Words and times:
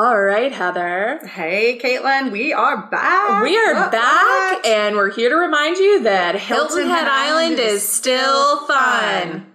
All 0.00 0.22
right, 0.22 0.52
Heather. 0.52 1.18
Hey, 1.26 1.76
Caitlin, 1.82 2.30
we 2.30 2.52
are 2.52 2.86
back. 2.86 3.42
We 3.42 3.56
are 3.58 3.74
What, 3.74 3.90
back, 3.90 4.58
what? 4.58 4.64
and 4.64 4.94
we're 4.94 5.10
here 5.10 5.28
to 5.28 5.34
remind 5.34 5.76
you 5.78 6.04
that 6.04 6.36
Hilton, 6.36 6.76
Hilton 6.84 6.90
Head 6.90 7.08
Island 7.08 7.54
Island 7.56 7.58
is 7.58 7.82
is 7.82 7.88
still 7.88 8.58
still 8.58 8.66
fun. 8.68 9.30
fun. 9.30 9.47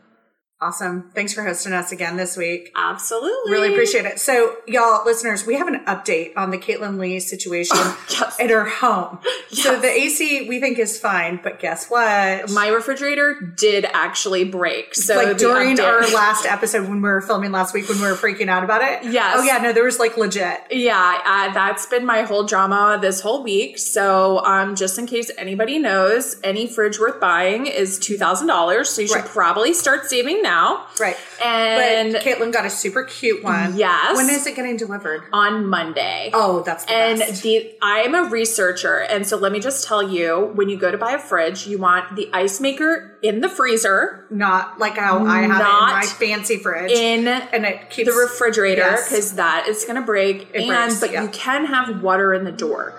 Awesome. 0.67 1.11
Thanks 1.13 1.33
for 1.33 1.43
hosting 1.43 1.73
us 1.73 1.91
again 1.91 2.15
this 2.15 2.37
week. 2.37 2.71
Absolutely. 2.73 3.51
Really 3.51 3.73
appreciate 3.73 4.05
it. 4.05 4.17
So, 4.17 4.55
y'all, 4.65 5.03
listeners, 5.05 5.45
we 5.45 5.55
have 5.55 5.67
an 5.67 5.83
update 5.87 6.31
on 6.37 6.51
the 6.51 6.57
Caitlin 6.57 6.97
Lee 6.99 7.19
situation 7.19 7.75
yes. 8.09 8.39
at 8.39 8.49
her 8.49 8.63
home. 8.63 9.19
So, 9.49 9.77
the 9.77 9.89
AC 9.89 10.47
we 10.47 10.61
think 10.61 10.79
is 10.79 10.97
fine, 10.97 11.41
but 11.43 11.59
guess 11.59 11.89
what? 11.89 12.49
My 12.49 12.69
refrigerator 12.69 13.35
did 13.57 13.83
actually 13.91 14.45
break. 14.45 14.95
So 14.95 15.15
like 15.17 15.37
during 15.37 15.75
update- 15.75 15.83
our 15.85 16.01
last 16.13 16.45
episode 16.45 16.83
when 16.87 17.01
we 17.01 17.09
were 17.09 17.19
filming 17.19 17.51
last 17.51 17.73
week 17.73 17.89
when 17.89 17.99
we 17.99 18.05
were 18.05 18.13
freaking 18.15 18.47
out 18.47 18.63
about 18.63 18.81
it. 18.81 19.11
Yes. 19.11 19.35
Oh 19.39 19.43
yeah, 19.43 19.57
no, 19.57 19.73
there 19.73 19.83
was 19.83 19.99
like 19.99 20.15
legit. 20.15 20.61
Yeah, 20.71 21.19
uh, 21.25 21.53
that's 21.53 21.87
been 21.87 22.05
my 22.05 22.21
whole 22.21 22.45
drama 22.45 22.97
this 23.01 23.19
whole 23.19 23.43
week. 23.43 23.77
So, 23.77 24.39
um, 24.45 24.75
just 24.77 24.97
in 24.97 25.07
case 25.07 25.29
anybody 25.37 25.77
knows, 25.77 26.37
any 26.41 26.67
fridge 26.67 26.99
worth 27.01 27.19
buying 27.19 27.65
is 27.65 27.99
two 27.99 28.17
thousand 28.17 28.47
dollars. 28.47 28.87
So 28.89 29.01
you 29.01 29.07
should 29.09 29.15
Right. 29.17 29.25
probably 29.25 29.73
start 29.73 30.05
saving 30.09 30.41
now. 30.41 30.52
Right. 30.99 31.17
And 31.43 32.13
but 32.13 32.21
Caitlin 32.23 32.51
got 32.53 32.65
a 32.65 32.69
super 32.69 33.03
cute 33.03 33.43
one. 33.43 33.75
Yes. 33.77 34.15
When 34.15 34.29
is 34.29 34.45
it 34.47 34.55
getting 34.55 34.77
delivered? 34.77 35.23
on 35.33 35.65
Monday. 35.67 36.29
Oh, 36.33 36.61
that's 36.63 36.85
the 36.85 36.91
And 36.93 37.19
best. 37.19 37.43
the 37.43 37.73
I 37.81 37.99
am 38.01 38.13
a 38.15 38.23
researcher, 38.29 38.97
and 38.99 39.25
so 39.27 39.37
let 39.37 39.51
me 39.51 39.59
just 39.59 39.87
tell 39.87 40.03
you: 40.03 40.51
when 40.53 40.69
you 40.69 40.77
go 40.77 40.91
to 40.91 40.97
buy 40.97 41.13
a 41.13 41.19
fridge, 41.19 41.65
you 41.67 41.77
want 41.77 42.15
the 42.15 42.29
ice 42.33 42.59
maker 42.59 43.17
in 43.21 43.41
the 43.41 43.49
freezer, 43.49 44.25
Not 44.29 44.79
like 44.79 44.97
how 44.97 45.25
I 45.25 45.41
have 45.41 45.49
it 45.51 45.53
in 45.53 45.59
my 45.59 46.05
fancy 46.05 46.57
fridge. 46.57 46.91
in 46.91 47.27
and 47.27 47.65
it 47.65 47.89
keeps 47.89 48.09
the 48.09 48.15
refrigerator, 48.19 48.81
Yes. 48.81 49.09
because 49.09 49.33
that 49.33 49.67
is 49.67 49.83
going 49.85 49.95
to 49.95 50.01
break. 50.05 50.49
It 50.53 50.61
and 50.61 50.67
breaks, 50.67 50.99
but 50.99 51.11
yeah. 51.11 51.23
you 51.23 51.29
can 51.29 51.65
have 51.65 52.01
water 52.03 52.33
in 52.33 52.43
the 52.43 52.51
door. 52.51 52.93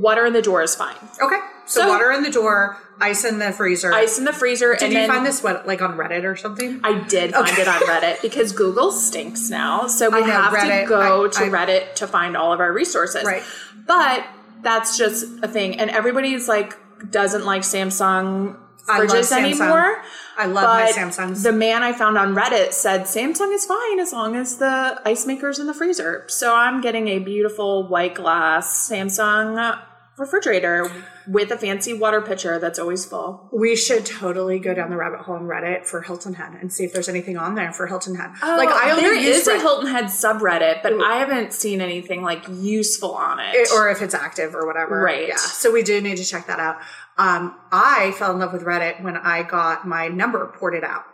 Water 0.00 0.26
in 0.26 0.32
the 0.32 0.42
door 0.42 0.62
is 0.62 0.74
fine. 0.74 0.96
Okay. 1.22 1.38
So, 1.66 1.80
So- 1.82 1.88
water 1.88 2.10
in 2.12 2.22
the 2.22 2.30
door, 2.30 2.76
ice 3.00 3.24
in 3.24 3.38
the 3.38 3.52
freezer. 3.52 3.92
Ice 3.92 4.18
in 4.18 4.24
the 4.24 4.32
freezer. 4.32 4.74
Did 4.74 4.82
and 4.84 4.92
you 4.92 4.98
then 5.00 5.08
find 5.08 5.24
this 5.26 5.42
what 5.42 5.66
like 5.66 5.80
on 5.82 5.96
Reddit 5.96 6.24
or 6.24 6.36
something? 6.36 6.80
I 6.84 6.98
did 7.00 7.32
find 7.32 7.58
it 7.58 7.66
on 7.68 7.80
Reddit 7.82 8.20
because 8.22 8.52
Google 8.52 8.92
stinks 8.92 9.48
now. 9.50 9.86
So 9.86 10.10
we 10.10 10.20
know, 10.20 10.26
have 10.26 10.52
Reddit, 10.52 10.82
to 10.82 10.88
go 10.88 11.24
I- 11.24 11.28
to 11.28 11.44
I- 11.44 11.48
Reddit 11.48 11.94
to 11.96 12.06
find 12.06 12.36
all 12.36 12.52
of 12.52 12.60
our 12.60 12.72
resources. 12.72 13.24
Right. 13.24 13.42
But 13.86 14.24
that's 14.62 14.96
just 14.98 15.24
a 15.42 15.48
thing. 15.48 15.78
And 15.80 15.90
everybody's 15.90 16.48
like, 16.48 16.76
doesn't 17.10 17.44
like 17.44 17.62
Samsung 17.62 18.56
fridges 18.86 19.32
Samsung. 19.32 19.38
anymore. 19.38 20.02
I 20.36 20.46
love 20.46 20.64
my 20.64 20.86
But 20.86 20.94
Samsungs. 20.94 21.42
The 21.42 21.52
man 21.52 21.82
I 21.82 21.92
found 21.92 22.18
on 22.18 22.34
Reddit 22.34 22.72
said 22.72 23.02
Samsung 23.02 23.52
is 23.54 23.64
fine 23.66 24.00
as 24.00 24.12
long 24.12 24.34
as 24.36 24.56
the 24.58 25.00
ice 25.04 25.26
maker's 25.26 25.58
in 25.58 25.66
the 25.66 25.74
freezer. 25.74 26.24
So 26.28 26.54
I'm 26.54 26.80
getting 26.80 27.08
a 27.08 27.18
beautiful 27.18 27.86
white 27.88 28.14
glass 28.14 28.88
Samsung 28.90 29.80
refrigerator 30.16 30.90
with 31.26 31.50
a 31.50 31.56
fancy 31.58 31.92
water 31.92 32.20
pitcher 32.20 32.58
that's 32.60 32.78
always 32.78 33.04
full. 33.04 33.48
we 33.50 33.74
should 33.74 34.04
totally 34.06 34.58
go 34.60 34.72
down 34.74 34.90
the 34.90 34.96
rabbit 34.96 35.20
hole 35.20 35.34
on 35.34 35.42
Reddit 35.44 35.86
for 35.86 36.02
Hilton 36.02 36.34
Head 36.34 36.52
and 36.60 36.72
see 36.72 36.84
if 36.84 36.92
there's 36.92 37.08
anything 37.08 37.36
on 37.36 37.54
there 37.56 37.72
for 37.72 37.86
Hilton 37.88 38.14
Head. 38.14 38.30
Oh, 38.42 38.56
like 38.56 38.68
I 38.68 38.90
only 38.90 39.04
Oh, 39.04 39.06
there 39.06 39.14
a 39.48 39.60
Hilton 39.60 39.88
Head 39.90 40.04
subreddit, 40.04 40.82
but 40.82 40.92
I 41.02 41.16
haven't 41.16 41.52
seen 41.52 41.80
anything 41.80 42.22
like 42.22 42.44
useful 42.48 43.14
on 43.14 43.40
it. 43.40 43.54
it- 43.54 43.68
or 43.74 43.88
if 43.88 44.02
it's 44.02 44.14
active 44.14 44.54
or 44.54 44.66
whatever. 44.66 45.00
Right. 45.00 45.28
Yeah. 45.28 45.36
So 45.36 45.72
we 45.72 45.82
do 45.82 46.00
need 46.00 46.18
to 46.18 46.24
check 46.24 46.46
that 46.46 46.60
out. 46.60 46.76
Um, 47.16 47.54
I 47.70 48.12
fell 48.18 48.32
in 48.32 48.38
love 48.40 48.52
with 48.52 48.62
Reddit 48.64 49.02
when 49.02 49.16
I 49.16 49.42
got 49.42 49.86
my 49.86 50.08
number 50.08 50.44
ported 50.58 50.84
out. 50.84 51.04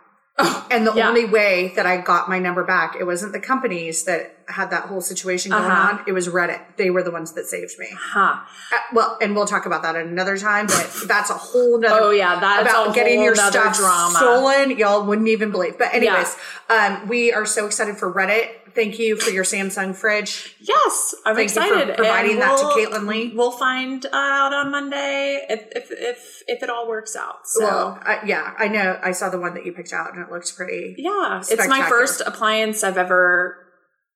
and 0.71 0.87
the 0.87 0.91
Oh, 0.93 0.95
yeah. 0.95 1.07
only 1.09 1.25
way 1.25 1.73
that 1.75 1.85
I 1.85 1.97
got 1.97 2.27
my 2.29 2.39
number 2.39 2.63
back, 2.63 2.95
it 2.99 3.03
wasn't 3.03 3.33
the 3.33 3.39
companies 3.39 4.05
that 4.05 4.40
had 4.51 4.69
that 4.71 4.83
whole 4.83 5.01
situation 5.01 5.51
going 5.51 5.63
Uh-huh. 5.63 5.97
on. 5.99 6.03
It 6.07 6.11
was 6.13 6.27
Reddit. 6.27 6.59
They 6.77 6.89
were 6.89 7.03
the 7.03 7.11
ones 7.11 7.33
that 7.33 7.45
saved 7.45 7.77
me. 7.79 7.87
huh? 7.97 8.35
Uh, 8.73 8.77
well, 8.93 9.17
and 9.21 9.35
we'll 9.35 9.47
talk 9.47 9.65
about 9.65 9.81
that 9.83 9.95
at 9.95 10.05
another 10.05 10.37
time, 10.37 10.67
but 10.67 10.89
that's 11.07 11.29
a 11.29 11.33
whole 11.35 11.79
nother 11.79 11.99
Oh 12.01 12.11
yeah, 12.11 12.39
that's 12.39 12.69
about 12.69 12.93
getting 12.95 13.21
your 13.21 13.35
stuff 13.35 13.77
drama. 13.77 14.15
stolen. 14.17 14.77
Y'all 14.77 15.05
wouldn't 15.05 15.27
even 15.29 15.51
believe. 15.51 15.77
But 15.77 15.93
anyways, 15.93 16.35
um, 16.69 17.07
we 17.07 17.31
are 17.33 17.45
so 17.45 17.65
excited 17.65 17.97
for 17.97 18.11
Reddit. 18.13 18.49
Thank 18.73 18.99
you 18.99 19.17
for 19.17 19.31
your 19.31 19.43
Samsung 19.43 19.93
fridge. 19.93 20.55
Yes, 20.61 21.13
I'm 21.25 21.35
Thank 21.35 21.49
you 21.53 21.61
for 21.61 21.67
excited. 21.67 21.95
providing 21.97 22.31
And 22.33 22.41
that 22.41 22.57
to 22.57 22.65
we'll- 22.67 22.77
Caitlin 22.77 23.05
Lee. 23.05 23.33
We'll 23.35 23.51
find 23.51 24.05
uh, 24.05 24.09
out 24.13 24.53
on 24.53 24.71
Monday 24.71 25.45
if 25.49 25.67
if 25.75 25.91
if, 25.91 26.43
if 26.47 26.63
it 26.63 26.69
all 26.69 26.87
works 26.87 27.13
out. 27.17 27.45
So. 27.45 27.65
Well, 27.65 27.99
uh, 28.05 28.19
yeah, 28.25 28.53
I 28.57 28.69
know. 28.69 28.97
I 29.03 29.11
saw 29.11 29.29
the 29.29 29.39
one 29.39 29.55
that 29.55 29.65
you 29.65 29.73
picked 29.73 29.91
out, 29.91 30.13
and 30.15 30.23
it 30.25 30.31
looks 30.31 30.53
pretty. 30.53 30.95
yeah, 30.97 31.39
it's 31.45 31.67
my 31.67 31.81
first 31.89 32.21
appliance 32.25 32.81
I've 32.81 32.97
ever 32.97 33.60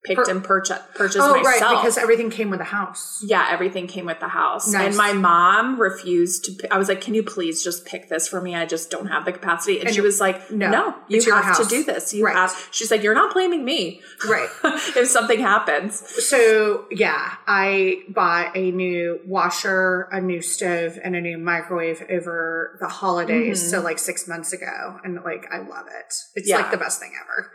picked 0.06 0.26
Per- 0.26 0.32
and 0.32 0.44
purchased 0.44 0.82
purchased 0.94 1.20
Oh, 1.20 1.42
myself. 1.42 1.46
right, 1.62 1.82
because 1.82 1.98
everything 1.98 2.30
came 2.30 2.50
with 2.50 2.60
a 2.62 2.66
house. 2.66 3.24
yeah, 3.26 3.48
everything 3.50 3.88
came 3.88 4.06
with 4.06 4.20
the 4.20 4.28
house. 4.28 4.72
Nice. 4.72 4.88
And 4.88 4.98
my 4.98 5.14
mom 5.14 5.80
refused 5.80 6.46
to. 6.60 6.74
I 6.74 6.78
was 6.78 6.88
like, 6.90 7.02
"Can 7.02 7.14
you 7.14 7.24
please 7.24 7.64
just 7.64 7.86
pick 7.86 8.10
this 8.10 8.28
for 8.28 8.42
me? 8.42 8.56
I 8.56 8.66
just 8.66 8.90
don't 8.92 9.08
have 9.08 9.26
the 9.26 9.32
capacity." 9.32 9.80
And, 9.80 9.88
And 9.88 9.96
she 9.96 10.02
was 10.02 10.20
like, 10.22 10.52
no, 10.52 10.70
"No, 10.70 10.96
you 11.08 11.22
have 11.34 11.58
to 11.58 11.66
do 11.66 11.84
this. 11.84 12.14
You 12.14 12.26
Right. 12.26 12.36
have." 12.36 12.68
She's 12.72 12.92
like, 12.92 13.04
"You're 13.04 13.16
not 13.16 13.34
blaming 13.34 13.64
me 13.66 14.02
Right. 14.28 14.50
if 14.64 15.08
something 15.08 15.40
happens." 15.40 16.00
So 16.26 16.86
yeah, 16.92 17.34
I 17.48 18.04
bought 18.10 18.56
a 18.56 18.72
new 18.72 19.20
washer, 19.26 20.08
a 20.12 20.22
new 20.22 20.42
stove, 20.42 20.98
and 21.04 21.16
a 21.16 21.22
new 21.22 21.38
microwave 21.38 22.04
over 22.10 22.78
the 22.80 22.88
holidays. 22.88 23.60
Mm-hmm. 23.62 23.70
So 23.70 23.82
like 23.82 24.00
six 24.00 24.28
months 24.28 24.54
ago, 24.54 25.00
and 25.04 25.16
like 25.24 25.46
I 25.52 25.60
love 25.60 25.88
it. 25.88 26.14
It's 26.36 26.48
Yeah. 26.50 26.58
like 26.58 26.72
the 26.72 26.78
best 26.78 27.00
thing 27.00 27.14
ever. 27.22 27.52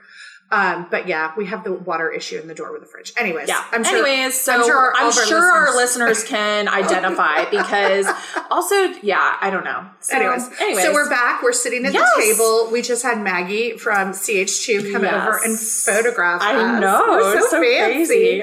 Um, 0.52 0.86
but 0.90 1.06
yeah, 1.06 1.32
we 1.36 1.46
have 1.46 1.62
the 1.62 1.72
water 1.72 2.10
issue 2.10 2.36
in 2.38 2.48
the 2.48 2.54
door 2.54 2.72
with 2.72 2.80
the 2.80 2.86
fridge. 2.88 3.12
Anyways, 3.16 3.46
Yeah. 3.48 3.62
I'm 3.70 3.84
sure. 3.84 4.04
Anyways, 4.04 4.40
so 4.40 4.52
I'm 4.52 4.60
I'm 5.06 5.12
sure 5.12 5.26
sure, 5.26 5.38
all 5.38 5.44
our 5.44 5.66
our 5.68 5.76
listeners- 5.76 6.24
can 6.24 6.66
identify 6.82 7.44
because 7.50 8.06
also, 8.50 8.74
yeah, 9.02 9.36
I 9.40 9.50
don't 9.50 9.64
know. 9.64 9.86
So, 10.00 10.16
Anyways, 10.16 10.48
anyways, 10.60 10.84
so 10.84 10.92
we're 10.92 11.08
back. 11.08 11.42
We're 11.42 11.52
sitting 11.52 11.86
at 11.86 11.92
Yes. 11.92 12.08
the 12.16 12.22
table. 12.22 12.68
We 12.72 12.82
just 12.82 13.02
had 13.04 13.18
Maggie 13.20 13.76
from 13.78 14.12
CH2 14.12 14.92
come 14.92 15.04
Yes. 15.04 15.14
over 15.14 15.36
and 15.44 15.58
photograph 15.58 16.42
I 16.42 16.56
us. 16.56 16.80
know, 16.80 17.32
it's 17.36 17.50
so 17.50 17.60
fancy. 17.62 18.42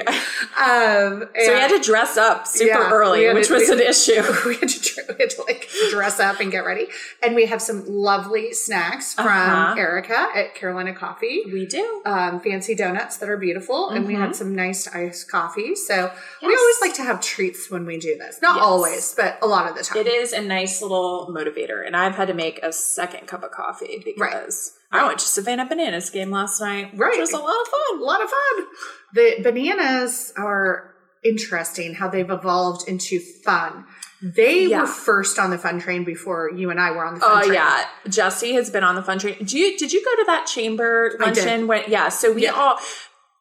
Um, 0.58 1.28
So 1.44 1.52
we 1.52 1.60
had 1.60 1.68
to 1.70 1.80
dress 1.80 2.16
up 2.16 2.46
super 2.46 2.70
Yeah, 2.70 2.90
early, 2.90 3.28
which 3.34 3.48
to- 3.48 3.54
was 3.54 3.68
we- 3.68 3.74
an 3.74 3.80
issue. 3.80 4.22
we 4.46 4.54
had 4.56 4.68
to, 4.68 5.02
we 5.10 5.14
had 5.20 5.30
to 5.30 5.42
like 5.42 5.68
dress 5.90 6.20
up 6.20 6.40
and 6.40 6.50
get 6.50 6.64
ready. 6.64 6.86
And 7.22 7.34
we 7.34 7.46
have 7.46 7.60
some 7.60 7.84
lovely 7.86 8.52
snacks 8.54 9.12
from 9.14 9.26
Uh-huh. 9.26 9.74
Erica 9.76 10.28
at 10.34 10.54
Carolina 10.54 10.94
Coffee. 10.94 11.42
We 11.52 11.66
do. 11.66 11.97
Um, 12.04 12.40
fancy 12.40 12.74
donuts 12.74 13.16
that 13.18 13.28
are 13.28 13.36
beautiful, 13.36 13.90
and 13.90 14.06
we 14.06 14.14
had 14.14 14.34
some 14.34 14.54
nice 14.54 14.86
iced 14.88 15.30
coffee. 15.30 15.74
So 15.74 15.94
we 15.96 16.48
Mm-hmm. 16.48 16.58
Always 16.58 16.76
like 16.80 16.94
to 16.94 17.02
have 17.02 17.20
treats 17.20 17.70
when 17.70 17.84
we 17.86 17.98
do 17.98 18.16
this. 18.16 18.40
Not 18.40 18.56
Yes. 18.56 18.64
always, 18.64 19.14
but 19.14 19.38
a 19.42 19.46
lot 19.46 19.68
of 19.70 19.76
the 19.76 19.82
time. 19.82 19.98
It 19.98 20.06
is 20.06 20.32
a 20.32 20.40
nice 20.40 20.80
little 20.82 21.32
motivator, 21.36 21.84
and 21.86 21.96
I've 21.96 22.14
had 22.14 22.28
to 22.28 22.34
make 22.34 22.60
a 22.62 22.72
second 22.72 23.26
cup 23.26 23.42
of 23.42 23.50
coffee 23.50 24.02
because 24.04 24.74
I 24.90 25.06
went 25.06 25.18
to 25.18 25.26
Savannah 25.26 25.66
Bananas 25.66 26.08
game 26.10 26.30
last 26.30 26.60
night, 26.60 26.92
Right. 26.94 27.10
which 27.10 27.20
was 27.20 27.32
a 27.32 27.38
lot 27.38 27.60
of 27.60 27.68
fun. 27.68 28.00
a 28.00 28.04
lot 28.04 28.22
of 28.22 28.30
fun. 28.30 28.66
The 29.14 29.36
bananas 29.42 30.32
are 30.36 30.94
interesting 31.24 31.94
how 31.94 32.08
they've 32.08 32.30
evolved 32.30 32.88
into 32.88 33.18
fun. 33.20 33.84
They 34.20 34.64
Yeah. 34.66 34.80
were 34.82 34.86
first 34.88 35.38
on 35.38 35.50
the 35.50 35.58
fun 35.58 35.80
train 35.80 36.04
before 36.04 36.50
you 36.50 36.70
and 36.70 36.80
I 36.80 36.90
were 36.90 37.04
on 37.04 37.14
the 37.14 37.20
fun 37.20 37.30
Oh 37.30 37.40
train. 37.42 37.54
yeah, 37.54 37.84
Jesse 38.08 38.52
has 38.54 38.68
been 38.70 38.82
on 38.82 38.94
the 38.96 39.02
fun 39.02 39.18
train. 39.18 39.36
Did 39.38 39.52
you 39.52 39.76
did 39.78 39.92
you 39.92 40.04
go 40.04 40.10
to 40.22 40.24
that 40.26 40.46
chamber 40.46 41.16
luncheon? 41.20 41.66
When 41.66 41.84
yeah, 41.88 42.08
so 42.08 42.32
we 42.32 42.42
Yeah. 42.44 42.52
all 42.52 42.78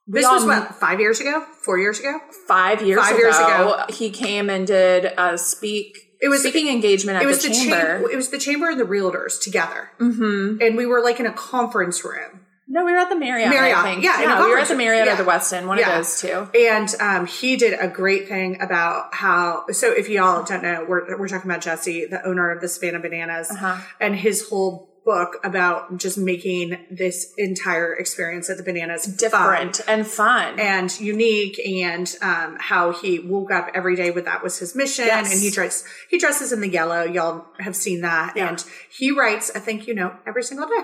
we 0.08 0.20
This 0.20 0.26
all 0.26 0.36
was 0.36 0.46
what 0.46 0.76
five 0.76 1.00
years 1.00 1.20
ago, 1.20 1.44
four 1.62 1.80
years 1.80 2.00
ago. 2.00 2.20
five 2.48 2.82
years 2.82 3.00
Five 3.02 3.16
ago, 3.16 3.20
years 3.24 3.38
ago. 3.38 3.86
he 3.90 4.10
came 4.10 4.50
and 4.50 4.66
did 4.68 5.06
a 5.18 5.38
speak 5.38 5.98
It 6.22 6.30
was- 6.30 6.42
speaking 6.42 6.68
engagement 6.70 7.18
at 7.18 7.24
it 7.24 7.26
was 7.26 7.42
the, 7.44 7.50
the, 7.50 7.56
chamber. 7.56 7.76
chamber. 7.76 8.12
It 8.12 8.16
was 8.16 8.30
the 8.30 8.38
chamber 8.40 8.70
and 8.70 8.80
the 8.80 8.86
realtors 8.86 9.40
together, 9.42 9.90
hmm 10.00 10.58
and 10.62 10.78
we 10.78 10.86
were 10.86 11.02
like 11.02 11.20
in 11.20 11.26
a 11.26 11.34
conference 11.34 12.04
room. 12.06 12.42
No, 12.70 12.84
we 12.84 12.92
were 12.92 12.98
at 12.98 13.10
the 13.10 13.16
Marriott. 13.16 13.50
Marriott, 13.50 13.78
I 13.78 13.84
think. 13.84 14.04
yeah, 14.04 14.40
a 14.40 14.44
we 14.44 14.50
were 14.52 14.58
at 14.60 14.68
the. 14.68 14.76
Marriott 14.76 15.06
Yeah. 15.08 15.14
or 15.14 15.24
the 15.24 15.30
Westin, 15.30 15.68
one 15.68 15.78
Yeah. 15.78 15.90
of 15.90 15.96
those 16.06 16.20
two. 16.22 16.50
And 16.60 16.94
um, 17.00 17.26
he 17.26 17.56
did 17.56 17.80
a 17.80 17.88
great 17.88 18.28
thing 18.28 18.60
about 18.62 19.14
how. 19.16 19.64
So, 19.72 19.92
if 19.92 20.10
y'all 20.10 20.44
don't 20.44 20.64
know, 20.64 20.86
we're 20.88 21.18
we're 21.18 21.28
talking 21.30 21.50
about 21.50 21.62
Jesse, 21.62 22.06
the 22.06 22.26
owner 22.28 22.52
of 22.52 22.60
the 22.62 22.68
Savannah 22.68 23.00
Bananas, 23.00 23.50
Uh-huh. 23.52 23.78
and 24.02 24.16
his 24.18 24.50
whole 24.50 24.90
book 25.06 25.38
about 25.46 25.96
just 25.98 26.18
making 26.18 26.78
this 26.92 27.32
entire 27.38 27.94
experience 27.94 28.50
at 28.50 28.58
the 28.58 28.64
Bananas 28.64 29.06
fun 29.06 29.16
Different 29.16 29.80
and 29.88 30.06
fun. 30.06 30.60
and 30.60 31.00
unique, 31.00 31.58
and 31.66 32.14
um, 32.22 32.58
how 32.60 32.92
he 32.92 33.18
woke 33.20 33.50
up 33.50 33.70
every 33.74 33.96
day 33.96 34.12
with 34.12 34.26
that 34.26 34.44
was 34.44 34.60
his 34.60 34.76
mission, 34.76 35.06
Yes. 35.06 35.32
and 35.32 35.42
he 35.42 35.50
dress 35.50 35.86
he 36.10 36.18
dresses 36.20 36.52
in 36.52 36.60
the 36.60 36.68
yellow. 36.68 37.04
Y'all 37.06 37.46
have 37.62 37.78
seen 37.78 38.02
that, 38.02 38.34
Yeah. 38.36 38.50
and 38.50 38.66
he 38.90 39.12
writes 39.12 39.50
a 39.56 39.62
thank 39.62 39.88
you 39.88 39.94
note 39.96 40.16
every 40.28 40.44
single 40.44 40.68
day. 40.68 40.84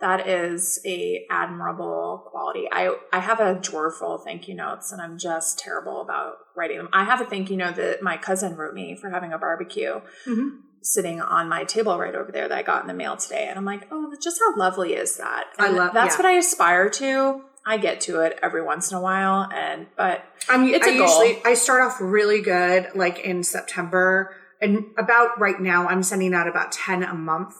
That 0.00 0.28
is 0.28 0.80
a 0.86 1.26
admirable 1.30 2.24
quality. 2.30 2.68
I 2.70 2.94
I 3.12 3.18
have 3.20 3.40
a 3.40 3.54
drawer 3.54 3.90
full 3.90 4.14
of 4.14 4.24
thank 4.24 4.48
you 4.48 4.54
notes, 4.54 4.92
and 4.92 5.00
I'm 5.00 5.18
just 5.18 5.58
terrible 5.58 6.00
about 6.00 6.34
writing 6.56 6.76
them. 6.78 6.88
I 6.92 7.04
have 7.04 7.20
a 7.20 7.24
thank 7.24 7.50
you 7.50 7.56
note 7.56 7.76
that 7.76 8.02
my 8.02 8.16
cousin 8.16 8.56
wrote 8.56 8.74
me 8.74 8.94
for 8.94 9.10
having 9.10 9.32
a 9.32 9.38
barbecue. 9.38 10.00
Mhm. 10.26 10.60
Sitting 10.80 11.20
on 11.20 11.48
my 11.48 11.64
table 11.64 11.98
right 11.98 12.14
over 12.14 12.30
there 12.30 12.46
that 12.48 12.56
I 12.56 12.62
got 12.62 12.82
in 12.82 12.86
the 12.88 12.94
mail 12.94 13.16
today, 13.16 13.46
and 13.48 13.58
I'm 13.58 13.64
like, 13.64 13.88
oh, 13.90 14.14
just 14.22 14.38
how 14.38 14.56
lovely 14.56 14.94
is 14.94 15.16
that? 15.16 15.46
I 15.58 15.68
love- 15.70 15.92
That's 15.92 16.14
yeah. 16.14 16.22
what 16.22 16.26
I 16.26 16.36
aspire 16.38 16.88
to. 16.90 17.42
I 17.66 17.76
get 17.78 18.00
to 18.02 18.20
it 18.20 18.38
every 18.42 18.62
once 18.62 18.90
in 18.92 18.96
a 18.96 19.00
while, 19.00 19.48
and 19.52 19.88
but 19.96 20.22
I 20.48 20.56
mean, 20.56 20.74
It's 20.74 20.86
I 20.86 20.90
a 20.92 20.98
goal. 20.98 21.06
usually 21.24 21.42
I 21.44 21.54
start 21.54 21.82
off 21.82 21.98
really 22.00 22.40
good, 22.40 22.90
like 22.94 23.18
in 23.18 23.42
September, 23.42 24.34
and 24.62 24.84
about 24.96 25.38
right 25.40 25.60
now 25.60 25.88
I'm 25.88 26.02
sending 26.04 26.32
out 26.32 26.46
about 26.46 26.70
ten 26.72 27.02
a 27.02 27.12
month. 27.14 27.54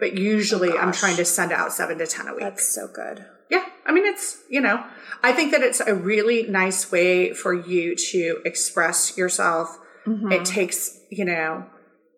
But 0.00 0.16
usually 0.18 0.70
I'm 0.76 0.88
Oh, 0.88 0.92
trying 0.92 1.16
to 1.16 1.24
send 1.24 1.52
out 1.52 1.72
seven 1.72 1.98
to 1.98 2.06
ten 2.06 2.26
a 2.26 2.32
week. 2.32 2.40
that's 2.40 2.66
so 2.74 2.88
good. 2.88 3.24
Yeah, 3.50 3.64
I 3.84 3.92
mean, 3.92 4.06
it's, 4.06 4.38
you 4.48 4.60
know, 4.60 4.82
I 5.22 5.32
think 5.32 5.50
that 5.52 5.60
it's 5.62 5.80
a 5.80 5.94
really 5.94 6.44
nice 6.44 6.90
way 6.90 7.32
for 7.34 7.52
you 7.52 7.94
to 7.96 8.40
express 8.44 9.16
yourself. 9.18 9.76
Mm-hmm. 10.06 10.32
It 10.32 10.44
takes, 10.44 10.98
you 11.10 11.24
know, 11.24 11.66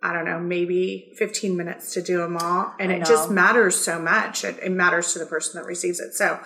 I 0.02 0.12
don't 0.12 0.25
know, 0.26 0.38
maybe 0.40 1.12
15 1.17 1.56
minutes 1.56 1.94
to 1.94 2.02
do 2.02 2.19
them 2.19 2.37
all. 2.37 2.75
And 2.79 2.93
it 2.93 3.05
just 3.06 3.31
matters 3.31 3.76
so 3.76 3.99
much. 3.99 4.44
It, 4.44 4.58
it 4.62 4.70
matters 4.73 5.12
to 5.14 5.19
the 5.19 5.26
person 5.26 5.61
that 5.61 5.67
receives 5.67 6.00
it. 6.00 6.12
So, 6.14 6.38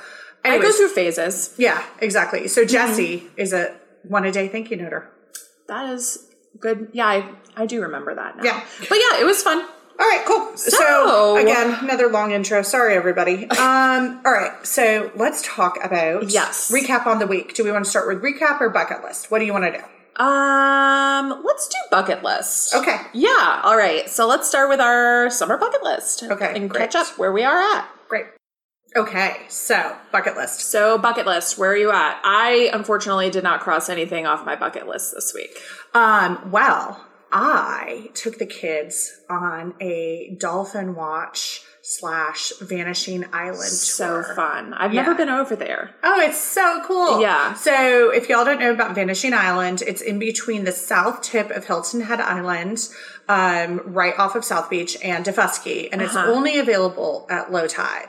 I 0.45 0.49
go 0.51 0.55
anyways, 0.57 0.77
through 0.77 0.89
phases. 0.91 1.55
yeah, 1.59 1.83
exactly. 2.01 2.47
So, 2.49 2.65
Jesse 2.65 3.19
Mm-hmm. 3.19 3.41
is 3.41 3.53
a 3.53 3.77
one 4.05 4.25
a 4.25 4.31
day 4.31 4.47
thank 4.49 4.71
you 4.71 4.77
noter. 4.77 5.09
That 5.69 5.93
is 5.93 6.29
good. 6.61 6.91
Yeah, 6.93 7.07
I, 7.09 7.35
I 7.57 7.67
do 7.67 7.83
remember 7.83 8.15
that 8.15 8.37
now. 8.37 8.45
Yeah. 8.45 8.65
but 8.89 8.95
yeah, 8.99 9.21
it 9.21 9.27
was 9.27 9.43
fun. 9.43 9.67
All 9.99 10.07
right, 10.07 10.23
cool. 10.27 10.57
So, 10.57 10.71
So- 10.71 11.37
again, 11.39 11.75
another 11.83 12.09
long 12.09 12.33
intro. 12.33 12.63
Sorry, 12.63 12.95
everybody. 12.95 13.49
Um, 13.59 14.21
all 14.27 14.33
right, 14.33 14.53
so 14.67 15.11
let's 15.17 15.43
talk 15.43 15.83
about 15.85 16.31
Yes. 16.31 16.71
recap 16.71 17.07
on 17.07 17.19
the 17.19 17.27
week. 17.27 17.55
Do 17.55 17.65
we 17.65 17.73
want 17.73 17.85
to 17.85 17.91
start 17.91 18.07
with 18.09 18.23
recap 18.23 18.61
or 18.61 18.69
bucket 18.69 19.03
list? 19.03 19.31
What 19.31 19.39
do 19.39 19.45
you 19.47 19.53
want 19.53 19.65
to 19.65 19.73
do? 19.73 20.23
Um, 20.23 21.43
let's 21.45 21.69
do 21.69 21.77
bucket 21.91 22.23
list. 22.23 22.75
Okay. 22.75 22.97
Yeah. 23.13 23.61
All 23.65 23.77
right. 23.77 24.09
So 24.09 24.27
let's 24.27 24.49
start 24.49 24.69
with 24.69 24.81
our 24.81 25.29
summer 25.31 25.57
bucket 25.59 25.83
list. 25.83 26.23
Okay, 26.25 26.53
And 26.55 26.69
great. 26.71 26.91
catch 26.91 26.95
up 26.97 27.19
where 27.19 27.33
we 27.33 27.43
are 27.45 27.59
at. 27.61 27.87
Great. 28.09 28.27
Okay, 28.95 29.37
so 29.49 29.95
bucket 30.13 30.37
list. 30.37 30.61
So 30.61 30.97
bucket 30.97 31.27
list, 31.27 31.59
where 31.59 31.73
are 31.73 31.77
you 31.77 31.91
at? 31.91 32.19
I 32.25 32.71
unfortunately 32.73 33.29
did 33.31 33.45
not 33.45 33.61
cross 33.61 33.89
anything 33.91 34.27
off 34.27 34.47
my 34.47 34.57
bucket 34.57 34.87
list 34.89 35.13
this 35.15 35.33
week. 35.35 35.51
Um, 35.93 36.51
well, 36.51 37.05
I 37.39 38.09
took 38.15 38.39
the 38.39 38.47
kids 38.47 39.13
on 39.29 39.75
a 39.79 40.35
dolphin 40.41 40.95
watch 40.95 41.61
slash 41.83 42.51
vanishing 42.63 43.27
island 43.33 43.69
So 43.71 44.23
tour. 44.23 44.35
fun. 44.35 44.73
I've 44.73 44.95
Yeah. 44.95 45.03
never 45.03 45.15
been 45.15 45.29
over 45.29 45.55
there. 45.55 45.91
Oh, 46.03 46.19
it's 46.21 46.39
so 46.41 46.83
cool. 46.87 47.21
Yeah. 47.21 47.53
So, 47.55 48.11
if 48.11 48.29
y'all 48.31 48.45
don't 48.47 48.59
know 48.59 48.71
about 48.73 48.95
Vanishing 48.95 49.35
Island, 49.35 49.83
it's 49.87 50.01
in 50.01 50.19
between 50.19 50.65
the 50.65 50.73
south 50.73 51.21
tip 51.21 51.51
of 51.51 51.67
Hilton 51.67 52.01
Head 52.01 52.21
Island, 52.21 52.89
um, 53.29 53.83
right 53.85 54.19
off 54.19 54.35
of 54.35 54.45
South 54.45 54.69
Beach, 54.71 54.97
and 55.05 55.25
Daufuskie, 55.25 55.91
and 55.93 56.01
it's 56.03 56.17
Uh-huh. 56.17 56.33
only 56.33 56.59
available 56.59 57.27
at 57.31 57.53
low 57.53 57.67
tide. 57.69 58.09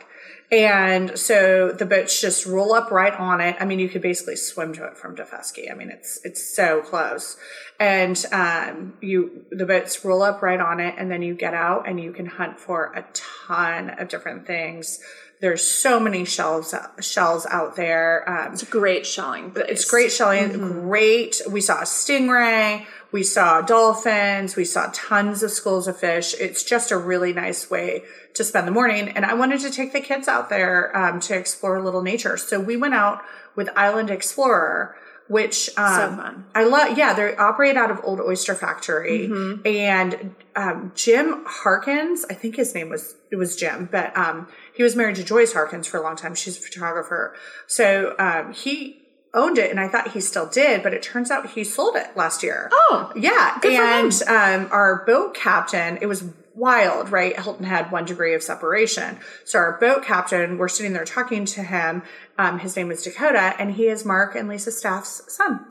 And 0.49 1.19
so 1.19 1.73
the 1.73 1.85
boats 1.85 2.21
just 2.21 2.45
roll 2.45 2.73
up 2.73 2.89
right 2.89 3.13
on 3.13 3.41
it. 3.41 3.57
I 3.59 3.65
mean, 3.65 3.79
you 3.79 3.89
could 3.89 4.01
basically 4.01 4.37
swim 4.37 4.71
to 4.75 4.85
it 4.85 4.97
from 4.97 5.13
Daufuskie. 5.13 5.69
I 5.69 5.73
mean, 5.73 5.89
it's 5.89 6.23
it's 6.23 6.55
so 6.55 6.81
close. 6.81 7.35
And 7.81 8.23
um, 8.31 8.93
you 9.01 9.45
the 9.51 9.65
boats 9.65 10.05
roll 10.05 10.23
up 10.23 10.41
right 10.41 10.59
on 10.59 10.79
it, 10.79 10.95
and 10.97 11.11
then 11.11 11.21
you 11.21 11.33
get 11.33 11.53
out 11.53 11.87
and 11.87 11.99
you 11.99 12.13
can 12.13 12.27
hunt 12.27 12.59
for 12.59 12.93
a 12.95 13.05
ton 13.13 13.89
of 13.89 14.07
different 14.07 14.47
things. 14.47 15.01
There's 15.39 15.61
so 15.61 15.99
many 15.99 16.25
shells 16.25 16.73
shells 16.99 17.45
out 17.45 17.75
there. 17.75 18.27
Um, 18.27 18.53
It's 18.53 18.63
a 18.63 18.65
great 18.65 19.05
shelling. 19.05 19.51
Place. 19.51 19.65
it's 19.69 19.85
great 19.85 20.11
shelling. 20.11 20.51
Great. 20.57 21.41
We 21.49 21.61
saw 21.61 21.79
a 21.81 21.83
stingray. 21.83 22.85
We 23.11 23.23
saw 23.23 23.61
dolphins. 23.61 24.55
We 24.55 24.65
saw 24.65 24.89
tons 24.93 25.43
of 25.43 25.51
schools 25.51 25.87
of 25.87 25.97
fish. 25.97 26.33
It's 26.39 26.63
just 26.63 26.91
a 26.91 26.97
really 26.97 27.33
nice 27.33 27.69
way 27.69 28.03
to 28.33 28.43
spend 28.43 28.67
the 28.67 28.71
morning. 28.71 29.09
And 29.09 29.25
I 29.25 29.35
wanted 29.35 29.59
to 29.61 29.69
take 29.69 29.93
the 29.93 30.01
kids 30.01 30.27
out 30.27 30.49
there 30.49 30.95
um, 30.97 31.19
to 31.21 31.35
explore 31.35 31.77
a 31.77 31.83
little 31.83 32.01
nature. 32.01 32.37
So 32.37 32.59
we 32.59 32.75
went 32.75 32.95
out 32.95 33.21
with 33.55 33.69
Island 33.75 34.09
Explorer, 34.09 34.95
which 35.27 35.69
um, 35.77 36.17
fun. 36.17 36.45
I 36.55 36.63
love. 36.63 36.97
Yeah, 36.97 37.13
they 37.13 37.35
operate 37.35 37.77
out 37.77 37.91
of 37.91 37.99
Old 38.03 38.19
Oyster 38.19 38.55
Factory, 38.55 39.25
and 39.65 40.35
um, 40.55 40.91
Jim 40.95 41.43
Harkins. 41.45 42.25
I 42.29 42.33
think 42.33 42.55
his 42.55 42.73
name 42.73 42.89
was 42.89 43.15
it 43.31 43.35
was 43.35 43.55
Jim, 43.55 43.89
but 43.91 44.15
um, 44.17 44.47
he 44.73 44.83
was 44.83 44.95
married 44.95 45.15
to 45.17 45.23
Joyce 45.23 45.53
Harkins 45.53 45.87
for 45.87 45.97
a 45.97 46.01
long 46.01 46.15
time. 46.15 46.35
She's 46.35 46.57
a 46.57 46.61
photographer, 46.61 47.35
so 47.67 48.15
um, 48.19 48.53
he 48.53 49.01
owned 49.33 49.57
it, 49.57 49.69
and 49.69 49.79
I 49.79 49.87
thought 49.87 50.11
he 50.11 50.21
still 50.21 50.47
did, 50.47 50.81
but 50.81 50.93
it 50.93 51.03
turns 51.03 51.29
out 51.29 51.51
he 51.51 51.63
sold 51.63 51.95
it 51.95 52.15
last 52.15 52.41
year. 52.43 52.69
Oh, 52.73 53.11
Yeah, 53.15 53.59
and 53.63 54.11
um, 54.27 54.71
our 54.71 55.03
boat 55.05 55.35
captain, 55.35 55.97
it 56.01 56.07
was 56.07 56.23
wild, 56.57 57.11
right? 57.11 57.39
Hilton 57.39 57.65
had 57.65 57.91
one 57.91 58.05
degree 58.05 58.33
of 58.33 58.41
separation. 58.41 59.19
So 59.45 59.59
our 59.59 59.77
boat 59.79 60.03
captain, 60.03 60.57
we're 60.57 60.67
sitting 60.67 60.93
there 60.93 61.05
talking 61.05 61.45
to 61.45 61.63
him. 61.63 62.01
Um, 62.37 62.59
his 62.59 62.75
name 62.75 62.91
is 62.91 63.03
Dakota, 63.03 63.53
and 63.59 63.73
he 63.73 63.87
is 63.87 64.03
Mark 64.03 64.35
and 64.35 64.49
Lisa 64.49 64.71
Staff's 64.71 65.21
son. 65.31 65.65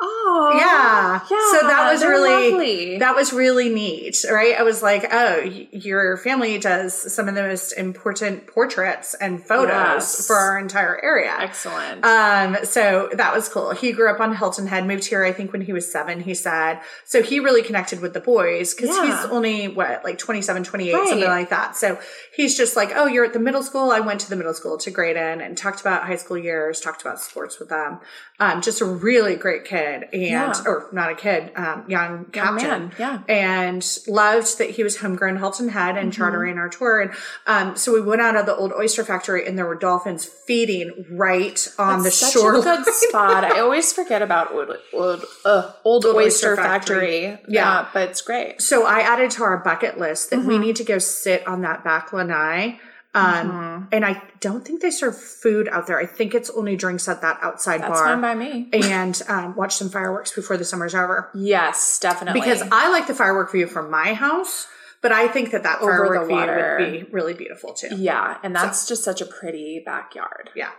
Oh, 0.00 0.52
Yeah. 0.56 1.20
yeah. 1.30 1.60
So 1.60 1.66
that 1.66 1.90
was 1.92 2.02
really 2.04 2.50
lovely. 2.50 2.98
that 2.98 3.14
was 3.14 3.32
really 3.32 3.68
neat, 3.68 4.16
right? 4.30 4.54
I 4.58 4.62
was 4.62 4.82
like, 4.82 5.06
oh, 5.10 5.40
y- 5.44 5.68
your 5.72 6.16
family 6.18 6.58
does 6.58 7.12
some 7.14 7.28
of 7.28 7.34
the 7.34 7.42
most 7.42 7.72
important 7.72 8.46
portraits 8.46 9.14
and 9.14 9.42
photos 9.44 9.70
Yes. 9.70 10.26
for 10.26 10.36
our 10.36 10.58
entire 10.58 11.02
area. 11.02 11.34
excellent. 11.38 12.04
Um, 12.04 12.58
so 12.64 13.08
that 13.14 13.34
was 13.34 13.48
cool. 13.48 13.70
He 13.70 13.92
grew 13.92 14.10
up 14.10 14.20
on 14.20 14.34
Hilton 14.36 14.66
Head, 14.66 14.86
moved 14.86 15.04
here, 15.06 15.24
I 15.24 15.32
think, 15.32 15.52
when 15.52 15.62
he 15.62 15.72
was 15.72 15.90
seven, 15.90 16.20
he 16.20 16.34
said. 16.34 16.80
So 17.04 17.22
he 17.22 17.40
really 17.40 17.62
connected 17.62 18.00
with 18.00 18.12
the 18.12 18.20
boys 18.20 18.74
because 18.74 18.94
Yeah. 18.96 19.06
he's 19.22 19.30
only, 19.30 19.68
what, 19.68 20.04
like 20.04 20.18
27, 20.18 20.64
28, 20.64 20.92
Right. 20.94 21.08
something 21.08 21.28
like 21.28 21.48
that. 21.50 21.76
So 21.76 21.98
he's 22.34 22.56
just 22.56 22.76
like, 22.76 22.92
oh, 22.94 23.06
you're 23.06 23.24
at 23.24 23.32
the 23.32 23.38
middle 23.38 23.62
school. 23.62 23.90
I 23.90 24.00
went 24.00 24.20
to 24.20 24.28
the 24.30 24.36
middle 24.36 24.54
school 24.54 24.76
to 24.78 24.90
Graydon 24.90 25.40
and 25.40 25.56
talked 25.56 25.80
about 25.80 26.02
high 26.04 26.16
school 26.16 26.36
years, 26.38 26.80
talked 26.80 27.00
about 27.02 27.20
sports 27.20 27.58
with 27.58 27.68
them. 27.70 28.00
Um, 28.38 28.60
just 28.60 28.80
a 28.82 28.84
really 28.84 29.34
great 29.36 29.64
kid 29.64 29.85
and, 29.86 30.06
Yeah. 30.12 30.52
or 30.66 30.88
not 30.92 31.10
a 31.10 31.14
kid, 31.14 31.52
um, 31.56 31.84
young, 31.88 32.26
captain 32.32 32.92
yeah. 32.98 33.20
and 33.28 33.84
loved 34.08 34.58
that 34.58 34.70
he 34.70 34.82
was 34.82 34.98
homegrown 34.98 35.36
Hilton 35.38 35.68
Head 35.70 35.96
and 35.96 36.10
Mm-hmm. 36.10 36.16
chartering 36.22 36.58
our 36.58 36.68
tour. 36.68 37.00
And 37.00 37.10
um, 37.46 37.76
so 37.76 37.92
we 37.92 38.00
went 38.00 38.20
out 38.22 38.36
of 38.36 38.46
the 38.46 38.54
old 38.54 38.72
oyster 38.72 39.04
factory, 39.04 39.46
and 39.46 39.56
there 39.58 39.66
were 39.66 39.74
dolphins 39.74 40.24
feeding 40.24 41.04
right 41.10 41.66
on 41.78 42.02
That's 42.02 42.20
the 42.20 42.30
shore. 42.30 42.60
good 42.62 42.84
spot. 42.92 43.44
I 43.44 43.60
always 43.60 43.92
forget 43.92 44.22
about 44.22 44.52
Old 44.52 44.70
Old, 44.92 45.24
uh, 45.44 45.72
old, 45.84 46.04
Old 46.04 46.16
Oyster, 46.16 46.52
Oyster 46.52 46.56
Factory. 46.56 47.26
Factory. 47.30 47.54
Yeah. 47.54 47.70
Uh, 47.80 47.88
but 47.92 48.08
it's 48.10 48.20
great. 48.22 48.60
So 48.62 48.86
I 48.86 49.00
added 49.00 49.30
to 49.32 49.42
our 49.44 49.58
bucket 49.58 49.98
list 49.98 50.30
that 50.30 50.36
Mm-hmm. 50.40 50.48
we 50.48 50.58
need 50.58 50.76
to 50.76 50.84
go 50.84 50.98
sit 50.98 51.46
on 51.46 51.62
that 51.62 51.82
back 51.84 52.12
lanai. 52.12 52.78
Um, 53.16 53.50
Mm-hmm. 53.50 53.84
And 53.92 54.04
I 54.04 54.20
don't 54.40 54.64
think 54.66 54.80
they 54.82 54.90
serve 54.90 55.16
food 55.16 55.68
out 55.70 55.86
there. 55.86 55.98
I 55.98 56.06
think 56.06 56.34
it's 56.34 56.50
only 56.50 56.74
drinks 56.76 57.08
at 57.08 57.20
that 57.20 57.38
outside 57.40 57.82
That's 57.82 57.90
bar. 57.92 58.04
fine 58.06 58.20
by 58.20 58.34
me. 58.34 58.68
and 58.72 59.22
um, 59.28 59.54
watch 59.54 59.76
some 59.76 59.90
fireworks 59.90 60.32
before 60.32 60.56
the 60.56 60.64
summer's 60.64 60.94
over. 60.94 61.30
Yes, 61.34 61.98
definitely. 62.00 62.40
Because 62.40 62.62
I 62.72 62.90
like 62.90 63.06
the 63.06 63.14
firework 63.14 63.52
view 63.52 63.68
from 63.68 63.88
my 63.90 64.12
house, 64.14 64.66
but 65.02 65.12
I 65.12 65.28
think 65.28 65.52
that 65.52 65.62
that 65.62 65.80
Over 65.82 65.92
the 65.92 65.98
firework 65.98 66.26
view 66.26 66.36
water. 66.36 66.76
would 66.80 66.92
be 67.06 67.12
really 67.12 67.34
beautiful 67.34 67.74
too. 67.74 67.94
yeah, 67.96 68.38
and 68.42 68.56
that's 68.56 68.88
just 68.88 69.04
such 69.04 69.20
a 69.20 69.26
pretty 69.26 69.82
backyard. 69.86 70.50
Yeah. 70.56 70.70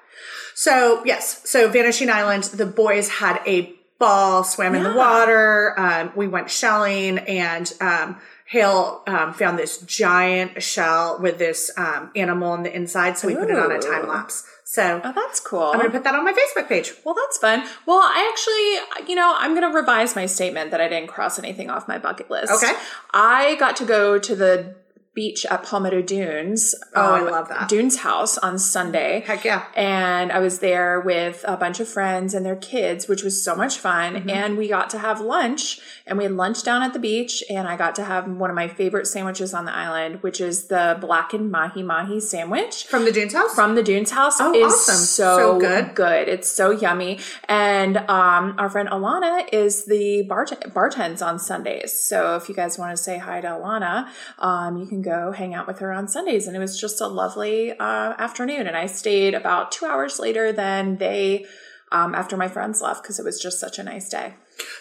So 0.54 1.02
yes, 1.06 1.48
so 1.50 1.70
Vanishing 1.70 2.10
Island, 2.10 2.46
the 2.46 2.66
boys 2.66 3.08
had 3.10 3.40
a 3.46 3.74
ball, 4.00 4.44
swam 4.44 4.76
in 4.76 4.84
the 4.84 4.94
water. 4.94 5.74
Um, 5.80 6.12
we 6.16 6.28
went 6.28 6.50
shelling, 6.50 7.20
and 7.20 7.72
um, 7.82 8.18
Hale 8.46 9.04
um, 9.08 9.34
found 9.34 9.60
this 9.60 9.80
giant 9.80 10.62
shell 10.64 11.20
with 11.20 11.38
this 11.38 11.72
um, 11.78 12.12
animal 12.16 12.52
on 12.52 12.64
the 12.64 12.76
inside. 12.76 13.18
So 13.18 13.28
we 13.28 13.36
put 13.36 13.50
it 13.50 13.58
on 13.58 13.72
a 13.72 13.80
time 13.80 14.08
lapse. 14.08 14.46
So 14.64 15.02
Oh, 15.04 15.14
that's 15.14 15.40
cool. 15.40 15.64
I'm 15.64 15.78
gonna 15.78 15.90
put 15.90 16.04
that 16.04 16.14
on 16.14 16.26
my 16.26 16.34
Facebook 16.34 16.68
page. 16.68 16.94
Well, 17.06 17.16
that's 17.16 17.38
fun. 17.38 17.64
Well, 17.86 18.00
I 18.00 18.30
actually, 18.32 19.10
you 19.10 19.16
know, 19.16 19.34
I'm 19.38 19.56
going 19.56 19.70
to 19.70 19.76
revise 19.76 20.14
my 20.14 20.26
statement 20.26 20.72
that 20.72 20.82
I 20.82 20.90
didn't 20.90 21.08
cross 21.08 21.40
anything 21.40 21.70
off 21.70 21.88
my 21.88 21.98
bucket 21.98 22.30
list. 22.30 22.52
Okay. 22.52 22.74
I 23.14 23.56
got 23.56 23.78
to 23.78 23.86
go 23.86 24.20
to 24.20 24.36
the 24.36 24.76
beach 25.18 25.42
at 25.54 25.64
Palmetto 25.64 26.02
Dunes. 26.02 26.76
um, 26.94 27.04
Oh, 27.04 27.16
I 27.16 27.22
love 27.22 27.48
that. 27.50 27.68
Dunes 27.68 27.98
House 27.98 28.38
on 28.38 28.60
Sunday. 28.60 29.24
Heck 29.26 29.44
yeah. 29.44 29.66
And 29.76 30.32
I 30.32 30.40
was 30.40 30.60
there 30.60 31.02
with 31.02 31.44
a 31.48 31.58
bunch 31.58 31.80
of 31.80 31.88
friends 31.88 32.34
and 32.36 32.46
their 32.46 32.56
kids, 32.74 33.08
which 33.08 33.24
was 33.24 33.36
so 33.48 33.56
much 33.56 33.80
fun. 33.80 34.14
Mm-hmm. 34.16 34.30
And 34.30 34.58
we 34.58 34.68
got 34.68 34.90
to 34.92 35.00
have 35.00 35.20
lunch 35.20 35.80
and 36.06 36.18
we 36.20 36.24
had 36.26 36.34
lunch 36.34 36.62
down 36.64 36.84
at 36.84 36.94
the 36.94 37.00
beach. 37.00 37.44
And 37.50 37.68
I 37.68 37.76
got 37.78 37.96
to 37.96 38.04
have 38.06 38.28
one 38.30 38.50
of 38.52 38.56
my 38.56 38.68
favorite 38.68 39.08
sandwiches 39.08 39.54
on 39.56 39.66
the 39.66 39.74
island, 39.74 40.22
which 40.22 40.40
is 40.40 40.66
the 40.68 40.98
blackened 41.02 41.52
mahi 41.52 41.82
mahi 41.84 42.20
sandwich 42.20 42.86
From 42.86 43.04
the 43.06 43.12
Dunes 43.12 43.34
house. 43.34 43.56
from 43.56 43.74
the 43.76 43.84
Dunes 43.84 44.12
house 44.12 44.36
Oh, 44.40 44.54
is 44.54 44.72
awesome. 44.74 44.96
so, 45.20 45.38
So 45.38 45.60
good. 45.60 45.96
good. 45.96 46.28
It's 46.28 46.48
so 46.50 46.70
yummy. 46.70 47.20
And 47.50 47.98
um, 47.98 48.54
our 48.60 48.70
friend 48.70 48.88
Alana 48.90 49.34
is 49.52 49.86
the 49.86 50.22
bart- 50.30 50.62
bartends 50.76 51.26
on 51.26 51.40
Sundays. 51.40 51.92
So 52.12 52.36
if 52.36 52.48
you 52.50 52.54
guys 52.56 52.78
want 52.78 52.92
to 52.96 53.02
say 53.08 53.18
hi 53.18 53.42
to 53.42 53.48
Alana, 53.48 54.08
um, 54.38 54.78
you 54.78 54.86
can 54.86 55.02
go 55.10 55.32
hang 55.32 55.54
out 55.54 55.68
with 55.68 55.80
her 55.80 55.92
on 55.92 56.08
Sundays. 56.08 56.48
And 56.48 56.56
it 56.56 56.60
was 56.60 56.80
just 56.80 57.02
a 57.02 57.08
lovely 57.08 57.72
uh, 57.72 58.14
afternoon. 58.18 58.68
And 58.68 58.76
I 58.76 58.88
stayed 58.88 59.34
about 59.34 59.72
two 59.72 59.86
hours 59.86 60.20
later 60.20 60.52
than 60.52 60.98
they. 60.98 61.46
Um, 61.90 62.14
after 62.16 62.36
my 62.36 62.50
friends 62.50 62.82
left 62.82 63.02
because 63.02 63.18
it 63.18 63.24
was 63.24 63.42
just 63.42 63.62
such 63.62 63.80
a 63.80 63.84
nice 63.84 64.10
day. 64.10 64.34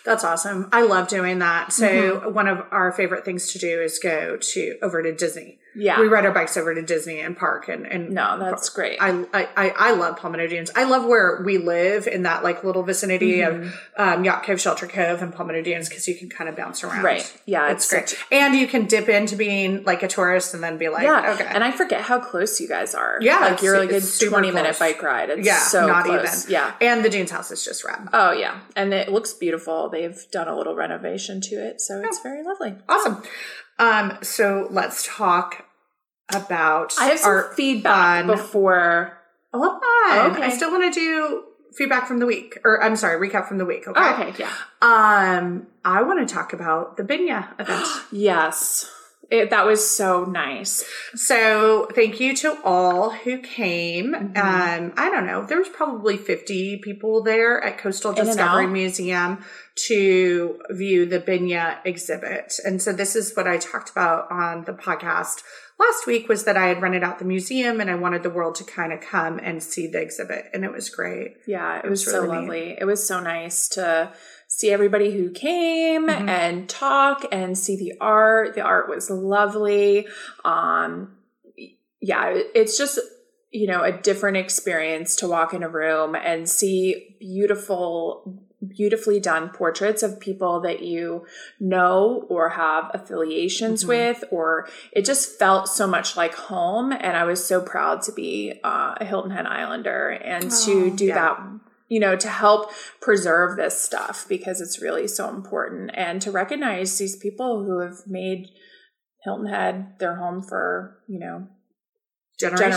That's 0.05 0.25
awesome. 0.25 0.69
I 0.73 0.83
love 0.83 1.09
doing 1.09 1.39
that. 1.41 1.73
So 1.73 1.87
Mm-hmm. 1.87 2.33
one 2.35 2.49
of 2.49 2.65
our 2.71 2.93
favorite 2.93 3.25
things 3.25 3.53
to 3.53 3.59
do 3.59 3.81
is 3.81 3.99
go 3.99 4.37
to 4.37 4.77
over 4.83 5.03
to 5.03 5.13
Disney. 5.15 5.59
Yeah. 5.79 6.01
We 6.01 6.07
ride 6.07 6.25
our 6.25 6.33
bikes 6.33 6.57
over 6.57 6.75
to 6.75 6.81
Disney 6.81 7.21
and 7.21 7.37
park 7.37 7.69
and, 7.69 7.87
and 7.87 8.09
no, 8.11 8.39
that's 8.39 8.71
great. 8.71 8.97
I, 8.99 9.11
I, 9.35 9.49
I- 9.59 9.75
I 9.77 9.91
love 9.93 10.17
Palmetto 10.17 10.47
Dunes. 10.47 10.71
I 10.75 10.85
love 10.85 11.05
where 11.05 11.43
we 11.45 11.59
live 11.59 12.07
in 12.07 12.23
that 12.23 12.43
like 12.43 12.65
little 12.65 12.83
vicinity 12.83 13.41
Mm-hmm. 13.41 13.65
of 13.99 14.19
um, 14.19 14.25
Yacht 14.25 14.43
Cove, 14.45 14.59
Shelter 14.59 14.87
Cove, 14.87 15.21
and 15.21 15.35
Palmetto 15.35 15.61
Dunes 15.61 15.91
because 15.91 16.09
you 16.09 16.15
can 16.15 16.31
kind 16.31 16.49
of 16.49 16.57
bounce 16.57 16.83
around. 16.83 17.05
Right. 17.05 17.41
Yeah, 17.45 17.71
it's, 17.73 17.93
it's 17.93 18.15
great. 18.15 18.41
and 18.41 18.55
you 18.55 18.67
can 18.67 18.87
dip 18.87 19.11
into 19.11 19.37
being 19.37 19.85
like 19.85 20.03
a 20.03 20.09
tourist 20.09 20.55
and 20.55 20.63
then 20.65 20.79
be 20.79 20.89
like, 20.89 21.03
yeah. 21.03 21.35
okay, 21.35 21.45
And 21.47 21.63
I 21.63 21.73
forget 21.73 22.01
how 22.01 22.21
close 22.21 22.59
you 22.59 22.69
guys 22.69 22.95
are. 22.95 23.19
Yeah, 23.21 23.41
Like 23.41 23.61
you're 23.61 23.79
like 23.79 23.91
a 23.93 23.97
it's 23.97 24.09
super 24.09 24.31
20 24.31 24.53
minute 24.53 24.79
bike 24.79 25.03
ride. 25.03 25.29
It's 25.29 25.47
yeah, 25.47 25.59
so 25.59 25.87
not 25.89 26.07
close. 26.07 26.45
even. 26.47 26.53
Yeah. 26.55 26.73
and 26.81 27.05
the 27.05 27.11
Dunes 27.11 27.31
house 27.31 27.51
is 27.51 27.63
just 27.63 27.85
rad. 27.85 28.09
Oh 28.15 28.33
yeah, 28.33 28.61
and 28.77 28.95
it 28.95 29.13
looks 29.13 29.35
beautiful. 29.35 29.66
They've 29.91 30.19
done 30.33 30.49
a 30.49 30.57
little 30.57 30.75
renovation 30.75 31.41
to 31.43 31.55
it, 31.57 31.81
so 31.81 32.01
it's 32.05 32.21
very 32.21 32.43
lovely. 32.43 32.77
Awesome. 32.89 33.23
Um, 33.79 34.19
so 34.23 34.69
let's 34.71 35.07
talk 35.07 35.65
about. 36.35 36.95
I 36.99 37.07
have 37.07 37.19
some 37.21 37.31
our 37.31 37.53
feedback 37.55 38.27
fun- 38.27 38.37
before. 38.37 39.19
Hold 39.53 39.83
on. 40.09 40.31
Okay. 40.33 40.43
I 40.43 40.51
still 40.51 40.71
want 40.71 40.93
to 40.93 41.01
do 41.01 41.45
feedback 41.77 42.07
from 42.07 42.19
the 42.19 42.27
week, 42.27 42.59
or 42.65 42.83
I'm 42.83 42.97
sorry, 42.97 43.29
recap 43.29 43.49
from 43.49 43.59
the 43.59 43.65
week. 43.65 43.87
Okay. 43.87 44.01
Oh, 44.01 44.23
okay, 44.23 44.35
yeah. 44.39 44.53
Um, 44.83 45.67
I 45.85 46.03
want 46.03 46.27
to 46.27 46.33
talk 46.35 46.53
about 46.53 46.97
the 46.97 47.03
Binya 47.03 47.49
event. 47.61 47.87
Yes, 48.13 48.91
it, 49.31 49.51
that 49.51 49.67
was 49.67 49.89
so 49.89 50.25
nice. 50.25 50.85
so 51.15 51.89
thank 51.95 52.21
you 52.21 52.35
to 52.37 52.59
all 52.65 53.11
who 53.11 53.39
came. 53.39 54.13
Mm-hmm. 54.13 54.37
Um, 54.37 54.93
I 54.97 55.11
don't 55.11 55.27
know. 55.27 55.45
There 55.45 55.59
was 55.59 55.69
probably 55.69 56.17
50 56.17 56.79
people 56.79 57.23
there 57.23 57.63
at 57.63 57.79
Coastal 57.79 58.13
and 58.13 58.27
Discovery. 58.27 58.67
Museum 58.67 59.45
to 59.87 60.61
view 60.71 61.07
the 61.07 61.21
Binya 61.21 61.79
exhibit. 61.85 62.55
And 62.65 62.81
so 62.81 62.93
this 62.93 63.15
is 63.15 63.35
what 63.35 63.47
I 63.47 63.59
talked 63.59 63.91
about 63.91 64.31
on 64.31 64.65
the 64.65 64.73
podcast 64.73 65.43
last 65.79 66.07
week 66.07 66.29
was 66.29 66.45
that 66.45 66.57
I 66.57 66.69
had 66.69 66.81
rented 66.81 67.03
out 67.03 67.19
the 67.19 67.25
museum 67.25 67.81
and 67.81 67.91
I 67.91 67.95
wanted 67.95 68.23
the 68.23 68.31
world 68.31 68.55
to 68.57 68.65
kind 68.65 68.93
of 68.93 69.01
come 69.01 69.39
and 69.39 69.63
see 69.63 69.87
the 69.87 70.01
exhibit. 70.01 70.47
And 70.55 70.65
it 70.65 70.73
was 70.73 70.89
great. 70.89 71.37
Yeah, 71.47 71.79
it, 71.79 71.85
It 71.85 71.91
was, 71.91 72.05
was 72.05 72.15
so 72.15 72.23
really 72.23 72.37
neat. 72.37 72.41
lovely. 72.41 72.77
It 72.81 72.85
was 72.85 73.07
so 73.07 73.21
nice 73.21 73.69
to 73.71 74.13
see 74.49 74.71
everybody 74.71 75.13
who 75.13 75.31
came 75.31 76.07
Mhm. 76.07 76.29
and 76.29 76.69
talk 76.69 77.25
and 77.33 77.59
see 77.59 77.77
the 77.77 77.95
art. 78.01 78.55
The 78.55 78.61
art 78.63 78.89
was 78.89 79.11
lovely. 79.11 80.07
Um, 80.45 81.17
yeah, 82.01 82.33
it's 82.55 82.77
just 82.79 82.99
you 83.51 83.67
know 83.67 83.83
a 83.83 83.93
different 83.93 84.37
experience 84.37 85.17
to 85.17 85.29
walk 85.29 85.55
in 85.55 85.63
a 85.63 85.69
room 85.69 86.15
and 86.15 86.49
see 86.49 87.17
beautiful 87.21 88.41
beautifully 88.67 89.21
done 89.21 89.49
portraits 89.51 90.03
of 90.03 90.19
people 90.19 90.61
that 90.61 90.83
you 90.83 91.25
know 91.61 92.27
or 92.29 92.49
have 92.51 92.91
affiliations 92.93 93.85
Mhm. 93.85 93.89
with 93.89 94.25
or 94.31 94.67
it 94.93 95.05
just 95.05 95.39
felt 95.39 95.69
so 95.69 95.87
much 95.87 96.17
like 96.17 96.35
home 96.35 96.91
and 96.91 97.17
i 97.17 97.23
was 97.25 97.45
so 97.45 97.61
proud 97.61 98.03
to 98.03 98.13
be 98.13 98.59
uh, 98.65 98.95
a 99.01 99.05
hilton 99.05 99.31
head 99.31 99.47
islander 99.47 100.09
and 100.09 100.51
to 100.51 100.91
Oh, 100.93 100.97
do 100.97 101.05
yeah. 101.07 101.15
that 101.15 101.41
you 101.89 102.01
know 102.01 102.17
to 102.17 102.29
help 102.29 102.71
preserve 103.01 103.57
this 103.57 103.81
stuff 103.81 104.27
because 104.29 104.61
it's 104.61 104.83
really 104.83 105.09
so 105.09 105.29
important. 105.29 105.91
And 105.95 106.21
to 106.23 106.31
recognize 106.31 106.99
these 106.99 107.17
people 107.17 107.65
who 107.65 107.81
have 107.81 108.07
made 108.07 108.49
hilton 109.25 109.47
head 109.47 109.95
their 109.99 110.17
home 110.17 110.43
for 110.43 111.03
you 111.09 111.19
know 111.19 111.49
Generations. 112.39 112.75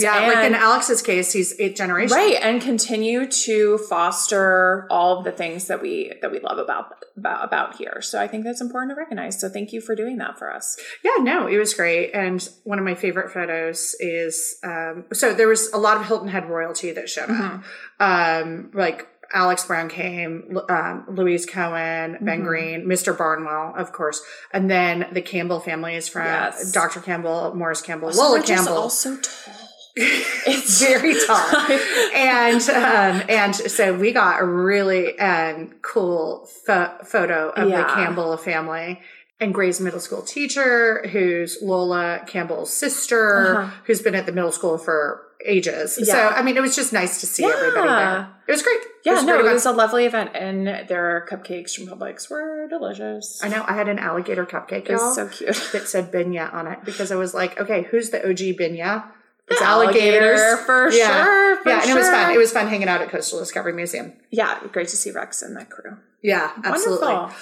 generations 0.00 0.02
Yeah, 0.02 0.26
like 0.26 0.46
in 0.46 0.54
Alex's 0.54 1.02
case, 1.02 1.32
he's 1.32 1.58
eight 1.60 1.76
generations. 1.76 2.12
right 2.12 2.38
and 2.42 2.62
continue 2.62 3.26
to 3.26 3.78
foster 3.78 4.86
all 4.90 5.18
of 5.18 5.24
the 5.24 5.32
things 5.32 5.66
that 5.66 5.82
we 5.82 6.12
that 6.22 6.30
we 6.32 6.40
love 6.40 6.58
about 6.58 7.04
about 7.16 7.44
about 7.44 7.76
here 7.76 8.00
so 8.02 8.20
i 8.20 8.26
think 8.28 8.44
that's 8.44 8.60
important 8.60 8.90
to 8.90 8.94
recognize 8.94 9.38
so 9.40 9.48
thank 9.48 9.72
you 9.72 9.80
for 9.80 9.94
doing 9.94 10.18
that 10.18 10.38
for 10.38 10.52
us 10.52 10.78
Yeah, 11.04 11.22
no, 11.22 11.46
it 11.46 11.56
was 11.58 11.72
great. 11.74 12.12
And 12.14 12.46
one 12.64 12.78
of 12.78 12.84
my 12.84 12.94
favorite 12.94 13.30
photos 13.32 13.94
is 14.00 14.58
um, 14.64 15.04
so 15.12 15.32
there 15.34 15.48
was 15.48 15.70
a 15.72 15.78
lot 15.78 15.96
of 15.98 16.06
Hilton 16.06 16.28
Head 16.28 16.48
royalty 16.48 16.92
that 16.92 17.08
showed 17.08 17.30
up. 17.30 17.62
Um, 18.00 18.70
like 18.74 19.08
Alex 19.32 19.64
Brown 19.64 19.88
came, 19.88 20.58
um, 20.68 21.04
Louise 21.08 21.46
Cohen, 21.46 22.18
Ben 22.20 22.42
Mhm. 22.42 22.44
Green, 22.44 22.86
Mr. 22.86 23.16
Barnwell, 23.16 23.74
of 23.76 23.92
course, 23.92 24.22
and 24.52 24.70
then 24.70 25.06
the 25.12 25.22
Campbell 25.22 25.60
family 25.60 25.96
is 25.96 26.08
from 26.08 26.24
Yes. 26.24 26.70
Dr. 26.72 27.00
Campbell, 27.00 27.54
Morris 27.54 27.80
Campbell, 27.80 28.08
Also, 28.08 28.22
Lola 28.22 28.42
Campbell. 28.42 28.72
all 28.76 28.90
so 28.90 29.16
tall 29.22 29.54
it's 29.98 30.78
very 30.80 31.14
tall. 31.26 31.38
and 32.14 32.60
um, 32.70 33.22
and 33.28 33.54
so 33.56 33.94
we 33.94 34.12
got 34.12 34.42
a 34.42 34.44
really 34.44 35.18
um, 35.18 35.72
cool 35.82 36.46
pho- 36.66 36.92
photo 37.04 37.50
of 37.50 37.68
the 37.70 37.84
Campbell 37.84 38.36
family. 38.36 39.00
And 39.38 39.52
Gray's 39.52 39.80
middle 39.82 40.00
school 40.00 40.22
teacher, 40.22 41.06
who's 41.12 41.58
Lola 41.60 42.20
Campbell's 42.26 42.72
sister, 42.72 43.58
Uh-huh. 43.58 43.70
who's 43.84 44.00
been 44.00 44.14
at 44.14 44.24
the 44.26 44.32
middle 44.32 44.52
school 44.52 44.78
for 44.78 45.22
ages. 45.46 45.94
So, 46.06 46.28
I 46.28 46.42
mean, 46.42 46.56
it 46.56 46.60
was 46.60 46.74
just 46.76 46.92
nice 46.92 47.20
to 47.20 47.26
see 47.26 47.42
Yeah. 47.44 47.54
everybody 47.56 47.88
there. 47.88 48.28
It 48.48 48.52
was 48.52 48.62
great. 48.62 48.78
yeah 49.04 49.12
was 49.14 49.24
no 49.24 49.38
it 49.38 49.52
was 49.52 49.66
a 49.66 49.72
lovely 49.72 50.04
event 50.06 50.30
and 50.34 50.66
their 50.88 51.26
cupcakes 51.30 51.74
from 51.74 51.86
publix 51.86 52.28
were 52.30 52.66
delicious 52.68 53.40
I 53.42 53.48
know 53.48 53.64
I 53.66 53.74
had 53.74 53.88
an 53.88 53.98
alligator 53.98 54.44
cupcake, 54.46 54.88
it 54.88 54.92
was 54.92 55.14
so 55.14 55.28
cute 55.28 55.70
that 55.72 55.88
said 55.88 56.12
Binya 56.12 56.52
on 56.52 56.66
it 56.66 56.78
because 56.84 57.10
I 57.10 57.16
was 57.16 57.34
like, 57.34 57.60
okay, 57.60 57.82
who's 57.90 58.10
the 58.10 58.20
OG 58.28 58.56
Binya? 58.60 59.04
It's 59.48 59.62
Alligator, 59.62 60.34
alligators. 60.34 60.60
for 60.66 60.90
Yeah. 60.92 61.24
sure 61.24 61.56
for 61.62 61.68
yeah, 61.70 61.80
and 61.82 61.90
it 61.90 61.94
was 61.94 62.08
fun. 62.08 62.32
It 62.34 62.38
was 62.38 62.52
fun 62.52 62.66
hanging 62.66 62.88
out 62.88 63.00
at 63.00 63.08
Coastal 63.10 63.38
Discovery 63.38 63.72
Museum. 63.72 64.12
yeah 64.30 64.58
great 64.72 64.88
to 64.88 64.96
see 64.96 65.10
rex 65.12 65.40
and 65.42 65.56
that 65.56 65.70
crew 65.70 65.98
Yeah, 66.22 66.50
absolutely. 66.64 67.06
Wonderful. 67.08 67.36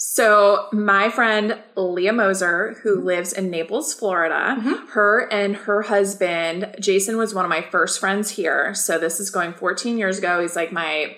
So, 0.00 0.68
my 0.72 1.10
friend 1.10 1.58
Leah 1.74 2.12
Moser, 2.12 2.70
Mm-hmm. 2.76 2.80
who 2.88 3.00
lives 3.00 3.32
in 3.32 3.50
Naples, 3.50 3.92
Florida, 3.92 4.56
Mhm. 4.60 4.90
her 4.90 5.26
and 5.32 5.56
her 5.56 5.82
husband, 5.82 6.72
Jason, 6.78 7.16
was 7.16 7.34
one 7.34 7.44
of 7.44 7.48
my 7.48 7.62
first 7.62 7.98
friends 7.98 8.30
here. 8.30 8.74
So, 8.74 8.96
this 8.96 9.18
is 9.18 9.28
going 9.30 9.54
14 9.54 9.98
years 9.98 10.18
ago. 10.18 10.40
He's 10.40 10.54
like 10.54 10.70
my 10.70 11.16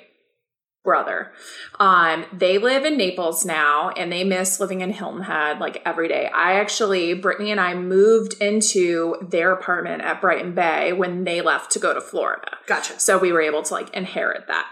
brother. 0.83 1.31
Um, 1.79 2.25
they 2.33 2.57
live 2.57 2.87
in 2.87 2.97
Naples 2.97 3.45
now 3.45 3.91
and 3.99 4.11
they 4.11 4.25
miss 4.25 4.59
living 4.59 4.81
in 4.81 4.93
Hilton 4.95 5.25
Head 5.25 5.59
like 5.61 5.83
every 5.85 6.09
day. 6.09 6.31
I 6.35 6.55
actually, 6.55 7.13
Brittany 7.13 7.51
and 7.51 7.61
I 7.61 7.75
moved 7.75 8.33
into 8.41 9.17
their 9.21 9.53
apartment 9.53 10.01
at 10.01 10.23
Brighton 10.23 10.55
Bay 10.55 10.95
when 10.95 11.25
they 11.25 11.43
left 11.43 11.71
to 11.73 11.79
go 11.79 11.93
to 11.93 12.01
Florida. 12.01 12.57
Gotcha. 12.67 12.99
So 12.99 13.19
we 13.19 13.31
were 13.31 13.43
able 13.43 13.63
to 13.63 13.75
like 13.75 13.91
inherit 13.95 14.47
that. 14.47 14.69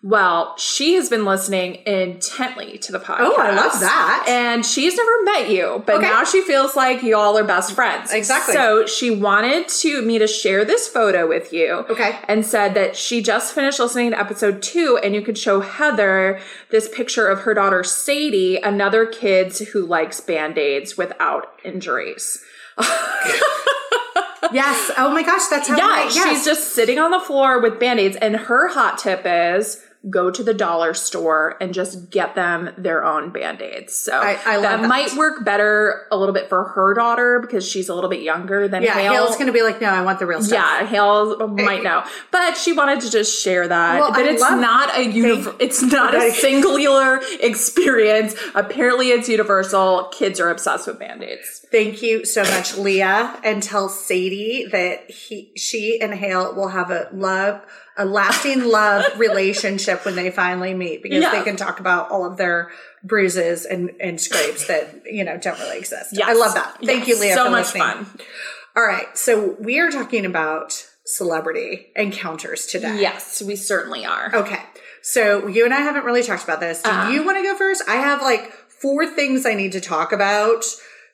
Well, 0.00 0.56
she 0.58 0.94
has 0.94 1.08
been 1.08 1.24
listening 1.24 1.82
intently 1.84 2.78
to 2.78 2.92
the 2.92 3.00
podcast. 3.00 3.16
Oh, 3.20 3.36
I 3.36 3.50
love 3.50 3.80
that. 3.80 4.26
And 4.28 4.64
she's 4.64 4.96
never 4.96 5.24
met 5.24 5.50
you, 5.50 5.82
but 5.86 5.96
Okay. 5.96 6.06
now 6.08 6.22
she 6.22 6.40
feels 6.42 6.76
like 6.76 7.02
y'all 7.02 7.36
are 7.36 7.42
best 7.42 7.72
friends. 7.72 8.12
Exactly. 8.12 8.54
So 8.54 8.86
she 8.86 9.10
wanted 9.10 9.66
to 9.68 10.00
me 10.02 10.20
to 10.20 10.28
share 10.28 10.64
this 10.64 10.86
photo 10.86 11.26
with 11.26 11.52
you. 11.52 11.84
Okay. 11.90 12.16
And 12.28 12.46
said 12.46 12.74
that 12.74 12.94
she 12.96 13.20
just 13.20 13.52
finished 13.52 13.80
listening 13.80 14.12
to 14.12 14.20
episode 14.20 14.62
two, 14.62 15.00
and 15.02 15.16
you 15.16 15.20
could 15.20 15.36
show 15.36 15.60
Heather 15.60 16.38
this 16.70 16.88
picture 16.88 17.26
of 17.26 17.40
her 17.40 17.52
daughter 17.52 17.82
Sadie, 17.82 18.58
another 18.58 19.04
kid 19.04 19.52
who 19.72 19.84
likes 19.84 20.20
band 20.20 20.58
aids 20.58 20.96
without 20.96 21.48
injuries. 21.64 22.40
Yes. 24.50 24.90
Oh 24.96 25.10
my 25.12 25.22
gosh, 25.22 25.46
that's 25.48 25.68
how. 25.68 25.76
Yeah, 25.76 25.84
I, 25.84 26.10
yes. 26.10 26.24
she's 26.38 26.44
just 26.46 26.72
sitting 26.74 26.98
on 26.98 27.10
the 27.10 27.20
floor 27.20 27.60
with 27.60 27.78
band 27.78 28.00
aids. 28.00 28.16
And 28.16 28.34
her 28.34 28.68
hot 28.68 28.96
tip 28.96 29.22
is 29.26 29.82
go 30.08 30.30
to 30.30 30.44
the 30.44 30.54
dollar 30.54 30.94
store 30.94 31.56
and 31.60 31.74
just 31.74 32.10
get 32.10 32.34
them 32.36 32.70
their 32.78 33.04
own 33.04 33.30
band 33.30 33.60
aids. 33.60 33.94
So 33.96 34.12
I- 34.18 34.38
I 34.46 34.60
that, 34.60 34.80
that. 34.82 34.88
might 34.88 35.12
work 35.14 35.44
better 35.44 36.06
a 36.12 36.16
little 36.16 36.32
bit 36.32 36.48
for 36.48 36.64
her 36.64 36.94
daughter 36.94 37.40
because 37.40 37.68
she's 37.68 37.88
a 37.88 37.94
little 37.94 38.08
bit 38.08 38.22
younger 38.22 38.68
than 38.68 38.82
Yeah, 38.84 38.94
Hale. 38.94 39.12
Hale's 39.12 39.34
going 39.34 39.48
to 39.48 39.52
be 39.52 39.62
like, 39.62 39.80
no, 39.80 39.88
I 39.88 40.02
want 40.02 40.20
the 40.20 40.26
real 40.26 40.40
stuff. 40.42 40.52
yeah, 40.80 40.86
Hale 40.86 41.48
might 41.48 41.82
know, 41.82 42.04
but 42.30 42.56
she 42.56 42.72
wanted 42.72 43.00
to 43.00 43.10
just 43.10 43.42
share 43.42 43.66
that. 43.66 43.98
Well, 43.98 44.12
that 44.12 44.24
I 44.24 44.30
it's 44.30 44.40
not 44.42 44.90
a 44.96 45.04
univ- 45.12 45.56
It's 45.58 45.82
not 45.82 46.14
a 46.14 46.30
singular 46.30 47.20
experience. 47.40 48.34
Apparently, 48.54 49.08
it's 49.08 49.28
universal. 49.28 50.04
Kids 50.12 50.38
are 50.38 50.48
obsessed 50.50 50.86
with 50.86 50.98
band 51.00 51.22
aids. 51.24 51.66
Thank 51.70 52.02
you 52.02 52.24
so 52.24 52.42
much, 52.44 52.76
Leah, 52.76 53.38
and 53.44 53.62
tell 53.62 53.88
Sadie 53.90 54.66
that 54.72 55.10
he, 55.10 55.52
she 55.56 56.00
and 56.00 56.14
Hale 56.14 56.54
will 56.54 56.68
have 56.68 56.90
a 56.90 57.08
love, 57.12 57.60
a 57.96 58.04
lasting 58.06 58.64
love 58.64 59.04
relationship 59.18 60.04
when 60.06 60.16
they 60.16 60.30
finally 60.30 60.72
meet 60.72 61.02
because 61.02 61.22
Yeah. 61.22 61.30
they 61.32 61.42
can 61.42 61.56
talk 61.56 61.78
about 61.78 62.10
all 62.10 62.24
of 62.24 62.38
their 62.38 62.70
bruises 63.04 63.66
and, 63.66 63.90
and 64.00 64.18
scrapes 64.20 64.66
that, 64.68 65.02
you 65.04 65.24
know, 65.24 65.36
don't 65.36 65.58
really 65.58 65.78
exist. 65.78 66.10
Yes. 66.12 66.26
I 66.28 66.32
love 66.32 66.54
that. 66.54 66.78
Thank 66.82 67.06
you, 67.06 67.20
Leah, 67.20 67.34
So 67.34 67.44
for 67.44 67.50
much 67.50 67.74
listening. 67.74 67.82
fun. 68.04 68.06
All 68.74 68.84
right. 68.84 69.16
So 69.18 69.56
we 69.60 69.78
are 69.80 69.90
talking 69.90 70.24
about 70.24 70.86
celebrity 71.04 71.88
encounters 71.96 72.66
today. 72.66 73.00
Yes, 73.00 73.42
we 73.42 73.56
certainly 73.56 74.06
are. 74.06 74.30
Okay. 74.34 74.60
So 75.02 75.46
you 75.48 75.64
and 75.64 75.74
I 75.74 75.80
haven't 75.80 76.04
really 76.04 76.22
talked 76.22 76.44
about 76.44 76.60
this. 76.60 76.82
Do 76.82 76.90
Uh-huh. 76.90 77.10
you 77.10 77.24
want 77.24 77.36
to 77.38 77.42
go 77.42 77.54
first? 77.56 77.82
I 77.88 77.96
have 77.96 78.22
like 78.22 78.52
four 78.68 79.06
things 79.06 79.44
I 79.44 79.54
need 79.54 79.72
to 79.72 79.80
talk 79.80 80.12
about 80.12 80.64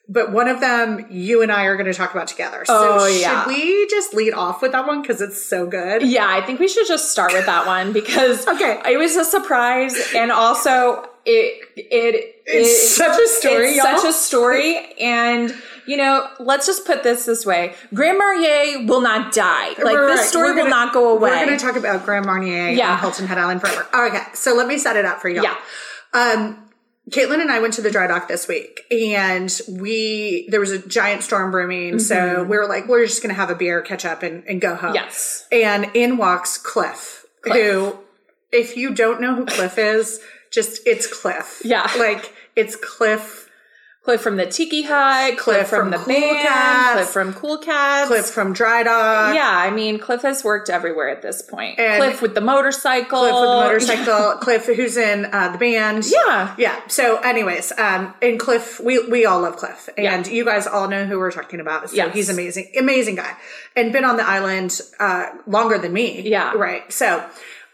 but 0.07 0.31
one 0.31 0.47
of 0.47 0.59
them 0.59 1.05
you 1.09 1.41
and 1.41 1.51
I 1.51 1.65
are 1.65 1.75
going 1.75 1.87
to 1.91 1.93
talk 1.93 2.13
about 2.13 2.27
together. 2.27 2.63
Oh, 2.69 2.99
so 2.99 3.05
yeah. 3.07 3.43
should 3.43 3.47
we 3.49 3.87
just 3.87 4.13
lead 4.13 4.33
off 4.33 4.61
with 4.61 4.71
that 4.73 4.85
one 4.85 5.01
because 5.01 5.21
it's 5.21 5.41
so 5.43 5.65
good? 5.65 6.03
Yeah, 6.03 6.27
I 6.29 6.41
think 6.41 6.59
we 6.59 6.67
should 6.67 6.87
just 6.87 7.11
start 7.11 7.33
with 7.33 7.45
that 7.47 7.65
one 7.65 7.91
because 7.93 8.47
Okay. 8.55 8.81
it 8.89 8.97
was 8.97 9.15
a 9.15 9.25
surprise 9.25 9.95
and 10.15 10.31
also 10.31 11.09
it 11.25 11.63
it 11.75 12.35
It's 12.45 12.69
it- 12.69 12.87
such 12.95 13.19
a 13.19 13.27
story, 13.27 13.69
It's 13.69 13.77
y'all. 13.83 13.97
such 13.97 14.09
a 14.09 14.13
story 14.13 14.93
and 15.01 15.53
you 15.87 15.97
know, 15.97 16.27
let's 16.39 16.65
just 16.65 16.85
put 16.85 17.03
this 17.03 17.25
this 17.25 17.45
way. 17.45 17.75
Grand 17.93 18.17
Marnier 18.17 18.85
will 18.87 19.01
not 19.01 19.33
die. 19.33 19.69
Like 19.69 19.95
Right, 19.97 20.07
this 20.15 20.27
story 20.29 20.51
We're 20.53 20.63
will 20.63 20.69
not 20.69 20.93
go 20.93 21.15
away. 21.15 21.29
We're 21.29 21.45
going 21.45 21.57
to 21.59 21.63
talk 21.63 21.75
about 21.75 22.03
Grand 22.05 22.25
Marnier 22.25 22.69
Yeah. 22.69 22.93
and 22.93 23.01
Hilton 23.01 23.27
Head 23.27 23.37
Island 23.37 23.61
forever. 23.61 23.87
Okay, 23.93 24.21
so 24.33 24.55
let 24.55 24.67
me 24.67 24.77
set 24.79 24.95
it 24.95 25.05
up 25.05 25.21
for 25.21 25.29
you. 25.29 25.43
Yeah. 25.43 25.55
Um, 26.13 26.57
Caitlin 27.11 27.39
and 27.39 27.51
I 27.51 27.59
went 27.59 27.75
to 27.75 27.81
the 27.81 27.91
dry 27.91 28.07
dock 28.07 28.27
this 28.27 28.47
week, 28.47 28.81
and 28.89 29.61
we 29.69 30.47
there 30.49 30.59
was 30.59 30.71
a 30.71 30.79
giant 30.79 31.23
storm 31.23 31.51
brewing, 31.51 31.99
so 31.99 32.43
we 32.43 32.57
were 32.57 32.67
like, 32.67 32.87
we're 32.87 33.05
just 33.05 33.21
going 33.21 33.33
to 33.33 33.39
have 33.39 33.51
a 33.51 33.55
beer, 33.55 33.81
catch 33.81 34.05
up, 34.05 34.23
and, 34.23 34.43
and 34.47 34.59
go 34.59 34.75
home. 34.75 34.95
Mm-hmm. 34.95 35.05
Yes. 35.05 35.47
And 35.51 35.91
in 35.93 36.17
walks 36.17 36.57
Cliff, 36.57 37.25
who, 37.43 37.99
if 38.51 38.75
you 38.75 38.95
don't 38.95 39.21
know 39.21 39.35
who 39.35 39.45
Cliff 39.45 39.77
is, 39.77 40.19
just 40.51 40.81
it's 40.87 41.05
Cliff. 41.05 41.61
Yeah. 41.63 41.89
like 41.99 42.33
it's 42.55 42.75
Cliff. 42.75 43.44
Cliff 44.05 44.21
from 44.21 44.37
the 44.37 44.45
Tiki 44.45 44.83
Hut, 44.83 45.35
Cliff, 45.39 45.67
from, 45.67 45.79
from 45.85 45.89
the 45.91 45.97
Cool 45.97 46.13
band, 46.13 46.47
Cats. 46.47 46.93
Cliff 46.93 47.07
from 47.09 47.33
Cool 47.33 47.57
Cats. 47.57 48.07
Cliff 48.07 48.25
from 48.27 48.53
Dry 48.53 48.83
Dock. 48.83 49.33
Yeah, 49.33 49.49
I 49.49 49.71
mean, 49.71 49.97
Cliff 49.97 50.21
has 50.21 50.43
worked 50.43 50.69
everywhere 50.69 51.09
at 51.09 51.23
this 51.23 51.41
point. 51.41 51.79
And- 51.79 52.03
Cliff 52.03 52.21
with 52.21 52.35
the 52.35 52.41
motorcycle. 52.41 53.19
Cliff 53.21 53.33
with 53.33 53.41
the 53.41 53.47
motorcycle. 53.97 54.31
Cliff, 54.41 54.65
who's 54.67 54.95
in 54.95 55.25
uh, 55.33 55.49
the 55.49 55.57
band. 55.57 56.05
Yeah. 56.07 56.53
Yeah. 56.57 56.79
So, 56.87 57.17
anyways, 57.17 57.71
um, 57.79 58.13
and 58.21 58.39
Cliff, 58.39 58.79
we 58.79 58.99
we 59.07 59.25
all 59.25 59.41
love 59.41 59.57
Cliff, 59.57 59.89
and 59.97 60.25
Yeah. 60.27 60.31
you 60.33 60.45
guys 60.45 60.67
all 60.67 60.87
know 60.87 61.05
who 61.05 61.17
we're 61.17 61.31
talking 61.31 61.59
about. 61.59 61.89
So 61.89 61.95
Yes. 61.95 62.13
he's 62.13 62.29
amazing, 62.29 62.71
amazing 62.77 63.15
guy, 63.15 63.35
and 63.75 63.91
been 63.91 64.05
on 64.05 64.17
the 64.17 64.27
island 64.27 64.79
uh, 64.99 65.29
longer 65.47 65.79
than 65.79 65.93
me. 65.93 66.21
Yeah. 66.21 66.53
Right. 66.53 66.93
So, 66.93 67.27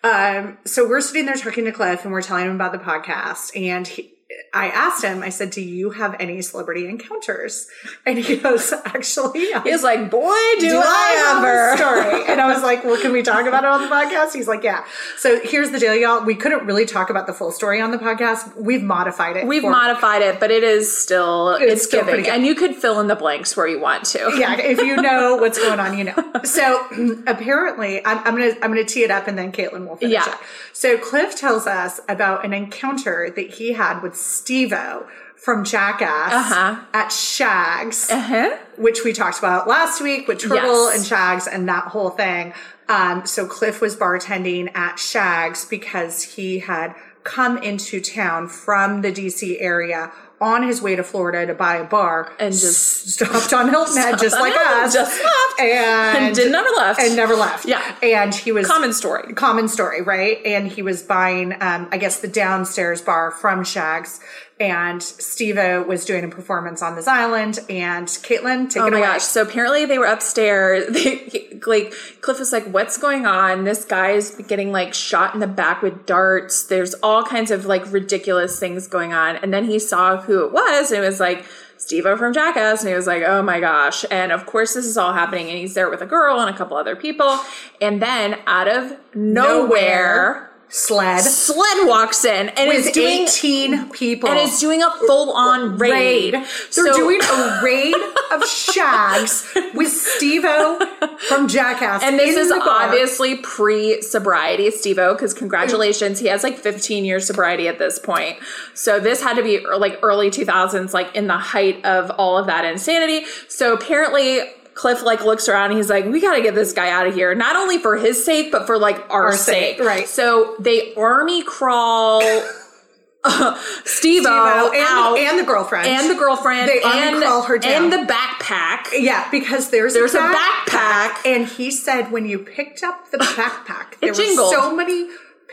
um, 0.06 0.58
so 0.64 0.88
we're 0.88 1.02
sitting 1.02 1.26
there 1.26 1.36
talking 1.36 1.66
to 1.66 1.74
Cliff, 1.74 2.06
and 2.06 2.14
we're 2.14 2.22
telling 2.22 2.46
him 2.46 2.56
about 2.56 2.72
the 2.72 2.78
podcast, 2.80 3.52
and 3.62 3.86
he. 3.86 4.14
I 4.54 4.68
asked 4.68 5.04
him, 5.04 5.24
I 5.24 5.30
said, 5.30 5.50
Do 5.52 5.62
you 5.62 5.92
have 5.92 6.16
any 6.20 6.42
celebrity 6.42 6.88
encounters? 6.88 7.68
And 8.06 8.20
he 8.20 8.38
goes, 8.38 8.74
Actually, 8.86 9.54
I 9.54 9.62
He's 9.64 9.84
like, 9.84 10.12
boy, 10.12 10.34
do, 10.60 10.70
do 10.70 10.78
I, 10.84 11.24
have 11.26 11.44
a 11.44 11.48
ever. 11.48 11.78
story? 11.78 12.26
And 12.32 12.42
I 12.42 12.52
was 12.54 12.62
like, 12.62 12.84
well, 12.84 13.02
can 13.02 13.12
we 13.14 13.24
talk 13.24 13.46
about 13.46 13.64
it 13.64 13.70
on 13.70 13.82
the 13.82 13.88
podcast? 13.88 14.34
He's 14.34 14.48
like, 14.48 14.64
yeah. 14.64 14.84
So 15.18 15.40
here's 15.42 15.72
the 15.72 15.80
deal, 15.80 15.96
y'all. 15.96 16.24
We 16.26 16.36
couldn't 16.36 16.66
really 16.66 16.86
talk 16.86 17.10
about 17.10 17.28
the 17.28 17.34
full 17.34 17.52
story 17.52 17.80
on 17.82 17.92
the 17.92 17.98
podcast. 17.98 18.56
We've 18.58 18.84
modified 18.84 19.38
it. 19.38 19.48
We've 19.48 19.62
for- 19.62 19.72
modified 19.72 20.22
it, 20.22 20.40
but 20.40 20.52
it 20.52 20.64
is 20.64 20.96
still 20.96 21.56
it's, 21.60 21.84
still 21.84 22.04
giving, 22.06 22.28
and 22.30 22.46
you 22.46 22.56
could 22.56 22.76
fill 22.76 23.00
in 23.00 23.08
the 23.08 23.16
blanks 23.16 23.56
where 23.56 23.68
you 23.68 23.80
want 23.80 24.04
to. 24.06 24.34
Yeah, 24.38 24.58
if 24.60 24.80
you 24.80 24.98
know 25.02 25.36
what's 25.40 25.58
going 25.58 25.80
on, 25.80 25.98
you 25.98 26.04
know. 26.06 26.16
So 26.44 27.24
apparently, 27.28 28.06
I'm, 28.06 28.18
I'm 28.20 28.36
gonna 28.36 28.54
I'm 28.62 28.72
gonna 28.72 28.84
tee 28.86 29.04
it 29.04 29.12
up, 29.12 29.28
and 29.28 29.38
then 29.38 29.52
Caitlin 29.52 29.88
will 29.88 29.96
finish 29.98 30.14
Yeah. 30.14 30.32
it. 30.32 30.38
So 30.74 30.98
Cliff 30.98 31.36
tells 31.36 31.68
us 31.68 32.00
about 32.10 32.44
an 32.46 32.54
encounter 32.54 33.30
that 33.36 33.50
he 33.52 33.74
had 33.74 34.02
with 34.02 34.16
Steve-O 34.22 35.08
from 35.36 35.63
Jackass 35.63 36.32
Uh-huh. 36.34 36.75
at 36.94 37.12
Shags. 37.12 38.10
Uh-huh. 38.12 38.58
which 38.78 39.04
we 39.04 39.12
talked 39.13 39.40
about 39.40 39.68
last 39.68 40.01
week 40.01 40.28
with 40.28 40.40
Turtle 40.40 40.88
Yes. 40.90 40.98
and 40.98 41.06
Shags 41.06 41.48
and 41.48 41.68
that 41.70 41.86
whole 41.86 42.10
thing. 42.12 42.54
Um, 42.90 43.25
so 43.25 43.46
Cliff 43.46 43.80
was 43.82 43.96
bartending 43.96 44.75
at 44.75 44.98
Shags 45.00 45.66
because 45.66 46.24
he 46.36 46.60
had 46.60 46.94
come 47.24 47.58
into 47.60 48.01
town 48.01 48.48
from 48.48 49.01
the 49.01 49.12
DC 49.12 49.58
area 49.62 50.12
on 50.42 50.64
his 50.64 50.82
way 50.82 50.96
to 50.96 51.04
Florida 51.04 51.46
to 51.46 51.54
buy 51.54 51.76
a 51.78 51.84
bar 51.86 52.32
And 52.40 52.51
just- 52.54 53.10
stopped 53.12 53.54
on 53.54 53.70
Hilton 53.70 53.96
Head 53.98 54.18
just 54.20 54.38
like 54.40 54.54
us. 54.58 54.94
Just 54.94 55.24
left. 55.24 55.60
and, 55.62 56.18
And 56.25 56.36
did 56.36 56.51
never 56.51 56.70
left. 56.75 57.00
and 57.00 57.16
never 57.16 57.36
left. 57.36 57.66
Yeah. 57.66 57.82
And 58.01 58.34
he 58.34 58.51
was 58.51 58.66
Common 58.68 58.92
story. 58.92 59.34
common 59.34 59.68
story, 59.68 60.01
right? 60.01 60.40
And 60.46 60.68
he 60.68 60.82
was 60.82 61.04
buying, 61.04 61.54
um, 61.62 61.88
I 61.92 61.98
guess, 61.98 62.20
the 62.20 62.27
downstairs 62.27 63.01
bar 63.01 63.32
from 63.32 63.64
Shags. 63.64 64.20
And 64.60 65.01
Steve 65.01 65.58
was 65.88 66.06
doing 66.06 66.24
a 66.24 66.27
performance 66.27 66.82
on 66.84 66.96
this 66.96 67.08
island. 67.08 67.58
And 67.70 68.08
Caitlin, 68.08 68.70
take 68.70 68.84
Oh 68.84 68.88
it 68.88 68.92
my 68.92 69.00
gosh! 69.01 69.24
So 69.24 69.42
apparently 69.42 69.86
they 69.86 69.98
were 69.98 70.06
upstairs. 70.06 70.86
They, 70.92 71.41
like 71.66 71.94
Cliff 72.22 72.40
was 72.40 72.52
like, 72.52 72.66
"What's 72.66 72.98
going 72.98 73.26
on? 73.26 73.64
This 73.64 73.86
guy 73.86 74.12
is 74.12 74.32
getting 74.48 74.72
like 74.72 74.94
shot 74.94 75.34
in 75.34 75.40
the 75.40 75.48
back 75.48 75.82
with 75.82 76.06
darts. 76.06 76.64
There's 76.64 76.94
all 76.96 77.24
kinds 77.24 77.52
of 77.52 77.66
like 77.66 77.92
ridiculous 77.92 78.60
things 78.60 78.88
going 78.88 79.14
on." 79.14 79.38
And 79.38 79.54
then 79.54 79.66
he 79.66 79.80
saw 79.80 80.18
who 80.18 80.46
it 80.46 80.52
was, 80.52 80.92
and 80.92 81.04
it 81.04 81.08
was 81.08 81.20
like 81.20 81.46
Steve 81.78 82.04
from 82.04 82.32
Jackass, 82.32 82.82
and 82.82 82.90
he 82.90 82.96
was 82.96 83.08
like, 83.08 83.24
"Oh 83.26 83.42
my 83.42 83.60
gosh!" 83.60 84.06
And 84.12 84.32
of 84.32 84.46
course, 84.46 84.76
this 84.76 84.86
is 84.86 84.98
all 84.98 85.14
happening, 85.14 85.50
and 85.50 85.58
he's 85.58 85.74
there 85.74 85.90
with 85.90 86.02
a 86.02 86.06
girl 86.06 86.40
and 86.40 86.54
a 86.54 86.58
couple 86.58 86.78
other 86.78 86.96
people, 86.96 87.40
and 87.82 88.02
then 88.02 88.38
out 88.46 88.68
of 88.68 88.98
nowhere, 89.16 90.50
SLED 90.74 91.20
SLED 91.22 91.88
walks 91.88 92.24
in 92.24 92.48
and 92.50 92.72
is 92.72 92.92
doing 92.92 93.24
18 93.27 93.90
people. 93.90 94.29
and 94.29 94.40
is 94.40 94.57
doing 94.60 94.81
a 94.81 94.90
full 95.05 95.31
on 95.34 95.77
raid. 95.77 96.34
They're 96.34 96.46
So- 96.70 96.96
doing 96.96 97.20
a 97.22 97.60
raid 97.64 97.94
of 98.31 98.46
Shags 98.48 99.48
with 99.74 99.92
Steve-O 99.92 100.79
from 101.27 101.50
Jackass. 101.50 102.01
And 102.03 102.18
this 102.18 102.38
is 102.38 102.51
obviously 102.51 103.36
pre 103.38 104.01
sobriety, 104.01 104.72
Steve 104.72 104.98
O, 104.98 105.14
because 105.14 105.34
congratulations, 105.34 106.20
he 106.20 106.27
has 106.27 106.42
like 106.44 106.57
15 106.57 107.03
years 107.03 107.27
sobriety 107.27 107.68
at 107.68 107.77
this 107.77 108.00
point. 108.00 108.38
So 108.74 109.00
this 109.00 109.22
had 109.22 109.36
to 109.36 109.44
be 109.44 109.60
like 109.77 110.00
early 110.01 110.29
2000s, 110.31 110.94
like 110.94 111.14
in 111.16 111.27
the 111.27 111.38
height 111.38 111.84
of 111.86 112.12
all 112.12 112.38
of 112.38 112.48
that 112.48 112.64
insanity. 112.64 113.25
So 113.50 113.74
apparently, 113.74 114.40
Cliff 114.81 115.03
like 115.03 115.24
looks 115.24 115.48
around 115.48 115.70
and 115.70 115.77
he's 115.77 115.89
like, 115.91 116.05
we 116.05 116.20
got 116.20 116.35
to 116.35 116.41
get 116.41 116.55
this 116.55 116.74
guy 116.74 116.89
out 116.89 117.05
of 117.05 117.13
here, 117.13 117.35
not 117.35 117.55
only 117.55 117.77
for 117.77 117.98
his 117.98 118.25
sake, 118.25 118.51
but 118.51 118.65
for 118.65 118.79
like 118.79 118.98
our, 119.11 119.25
Our 119.25 119.33
sake, 119.33 119.77
sake. 119.77 119.85
right. 119.85 120.07
So 120.07 120.55
they 120.59 120.96
army 120.96 121.44
crawl 121.44 122.22
Steve 122.22 123.53
Steve-O 123.85 124.29
out 124.31 124.74
and, 125.15 125.27
and 125.29 125.39
the 125.39 125.44
girlfriend. 125.44 125.85
and 125.87 126.09
the 126.09 126.15
girlfriend 126.15 126.67
They 126.67 126.81
and, 126.83 127.22
crawl 127.22 127.44
her 127.44 127.59
down. 127.59 127.83
and 127.83 127.94
the 127.94 128.11
backpack. 128.11 128.87
Yeah, 128.94 129.29
because 129.29 129.70
there's, 129.70 129.94
There's 129.94 130.15
a 130.15 130.20
a 130.20 130.33
backpack, 130.33 131.24
and 131.27 131.46
he 131.48 131.70
said 131.70 132.11
when 132.11 132.25
you 132.25 132.39
picked 132.39 132.81
up 132.81 133.11
the 133.11 133.20
backpack, 133.20 134.00
there 134.01 134.09
were 134.13 134.50
so 134.50 134.75
many 134.75 135.07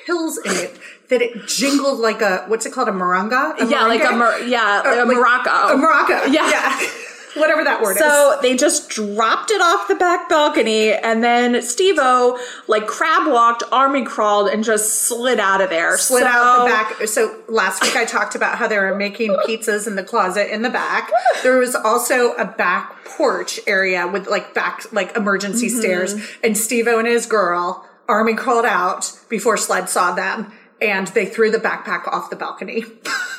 pills 0.06 0.38
in 0.38 0.52
it 0.52 0.78
that 1.10 1.20
it 1.20 1.46
jingled 1.46 1.98
like 1.98 2.22
a 2.22 2.44
what's 2.46 2.64
it 2.64 2.72
called 2.72 2.88
a 2.88 2.92
maranga? 2.92 3.60
A 3.60 3.66
Yeah, 3.68 3.84
like 3.84 4.02
a 4.02 4.12
mar- 4.12 4.38
yeah, 4.40 4.82
Uh, 4.86 4.94
a 4.94 5.04
like- 5.04 5.16
Morocco. 5.18 5.50
A 5.50 5.76
maraca. 5.76 6.32
Yeah. 6.32 6.80
Whatever 7.38 7.64
that 7.64 7.81
word 7.81 7.96
is. 7.96 7.98
So 7.98 8.38
they 8.42 8.57
just 8.57 8.88
dropped 8.88 9.51
it 9.51 9.61
off 9.61 9.88
the 9.88 9.94
back 9.94 10.29
balcony, 10.29 10.92
and 10.92 11.22
then 11.22 11.62
Steve-O 11.62 12.38
like 12.66 12.87
crab 12.87 13.27
walked, 13.27 13.62
army 13.72 14.05
crawled, 14.05 14.48
and 14.48 14.64
just 14.64 15.05
slid 15.05 15.38
out 15.40 15.61
of 15.61 15.70
there. 15.70 15.96
Slid 15.98 16.22
so, 16.22 16.29
out 16.29 16.64
the 16.64 16.70
back. 16.70 17.09
So 17.09 17.42
last 17.48 17.83
week 17.83 17.96
I 17.96 18.05
talked 18.05 18.35
about 18.35 18.59
how 18.59 18.68
they 18.68 18.79
were 18.79 18.94
making 18.94 19.31
pizzas 19.46 19.87
in 19.87 19.96
the 19.96 20.05
closet 20.05 20.53
in 20.53 20.62
the 20.62 20.70
back. 20.70 21.11
There 21.42 21.59
was 21.59 21.74
also 21.74 22.33
a 22.33 22.44
back 22.44 23.05
porch 23.05 23.61
area 23.66 24.07
with 24.07 24.27
like 24.29 24.55
back 24.55 24.92
like 24.92 25.16
emergency 25.16 25.68
Mm-hmm. 25.68 25.79
stairs, 25.79 26.14
and 26.42 26.57
Steve-O 26.57 26.98
and 26.98 27.09
his 27.09 27.27
girl 27.27 27.85
army 28.09 28.35
crawled 28.35 28.64
out 28.64 29.12
before 29.29 29.57
SLED 29.57 29.88
saw 29.88 30.14
them, 30.14 30.51
and 30.81 31.09
they 31.09 31.27
threw 31.27 31.51
the 31.51 31.59
backpack 31.59 32.09
off 32.09 32.31
the 32.31 32.37
balcony. 32.37 32.85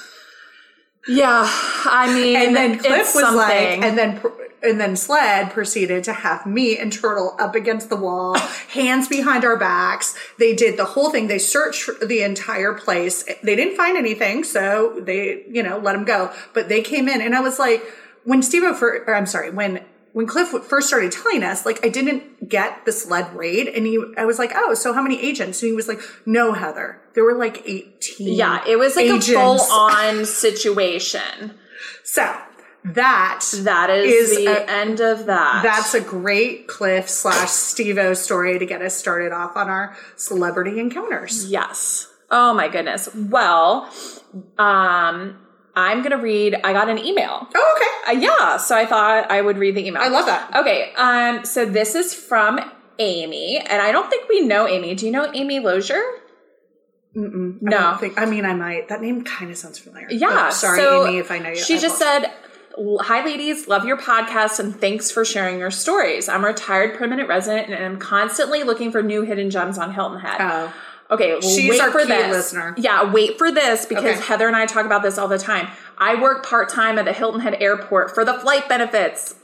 Yeah, 1.10 1.44
I 1.46 2.14
mean, 2.14 2.36
And 2.36 2.56
then 2.56 2.78
Cliff 2.78 3.14
was 3.16 3.24
something. 3.24 3.36
like, 3.36 3.82
and 3.82 3.98
then 3.98 4.22
and 4.62 4.80
then 4.80 4.96
SLED 4.96 5.52
proceeded 5.52 6.04
to 6.04 6.14
have 6.14 6.46
me 6.46 6.78
and 6.78 6.92
Turtle 6.92 7.36
up 7.40 7.56
against 7.56 7.90
the 7.90 7.96
wall, 7.96 8.38
hands 8.70 9.08
behind 9.08 9.46
our 9.46 9.58
backs. 9.58 10.16
They 10.38 10.54
did 10.54 10.78
the 10.78 10.86
whole 10.86 11.10
thing. 11.10 11.28
They 11.28 11.40
searched 11.40 11.90
the 12.06 12.22
entire 12.22 12.74
place. 12.74 13.24
They 13.42 13.56
didn't 13.56 13.78
find 13.78 13.98
anything, 13.98 14.44
so 14.44 15.00
they, 15.00 15.46
you 15.50 15.64
know, 15.64 15.78
let 15.80 15.94
them 15.94 16.04
go. 16.06 16.32
But 16.54 16.70
they 16.70 16.82
came 16.82 17.08
in, 17.08 17.22
and 17.22 17.36
I 17.36 17.40
was 17.40 17.58
like, 17.58 17.84
when 18.26 18.44
Steve, 18.44 18.64
or 18.64 19.16
I'm 19.16 19.26
sorry, 19.26 19.50
when 19.50 19.84
when 20.14 20.26
Cliff 20.28 20.50
first 20.66 20.88
started 20.88 21.12
telling 21.12 21.44
us, 21.44 21.66
like, 21.66 21.86
I 21.86 21.90
didn't 21.90 22.50
get 22.50 22.86
the 22.86 22.92
SLED 22.92 23.34
raid, 23.36 23.68
and 23.68 23.86
he, 23.86 24.04
I 24.18 24.26
was 24.26 24.40
like, 24.40 24.52
oh, 24.56 24.74
so 24.74 24.94
how 24.94 25.02
many 25.02 25.22
agents? 25.22 25.62
And 25.62 25.70
he 25.70 25.76
was 25.76 25.88
like, 25.88 26.00
no, 26.26 26.54
Heather, 26.54 27.00
there 27.14 27.24
were 27.24 27.36
like 27.36 27.62
18. 27.66 28.34
yeah, 28.34 28.64
it 28.68 28.78
was 28.80 28.96
like 28.96 29.06
agents. 29.06 29.30
a 29.30 29.34
full 29.34 29.62
on 29.72 30.26
situation. 30.26 31.54
So 32.04 32.36
that 32.84 33.46
That 33.58 33.90
is, 33.90 34.32
Is 34.32 34.38
the 34.38 34.48
a- 34.48 34.66
end 34.66 35.00
of 35.02 35.26
that. 35.28 35.62
That's 35.64 35.94
a 35.94 36.02
great 36.02 36.68
Cliff 36.68 37.10
slash 37.10 37.50
Steve-O 37.50 38.14
story 38.14 38.58
to 38.58 38.66
get 38.66 38.82
us 38.82 38.96
started 38.96 39.32
off 39.32 39.56
on 39.58 39.70
our 39.70 39.96
celebrity 40.16 40.80
encounters. 40.80 41.46
Yes. 41.52 42.08
Oh 42.32 42.54
my 42.54 42.68
goodness. 42.68 43.10
Well, 43.14 43.90
um, 44.58 45.38
I'm 45.80 46.02
gonna 46.04 46.18
read. 46.18 46.56
I 46.64 46.74
got 46.74 46.90
an 46.90 46.98
email. 46.98 47.48
Oh, 47.56 47.76
okay. 47.78 48.18
Uh, 48.18 48.22
yeah, 48.22 48.58
so 48.58 48.76
I 48.76 48.86
thought 48.86 49.30
I 49.32 49.42
would 49.42 49.58
read 49.58 49.76
the 49.76 49.86
email. 49.88 50.02
I 50.02 50.08
love 50.10 50.26
that. 50.26 50.56
Okay, 50.56 50.94
um, 50.98 51.46
so 51.46 51.66
this 51.66 51.96
is 51.96 52.14
from 52.14 52.60
Amy, 53.00 53.58
and 53.60 53.82
I 53.82 53.92
don't 53.92 54.10
think 54.10 54.28
we 54.30 54.42
know 54.42 54.68
Amy. 54.68 54.96
Do 54.96 55.06
you 55.06 55.12
know 55.12 55.32
Amy 55.34 55.60
Lozier? 55.60 56.02
Mm-mm, 57.16 57.56
I 57.56 57.58
No. 57.62 57.78
don't 57.78 58.00
think, 58.00 58.20
I 58.22 58.26
mean, 58.26 58.46
I 58.46 58.54
might. 58.54 58.88
That 58.90 59.02
name 59.02 59.24
kind 59.24 59.50
of 59.52 59.58
sounds 59.58 59.80
familiar. 59.80 60.08
Yeah. 60.12 60.50
Sorry, 60.50 60.80
so 60.80 61.08
Amy, 61.08 61.18
if 61.18 61.32
I 61.32 61.40
know 61.40 61.50
you. 61.50 61.56
She 61.56 61.76
I 61.76 61.80
just 61.80 62.00
apologize. 62.02 62.32
said, 62.32 62.36
Hi, 63.02 63.26
ladies. 63.26 63.68
Love 63.68 63.84
your 63.86 63.98
podcast 63.98 64.60
and 64.60 64.80
thanks 64.80 65.10
for 65.12 65.26
sharing 65.26 65.60
your 65.60 65.72
stories. 65.72 66.30
I'm 66.30 66.44
a 66.46 66.48
retired 66.48 66.98
permanent 66.98 67.28
resident 67.28 67.70
and 67.74 67.84
I'm 67.84 67.98
constantly 68.00 68.64
looking 68.64 68.92
for 68.92 69.02
new 69.04 69.24
hidden 69.24 69.50
gems 69.50 69.78
on 69.78 69.92
Hilton 69.92 70.20
Head. 70.20 70.38
Oh. 70.40 70.74
Okay, 71.12 71.32
well, 71.32 71.42
She's 71.42 71.70
wait 71.72 71.82
our 71.82 71.92
for 71.92 72.02
key 72.02 72.08
this. 72.08 72.32
listener. 72.32 72.76
Yeah, 72.78 73.12
wait 73.12 73.38
for 73.38 73.52
this 73.52 73.86
because 73.86 74.18
Okay. 74.18 74.22
Heather 74.28 74.48
and 74.48 74.56
I 74.56 74.66
talk 74.68 74.86
about 74.86 75.02
this 75.02 75.18
all 75.18 75.28
the 75.28 75.40
time. 75.40 75.68
I 75.98 76.22
work 76.22 76.46
part 76.46 76.70
time 76.70 77.00
at 77.00 77.06
the 77.06 77.14
Hilton 77.14 77.42
Head 77.42 77.58
Airport 77.60 78.14
for 78.14 78.24
the 78.24 78.36
flight 78.36 78.70
benefits. 78.70 79.34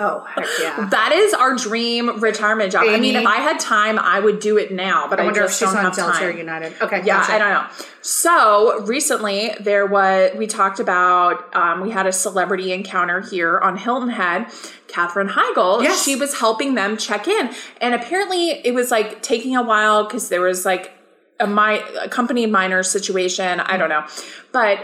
Oh, 0.00 0.24
heck 0.24 0.46
yeah. 0.60 0.88
that 0.90 1.12
is 1.12 1.34
our 1.34 1.54
dream 1.54 2.20
retirement 2.20 2.72
job. 2.72 2.84
I 2.88 2.98
mean, 2.98 3.16
if 3.16 3.26
I 3.26 3.36
had 3.36 3.60
time, 3.60 3.98
I 3.98 4.18
would 4.18 4.40
do 4.40 4.56
it 4.56 4.72
now, 4.72 5.06
but 5.08 5.20
I, 5.20 5.22
I 5.22 5.26
wonder 5.26 5.42
if 5.42 5.48
just 5.50 5.60
she's 5.60 5.68
don't 5.68 5.76
on 5.78 5.84
have 5.84 5.94
Delta 5.96 6.18
time. 6.18 6.38
United. 6.38 6.72
Okay. 6.80 6.98
Yeah, 7.04 7.18
gotcha. 7.20 7.32
I 7.34 7.38
don't 7.38 7.52
know. 7.52 7.66
So 8.02 8.80
recently, 8.86 9.52
there 9.60 9.84
was 9.86 10.30
we 10.36 10.46
talked 10.46 10.80
about 10.80 11.54
um, 11.54 11.82
we 11.82 11.90
had 11.90 12.06
a 12.06 12.12
celebrity 12.12 12.72
encounter 12.72 13.20
here 13.20 13.58
on 13.58 13.76
Hilton 13.76 14.08
Head. 14.10 14.46
Katherine 14.88 15.28
Heigl, 15.28 15.82
Yes. 15.84 16.02
she 16.04 16.16
was 16.16 16.40
helping 16.40 16.74
them 16.74 16.96
check 16.96 17.28
in, 17.28 17.50
and 17.80 17.94
apparently 17.94 18.50
it 18.66 18.74
was 18.74 18.90
like 18.90 19.22
taking 19.22 19.54
a 19.54 19.62
while 19.62 20.02
because 20.04 20.28
there 20.30 20.40
was 20.40 20.64
like 20.64 20.90
a, 21.38 21.46
my, 21.46 21.84
a 22.02 22.08
company 22.08 22.46
minor 22.46 22.82
situation. 22.82 23.60
I 23.60 23.76
don't 23.76 23.88
know, 23.88 24.04
but 24.50 24.80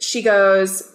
she 0.00 0.22
goes, 0.22 0.90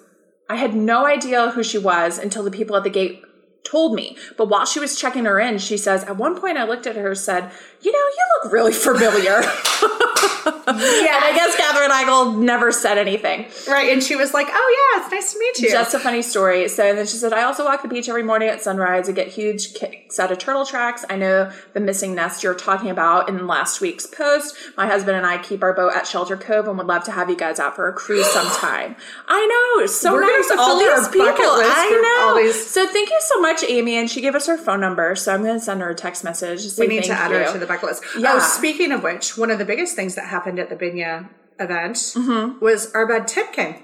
I 0.50 0.58
had 0.58 0.76
no 0.76 1.06
idea 1.06 1.52
who 1.52 1.64
she 1.64 1.78
was 1.78 2.18
until 2.18 2.44
the 2.44 2.52
people 2.52 2.76
at 2.76 2.84
the 2.84 2.90
gate 2.90 3.24
told 3.64 3.94
me. 3.94 4.18
But 4.38 4.50
while 4.50 4.66
she 4.66 4.80
was 4.80 5.00
checking 5.00 5.26
her 5.26 5.40
in, 5.40 5.58
she 5.58 5.78
says, 5.78 6.04
at 6.04 6.18
one 6.18 6.40
point 6.40 6.58
I 6.58 6.66
looked 6.66 6.88
at 6.88 6.96
her 6.96 7.16
said, 7.16 7.52
You 7.84 7.92
know, 7.92 7.98
you 8.00 8.26
look 8.44 8.54
really 8.54 8.74
familiar. 8.74 9.42
Yeah. 9.44 9.50
And 10.66 10.78
I 11.26 11.34
guess 11.36 11.56
Katherine 11.58 11.92
Heigl 11.92 12.38
never 12.42 12.72
said 12.72 12.98
anything. 12.98 13.46
Right. 13.68 13.92
And 13.92 14.02
she 14.02 14.16
was 14.16 14.34
like, 14.34 14.48
oh, 14.50 14.92
yeah, 14.96 15.04
it's 15.04 15.12
nice 15.12 15.34
to 15.34 15.40
meet 15.40 15.60
you. 15.60 15.70
Just 15.70 15.94
a 15.94 16.00
funny 16.00 16.22
story. 16.22 16.68
So 16.70 16.96
then 16.96 17.06
she 17.06 17.18
said, 17.18 17.34
I 17.34 17.44
also 17.44 17.66
walk 17.66 17.82
the 17.82 17.88
beach 17.90 18.08
every 18.10 18.24
morning 18.24 18.48
at 18.50 18.62
sunrise. 18.62 19.10
I 19.10 19.12
get 19.12 19.28
huge 19.28 19.74
kicks 19.74 20.20
out 20.20 20.32
of 20.32 20.40
turtle 20.40 20.66
tracks. 20.66 21.04
I 21.10 21.18
know 21.18 21.52
the 21.74 21.80
missing 21.82 22.16
nest 22.16 22.44
you're 22.44 22.56
talking 22.56 22.90
about 22.90 23.28
in 23.30 23.46
last 23.46 23.82
week's 23.82 24.06
post. 24.06 24.56
My 24.78 24.88
husband 24.88 25.18
and 25.18 25.26
I 25.26 25.38
keep 25.38 25.64
our 25.64 25.74
boat 25.74 25.94
at 25.96 26.08
Shelter 26.08 26.38
Cove 26.38 26.68
and 26.68 26.78
would 26.78 26.88
love 26.88 27.04
to 27.06 27.12
have 27.12 27.30
you 27.30 27.36
guys 27.38 27.60
out 27.60 27.76
for 27.76 27.88
a 27.90 27.94
cruise 27.94 28.26
sometime. 28.32 28.96
I 29.28 29.76
know. 29.78 29.86
So 29.88 30.14
We're 30.14 30.22
nice. 30.22 30.50
All 30.58 30.80
fulfill 30.80 30.96
these 30.98 31.08
people. 31.10 31.28
I 31.46 32.34
know. 32.36 32.42
these- 32.42 32.68
So 32.70 32.88
thank 32.88 33.10
you 33.10 33.20
so 33.22 33.42
much, 33.42 33.64
Amy. 33.68 33.96
And 33.96 34.10
she 34.10 34.22
gave 34.22 34.34
us 34.36 34.48
her 34.48 34.58
phone 34.58 34.80
number. 34.80 35.16
So 35.16 35.34
I'm 35.34 35.44
going 35.44 35.56
to 35.60 35.64
send 35.64 35.82
her 35.82 35.90
a 35.90 35.96
text 35.96 36.24
message. 36.24 36.62
we 36.78 36.88
need 36.88 37.04
to 37.04 37.12
add 37.14 37.32
you. 37.32 37.38
her 37.38 37.52
to 37.54 37.60
the 37.60 37.66
list. 37.82 38.04
Yeah. 38.20 38.34
Oh, 38.36 38.40
speaking 38.40 38.92
of 38.92 39.02
which, 39.02 39.38
one 39.38 39.50
of 39.50 39.58
the 39.58 39.66
biggest 39.66 39.96
things 39.96 40.14
that 40.16 40.26
happened 40.28 40.60
at 40.60 40.70
the 40.70 40.76
Binya 40.76 41.30
event 41.60 41.96
Mm-hmm. 41.96 42.60
was 42.64 42.92
our 42.94 43.08
bud 43.08 43.28
Tip 43.28 43.54
came. 43.54 43.76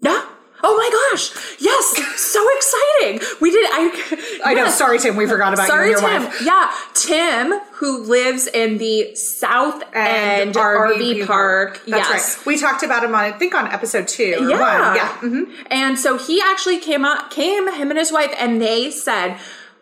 Yeah. 0.00 0.24
Oh 0.62 0.76
my 0.76 0.90
gosh. 1.10 1.56
Yes. 1.58 2.20
so 2.20 2.46
exciting. 2.56 3.26
We 3.40 3.50
did. 3.50 3.66
I, 3.72 4.40
I 4.50 4.52
know. 4.54 4.68
Sorry, 4.68 4.98
Tim. 4.98 5.16
We 5.16 5.26
forgot 5.26 5.54
about 5.54 5.66
Sorry, 5.66 5.86
you 5.86 5.92
your 5.92 6.00
Tim. 6.00 6.24
wife. 6.24 6.42
Yeah, 6.44 6.70
Tim, 6.92 7.60
who 7.72 8.02
lives 8.04 8.46
in 8.46 8.76
the 8.76 9.14
South 9.14 9.82
End 9.94 10.54
RV, 10.56 11.26
Park. 11.26 11.80
That's 11.86 12.08
yes. 12.10 12.36
right. 12.36 12.46
We 12.46 12.58
talked 12.58 12.82
about 12.82 13.02
him 13.02 13.14
on, 13.14 13.20
I 13.24 13.32
think, 13.32 13.54
on 13.54 13.68
episode 13.68 14.06
two 14.06 14.36
or 14.38 14.50
Yeah. 14.50 14.88
one. 14.88 14.96
Yeah. 14.96 15.08
mhm. 15.22 15.54
And 15.70 15.98
so 15.98 16.18
he 16.18 16.42
actually 16.42 16.78
came 16.78 17.06
up, 17.06 17.30
came, 17.30 17.72
him 17.72 17.88
and 17.88 17.98
his 17.98 18.12
wife, 18.12 18.34
and 18.38 18.60
they 18.60 18.90
said, 18.90 19.38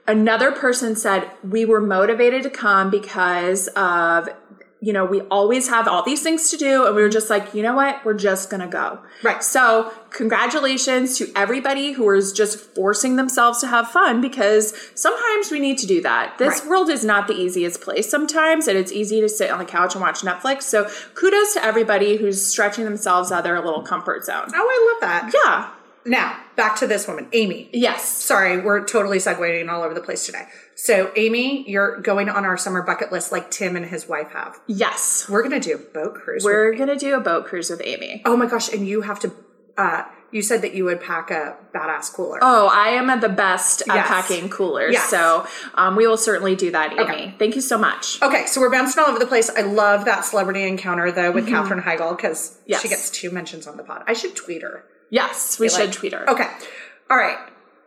another 0.09 0.51
person 0.51 0.97
said, 0.97 1.31
we 1.44 1.64
were 1.64 1.81
motivated 1.81 2.42
to 2.42 2.51
come 2.51 2.90
because 2.90 3.68
of, 3.77 4.29
you 4.81 4.92
know, 4.92 5.05
we 5.05 5.21
always 5.23 5.68
have 5.68 5.87
all 5.88 6.03
these 6.05 6.23
things 6.23 6.51
to 6.51 6.57
do. 6.57 6.87
And 6.87 6.94
we 6.97 7.03
were 7.03 7.09
just 7.09 7.29
like, 7.31 7.53
you 7.53 7.62
know 7.62 7.75
what? 7.75 8.05
We're 8.05 8.14
just 8.14 8.49
to 8.51 8.66
go. 8.66 9.01
Right. 9.23 9.42
So 9.42 9.92
congratulations 10.11 11.18
to 11.18 11.31
everybody 11.37 11.92
who 11.92 12.09
is 12.12 12.33
just 12.33 12.59
forcing 12.75 13.16
themselves 13.16 13.61
to 13.61 13.66
have 13.66 13.88
fun 13.90 14.21
because 14.21 14.73
sometimes 14.94 15.51
we 15.51 15.59
need 15.59 15.79
to 15.79 15.87
do 15.87 16.01
that. 16.03 16.38
This 16.38 16.61
Right. 16.61 16.71
world 16.71 16.90
is 16.90 17.05
not 17.05 17.27
the 17.27 17.35
easiest 17.35 17.81
place 17.81 18.09
sometimes, 18.09 18.68
and 18.68 18.79
it's 18.79 18.92
easy 18.92 19.21
to 19.21 19.29
sit 19.29 19.51
on 19.51 19.59
the 19.59 19.64
couch 19.64 19.94
and 19.94 20.03
watch 20.03 20.23
Netflix. 20.23 20.62
So 20.62 20.88
kudos 21.14 21.55
to 21.55 21.64
everybody 21.64 22.16
who's 22.16 22.44
stretching 22.47 22.85
themselves 22.85 23.31
out 23.33 23.38
of 23.38 23.44
their 23.44 23.61
little 23.61 23.83
comfort 23.83 24.25
zone. 24.25 24.47
Oh, 24.55 24.55
I 24.55 24.92
love 24.92 25.01
that. 25.11 25.35
Yeah. 25.44 25.71
Now, 26.09 26.40
back 26.57 26.77
to 26.77 26.87
this 26.87 27.07
woman, 27.07 27.29
Amy. 27.33 27.68
Yes. 27.73 28.05
Sorry, 28.05 28.61
we're 28.61 28.85
totally 28.85 29.18
segueing 29.18 29.68
all 29.71 29.83
over 29.83 29.94
the 29.94 30.01
place 30.01 30.27
today. 30.27 30.47
So, 30.75 31.12
Amy, 31.16 31.68
you're 31.71 32.01
going 32.01 32.29
on 32.29 32.44
our 32.44 32.57
summer 32.57 32.83
bucket 32.83 33.12
list 33.12 33.31
like 33.33 33.51
Tim 33.51 33.77
and 33.77 33.85
his 33.87 34.09
wife 34.09 34.31
have. 34.33 34.59
Yes. 34.66 35.29
We're 35.29 35.42
going 35.47 35.61
to 35.61 35.68
do 35.68 35.75
a 35.75 35.79
boat 35.79 36.14
cruise. 36.14 36.44
We're 36.44 36.75
going 36.75 36.88
to 36.88 36.97
do 36.97 37.14
a 37.14 37.21
boat 37.21 37.47
cruise 37.47 37.68
with 37.71 37.83
Amy. 37.85 38.23
oh 38.25 38.37
my 38.37 38.47
gosh, 38.47 38.73
and 38.73 38.87
you 38.87 39.03
have 39.03 39.21
to, 39.21 39.33
uh, 39.77 40.05
you 40.31 40.42
said 40.42 40.61
that 40.62 40.75
you 40.75 40.85
would 40.85 41.01
pack 41.01 41.31
a 41.31 41.57
badass 41.75 42.12
cooler. 42.12 42.38
Oh, 42.42 42.68
I 42.71 42.88
am 42.90 43.09
at 43.09 43.21
the 43.23 43.31
best 43.31 43.81
at 43.88 43.94
Yes. 43.94 44.09
packing 44.09 44.51
coolers. 44.51 44.92
Yes. 44.92 45.09
So 45.09 45.47
um, 45.75 45.97
we 45.97 46.07
will 46.07 46.18
certainly 46.18 46.55
do 46.55 46.71
that, 46.71 46.92
Amy. 46.92 47.01
Okay. 47.03 47.35
Thank 47.38 47.55
you 47.55 47.62
so 47.62 47.79
much. 47.79 48.21
Okay, 48.23 48.44
so 48.47 48.61
we're 48.61 48.71
bouncing 48.71 49.03
all 49.03 49.09
over 49.09 49.18
the 49.18 49.27
place. 49.27 49.49
I 49.49 49.62
love 49.62 50.05
that 50.05 50.25
celebrity 50.27 50.64
encounter 50.64 51.11
though 51.11 51.33
with 51.33 51.49
Katherine 51.49 51.81
Heigl 51.83 52.14
because 52.16 52.51
Mm-hmm. 52.51 52.62
Yes. 52.66 52.83
she 52.83 52.88
gets 52.88 53.09
two 53.11 53.31
mentions 53.31 53.66
on 53.66 53.77
the 53.79 53.83
pod. 53.83 54.05
I 54.07 54.12
should 54.12 54.37
tweet 54.37 54.61
her. 54.62 54.85
Yes, 55.11 55.59
we 55.59 55.68
should 55.68 55.87
like- 55.87 55.92
tweet 55.92 56.12
her. 56.12 56.29
Okay, 56.31 56.49
all 57.11 57.16
right. 57.16 57.38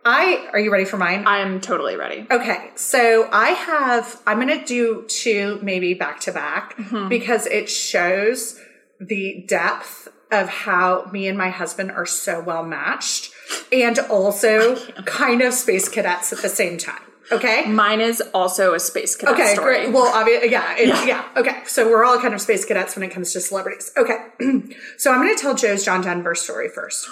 I 0.04 0.48
are 0.52 0.58
you 0.58 0.72
ready 0.72 0.84
for 0.84 0.96
mine? 0.96 1.24
I'm 1.28 1.60
totally 1.60 1.94
ready. 1.96 2.26
Okay, 2.28 2.70
so 2.74 3.28
I 3.30 3.50
have, 3.50 4.20
I'm 4.26 4.40
going 4.44 4.58
to 4.58 4.64
do 4.64 5.04
two 5.06 5.60
maybe 5.62 5.94
back 5.94 6.18
to 6.20 6.32
back 6.32 6.76
Mm-hmm. 6.76 7.08
because 7.08 7.46
it 7.46 7.68
shows 7.70 8.58
the 8.98 9.44
depth 9.46 10.08
of 10.32 10.48
how 10.48 11.08
me 11.12 11.28
and 11.28 11.38
my 11.38 11.50
husband 11.50 11.92
are 11.92 12.06
so 12.06 12.40
well 12.42 12.64
matched 12.64 13.30
and 13.70 13.98
also 14.00 14.74
kind 15.04 15.40
of 15.42 15.52
space 15.54 15.88
cadets 15.88 16.32
at 16.32 16.40
the 16.42 16.48
same 16.48 16.78
time. 16.78 17.02
Okay. 17.32 17.66
Mine 17.66 18.00
is 18.00 18.20
also 18.34 18.74
a 18.74 18.80
space 18.80 19.16
cadet 19.16 19.34
Okay, 19.34 19.54
story. 19.54 19.80
great. 19.84 19.92
Well, 19.94 20.06
obviously, 20.14 20.50
yeah, 20.50 20.76
it- 20.76 21.06
yeah, 21.06 21.24
Okay, 21.36 21.62
so 21.66 21.88
we're 21.88 22.04
all 22.04 22.18
kind 22.20 22.34
of 22.34 22.40
space 22.40 22.64
cadets 22.64 22.94
when 22.96 23.02
it 23.02 23.10
comes 23.12 23.32
to 23.32 23.40
celebrities. 23.40 23.90
Okay, 23.96 24.18
so 24.98 25.10
I'm 25.12 25.22
going 25.22 25.34
to 25.34 25.40
tell 25.40 25.54
Joe's 25.54 25.84
John 25.84 26.02
Denver 26.02 26.34
story 26.34 26.68
first. 26.68 27.06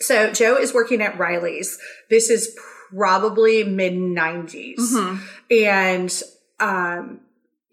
So 0.00 0.30
Joe 0.32 0.56
is 0.56 0.74
working 0.74 1.00
at 1.02 1.18
Riley's. 1.18 1.78
This 2.10 2.28
is 2.30 2.56
probably 2.94 3.64
mid 3.64 3.94
90s, 3.94 5.20
and 5.50 6.22
um, 6.60 7.20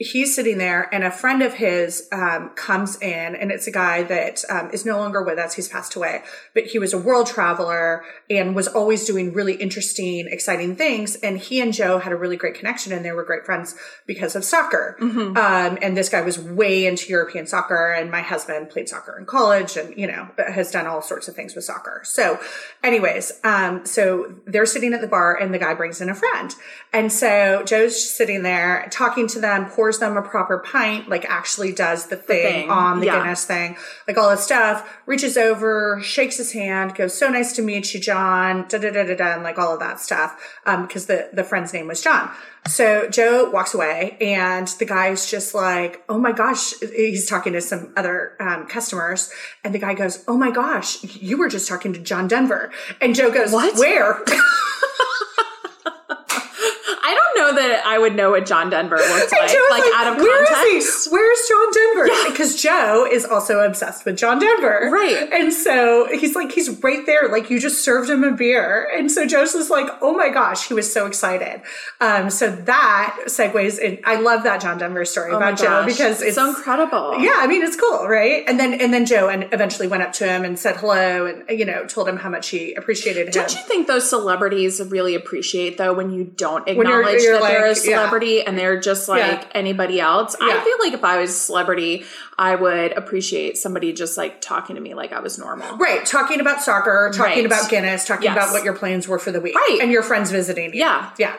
he's 0.04 0.36
sitting 0.36 0.58
there, 0.58 0.94
and 0.94 1.04
a 1.04 1.12
friend 1.12 1.42
of 1.42 1.56
his 1.56 2.08
um, 2.12 2.50
comes 2.56 3.02
in, 3.02 3.36
and 3.36 3.52
it's 3.52 3.68
a 3.68 3.72
guy 3.72 4.04
that 4.04 4.44
um, 4.50 4.70
is 4.72 4.86
no 4.86 4.98
longer 4.98 5.24
with 5.24 5.40
us. 5.40 5.54
He's 5.54 5.68
passed 5.68 5.96
away, 5.96 6.24
but 6.54 6.66
he 6.66 6.80
was 6.80 6.94
a 6.94 6.98
world 6.98 7.28
traveler 7.28 8.04
and 8.30 8.56
was 8.56 8.68
always 8.68 9.06
doing 9.06 9.34
really 9.34 9.56
interesting, 9.56 10.28
exciting 10.30 10.76
things. 10.76 11.16
And 11.16 11.38
he 11.38 11.62
and 11.62 11.74
Joe 11.74 12.00
had 12.00 12.12
a 12.12 12.16
really 12.16 12.38
great 12.38 12.56
connection, 12.56 12.94
and 12.94 13.04
they 13.04 13.12
were 13.12 13.24
great 13.24 13.46
friends 13.46 13.76
because 14.06 14.36
of 14.36 14.44
soccer. 14.44 14.98
Um, 15.38 15.78
and 15.82 15.96
this 15.98 16.10
guy 16.10 16.22
was 16.22 16.38
way 16.40 16.86
into 16.86 17.10
European 17.10 17.48
soccer, 17.48 17.92
and 17.92 18.12
my 18.12 18.22
husband 18.22 18.70
played 18.70 18.90
soccer 18.90 19.18
in 19.18 19.26
college, 19.26 19.78
and 19.78 19.98
you 19.98 20.08
know 20.08 20.28
has 20.38 20.72
done 20.72 20.88
all 20.88 21.02
sorts 21.02 21.28
of 21.28 21.36
things 21.36 21.56
with 21.56 21.64
soccer. 21.64 22.02
So, 22.04 22.40
anyways, 22.84 23.40
um, 23.44 23.86
so 23.86 24.34
they're 24.46 24.66
sitting 24.66 24.94
at 24.94 25.02
the 25.02 25.08
bar, 25.08 25.36
and 25.36 25.54
the 25.54 25.60
guy 25.60 25.74
brings 25.74 26.02
in 26.02 26.10
a 26.10 26.16
friend, 26.16 26.54
and 26.92 27.12
so 27.12 27.64
Joe's 27.64 28.10
sitting 28.10 28.44
there 28.44 28.88
talking 28.92 29.28
to 29.28 29.40
them, 29.40 29.66
pours 29.66 29.93
them 30.00 30.18
a 30.18 30.22
proper 30.22 30.60
pint, 30.60 31.10
like 31.10 31.26
actually 31.26 31.72
does 31.72 32.08
the 32.08 32.16
thing, 32.16 32.44
thing, 32.44 32.70
on 32.70 33.00
the 33.00 33.08
yeah. 33.08 33.20
Guinness 33.20 33.46
thing, 33.46 33.78
like 34.08 34.18
all 34.18 34.30
this 34.30 34.44
stuff, 34.44 35.00
reaches 35.06 35.38
over, 35.38 36.00
shakes 36.02 36.38
his 36.38 36.52
hand, 36.54 36.96
goes, 36.96 37.14
so 37.14 37.30
nice 37.30 37.54
to 37.54 37.62
meet 37.62 37.94
you, 37.94 38.00
John, 38.00 38.66
da 38.68 38.78
da 38.78 38.92
da 38.92 39.04
da 39.04 39.16
da, 39.16 39.34
and 39.34 39.44
like 39.44 39.58
all 39.58 39.74
of 39.74 39.80
that 39.80 40.00
stuff, 40.00 40.60
um, 40.66 40.88
because 40.88 41.06
the, 41.06 41.30
the 41.34 41.44
friend's 41.44 41.74
name 41.74 41.88
was 41.88 42.02
John. 42.02 42.30
So 42.68 43.10
Joe 43.10 43.50
walks 43.50 43.74
away 43.74 44.18
and 44.22 44.68
the 44.80 44.86
guy's 44.86 45.30
just 45.30 45.54
like, 45.54 46.04
oh 46.08 46.18
my 46.18 46.32
gosh, 46.32 46.74
he's 46.80 47.28
talking 47.28 47.54
to 47.54 47.62
some 47.62 47.94
other 47.98 48.38
um, 48.40 48.68
customers. 48.68 49.32
And 49.64 49.76
the 49.76 49.80
guy 49.80 49.94
goes, 49.94 50.24
oh 50.28 50.38
my 50.38 50.50
gosh, 50.50 51.04
you 51.04 51.38
were 51.38 51.50
just 51.50 51.68
talking 51.68 51.92
to 51.94 52.00
John 52.00 52.28
Denver. 52.28 52.72
And 53.02 53.16
Joe 53.16 53.32
goes, 53.32 53.52
What? 53.52 53.78
where? 53.78 54.24
I 57.64 57.68
that 57.70 57.86
I 57.86 57.98
would 57.98 58.16
know 58.16 58.32
what 58.32 58.46
John 58.46 58.70
Denver 58.70 58.96
looks 58.98 59.32
And 59.32 59.42
like, 59.42 59.80
like, 59.84 59.94
out 59.96 60.14
of 60.14 60.18
"Where 60.18 60.44
is 60.44 60.50
context. 60.50 61.06
he? 61.06 61.12
Where's 61.12 61.40
John 61.50 61.68
Denver? 61.74 62.30
Because 62.32 62.62
Joe 62.62 63.08
is 63.10 63.26
also 63.26 63.60
obsessed 63.62 64.06
with 64.06 64.18
John 64.18 64.40
Denver. 64.40 64.90
Right. 64.92 65.30
And 65.32 65.54
so 65.54 66.08
he's 66.12 66.36
like, 66.36 66.52
he's 66.52 66.70
right 66.84 67.06
there. 67.06 67.30
Like 67.30 67.50
you 67.50 67.60
just 67.60 67.84
served 67.84 68.10
him 68.10 68.24
a 68.24 68.32
beer. 68.32 68.90
And 68.96 69.12
so 69.12 69.26
Joe's 69.26 69.54
just 69.54 69.70
like, 69.72 69.88
oh 70.02 70.14
my 70.14 70.30
gosh, 70.30 70.68
he 70.68 70.74
was 70.74 70.92
so 70.92 71.06
excited. 71.06 71.62
Um, 72.02 72.30
so 72.30 72.50
that 72.52 73.18
segues 73.28 73.80
in. 73.80 74.00
I 74.06 74.16
love 74.16 74.44
that 74.44 74.62
John 74.62 74.78
Denver 74.78 75.06
story 75.06 75.32
Oh 75.32 75.38
about 75.38 75.58
Joe 75.58 75.86
because 75.86 76.22
it's 76.22 76.36
so 76.36 76.50
incredible. 76.50 77.20
yeah, 77.20 77.36
I 77.38 77.48
mean 77.48 77.64
it's 77.64 77.76
cool, 77.80 78.08
right? 78.08 78.44
And 78.48 78.60
then 78.60 78.74
and 78.74 78.94
then 78.94 79.06
Joe 79.06 79.30
and 79.30 79.48
eventually 79.52 79.88
went 79.88 80.04
up 80.04 80.14
to 80.14 80.28
him 80.28 80.44
and 80.44 80.58
said 80.60 80.78
hello 80.78 81.26
and 81.26 81.44
you 81.58 81.66
know 81.66 81.86
told 81.86 82.08
him 82.10 82.18
how 82.18 82.30
much 82.30 82.50
he 82.50 82.74
appreciated 82.74 83.28
him. 83.28 83.32
Don't 83.34 83.54
you 83.56 83.62
think 83.62 83.88
those 83.88 84.10
celebrities 84.10 84.82
really 84.82 85.16
appreciate 85.16 85.78
though 85.78 85.94
when 85.94 86.12
you 86.12 86.24
don't 86.26 86.66
when 86.68 86.80
acknowledge 86.82 87.22
you're, 87.22 87.34
you're 87.34 87.34
that 87.40 87.42
that 87.42 87.53
they're 87.54 87.66
a 87.66 87.70
like- 87.70 87.78
yeah. 87.78 87.84
celebrity 87.98 88.42
and 88.44 88.58
they're 88.58 88.80
just 88.80 89.08
like 89.08 89.22
Yeah. 89.22 89.44
anybody 89.54 90.00
else. 90.00 90.36
I 90.42 90.60
feel 90.64 90.78
like 90.80 90.94
if 90.94 91.04
I 91.04 91.18
was 91.20 91.30
a 91.32 91.34
celebrity, 91.34 92.06
I 92.38 92.56
would 92.56 92.92
appreciate 92.94 93.58
somebody 93.58 93.94
just 93.94 94.18
like 94.18 94.42
talking 94.42 94.76
to 94.76 94.82
me 94.82 94.94
like 94.96 95.14
I 95.14 95.20
was 95.20 95.38
normal. 95.38 95.78
Right, 95.78 96.06
talking 96.06 96.40
about 96.40 96.62
soccer, 96.64 97.12
talking 97.14 97.34
Right. 97.38 97.46
about 97.46 97.70
Guinness, 97.70 98.06
talking 98.06 98.24
Yes. 98.24 98.36
about 98.36 98.52
what 98.52 98.64
your 98.64 98.74
plans 98.74 99.08
were 99.08 99.20
for 99.20 99.32
the 99.32 99.40
week, 99.42 99.56
Right. 99.56 99.80
and 99.82 99.92
your 99.92 100.04
friends 100.04 100.32
visiting. 100.32 100.74
you. 100.74 100.80
Yeah. 100.80 101.10
yeah. 101.18 101.36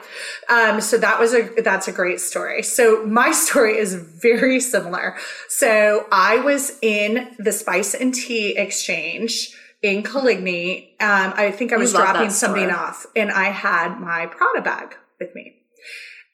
Um, 0.48 0.80
so 0.80 0.98
that 0.98 1.18
was 1.18 1.34
a 1.34 1.42
that's 1.62 1.88
a 1.88 1.92
great 1.92 2.20
story. 2.20 2.62
So 2.62 3.04
my 3.06 3.32
story 3.44 3.76
is 3.78 3.94
very 3.94 4.60
similar. 4.60 5.16
So 5.48 6.06
I 6.12 6.36
was 6.38 6.78
in 6.82 7.34
the 7.38 7.52
Spice 7.52 7.94
and 7.94 8.14
Tea 8.14 8.56
Exchange 8.56 9.50
in 9.82 10.02
Coligny. 10.02 10.94
Um, 11.00 11.34
I 11.36 11.50
think 11.50 11.72
I 11.72 11.76
was 11.76 11.92
dropping 11.92 12.30
something 12.30 12.70
off, 12.70 13.06
and 13.14 13.30
I 13.30 13.44
had 13.50 14.00
my 14.00 14.26
Prada 14.26 14.62
bag 14.62 14.96
with 15.20 15.34
me, 15.34 15.56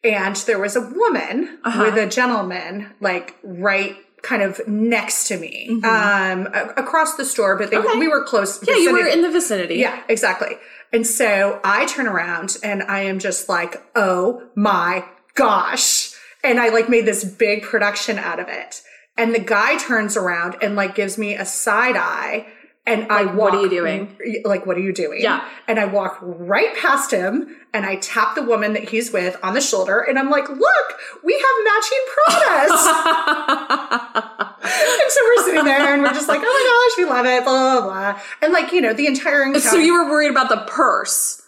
and 0.05 0.37
there 0.47 0.59
was 0.59 0.77
a 0.77 0.81
woman 0.81 1.59
Uh-huh. 1.65 1.85
with 1.85 1.97
a 1.99 2.07
gentleman 2.07 2.91
like 3.01 3.37
right 3.43 3.97
kind 4.23 4.43
of 4.43 4.61
next 4.69 5.29
to 5.29 5.37
me 5.39 5.69
um 5.85 6.47
a- 6.53 6.75
across 6.77 7.17
the 7.17 7.25
store 7.25 7.57
but 7.57 7.71
they, 7.71 7.77
Mm-hmm. 7.77 7.87
Okay. 7.89 7.99
we 7.99 8.09
were 8.09 8.25
close 8.25 8.63
Yeah, 8.67 8.77
you 8.77 8.93
were 8.93 9.07
in 9.07 9.23
the 9.23 9.31
vicinity. 9.31 9.77
Yeah, 9.77 10.03
exactly. 10.09 10.57
And 10.93 11.07
so 11.07 11.61
I 11.65 11.87
turn 11.87 12.07
around 12.07 12.57
and 12.65 12.83
I 12.83 13.01
am 13.03 13.19
just 13.21 13.49
like, 13.49 13.81
oh 13.95 14.43
my 14.57 15.05
gosh. 15.35 16.13
And 16.43 16.59
I 16.61 16.69
like 16.71 16.89
made 16.89 17.07
this 17.07 17.23
big 17.25 17.63
production 17.63 18.19
out 18.19 18.41
of 18.41 18.49
it. 18.49 18.83
And 19.17 19.35
the 19.35 19.39
guy 19.39 19.77
turns 19.79 20.17
around 20.17 20.57
and 20.63 20.75
like 20.77 20.95
gives 20.95 21.17
me 21.17 21.35
a 21.35 21.45
side 21.45 21.97
eye. 21.97 22.47
And 22.91 23.07
I 23.09 23.25
walk, 23.25 23.37
what 23.37 23.55
are 23.55 23.63
you 23.63 23.71
doing? 23.71 24.17
Like, 24.45 24.67
what 24.67 24.77
are 24.77 24.81
you 24.81 24.93
doing? 24.93 25.23
Yeah. 25.23 25.47
And 25.69 25.79
I 25.79 25.85
walk 25.85 26.19
right 26.21 26.77
past 26.77 27.13
him 27.13 27.57
and 27.73 27.87
I 27.87 27.97
tap 27.97 28.35
the 28.35 28.43
woman 28.43 28.73
that 28.73 28.89
he's 28.89 29.13
with 29.13 29.37
on 29.45 29.55
the 29.55 29.61
shoulder. 29.61 30.01
And 30.01 30.19
I'm 30.19 30.29
like, 30.29 30.49
look, 30.49 30.99
we 31.23 31.33
have 31.35 31.65
matching 31.65 31.99
Pradas. 32.11 32.87
and 34.65 35.11
so 35.11 35.21
we're 35.25 35.45
sitting 35.45 35.65
there 35.65 35.95
and 35.95 36.03
we're 36.03 36.13
just 36.13 36.27
like, 36.27 36.41
oh 36.43 36.95
my 36.97 36.97
gosh, 36.97 37.05
we 37.05 37.11
love 37.11 37.27
it, 37.27 37.45
blah, 37.45 37.81
blah, 37.81 37.87
blah. 37.87 38.21
And 38.43 38.53
like, 38.53 38.73
you 38.73 38.81
know, 38.81 38.93
the 38.93 39.07
entire 39.07 39.45
encounter. 39.45 39.61
So 39.69 39.77
you 39.77 39.95
were 39.95 40.11
worried 40.11 40.33
about 40.33 40.49
the 40.49 40.65
purse, 40.67 41.41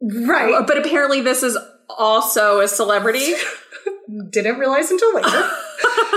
right. 0.00 0.66
but 0.66 0.78
apparently 0.78 1.20
this 1.20 1.44
is 1.44 1.56
also 1.96 2.58
a 2.58 2.66
celebrity. 2.66 3.34
Didn't 4.30 4.58
realize 4.58 4.90
until 4.90 5.14
later. 5.14 5.50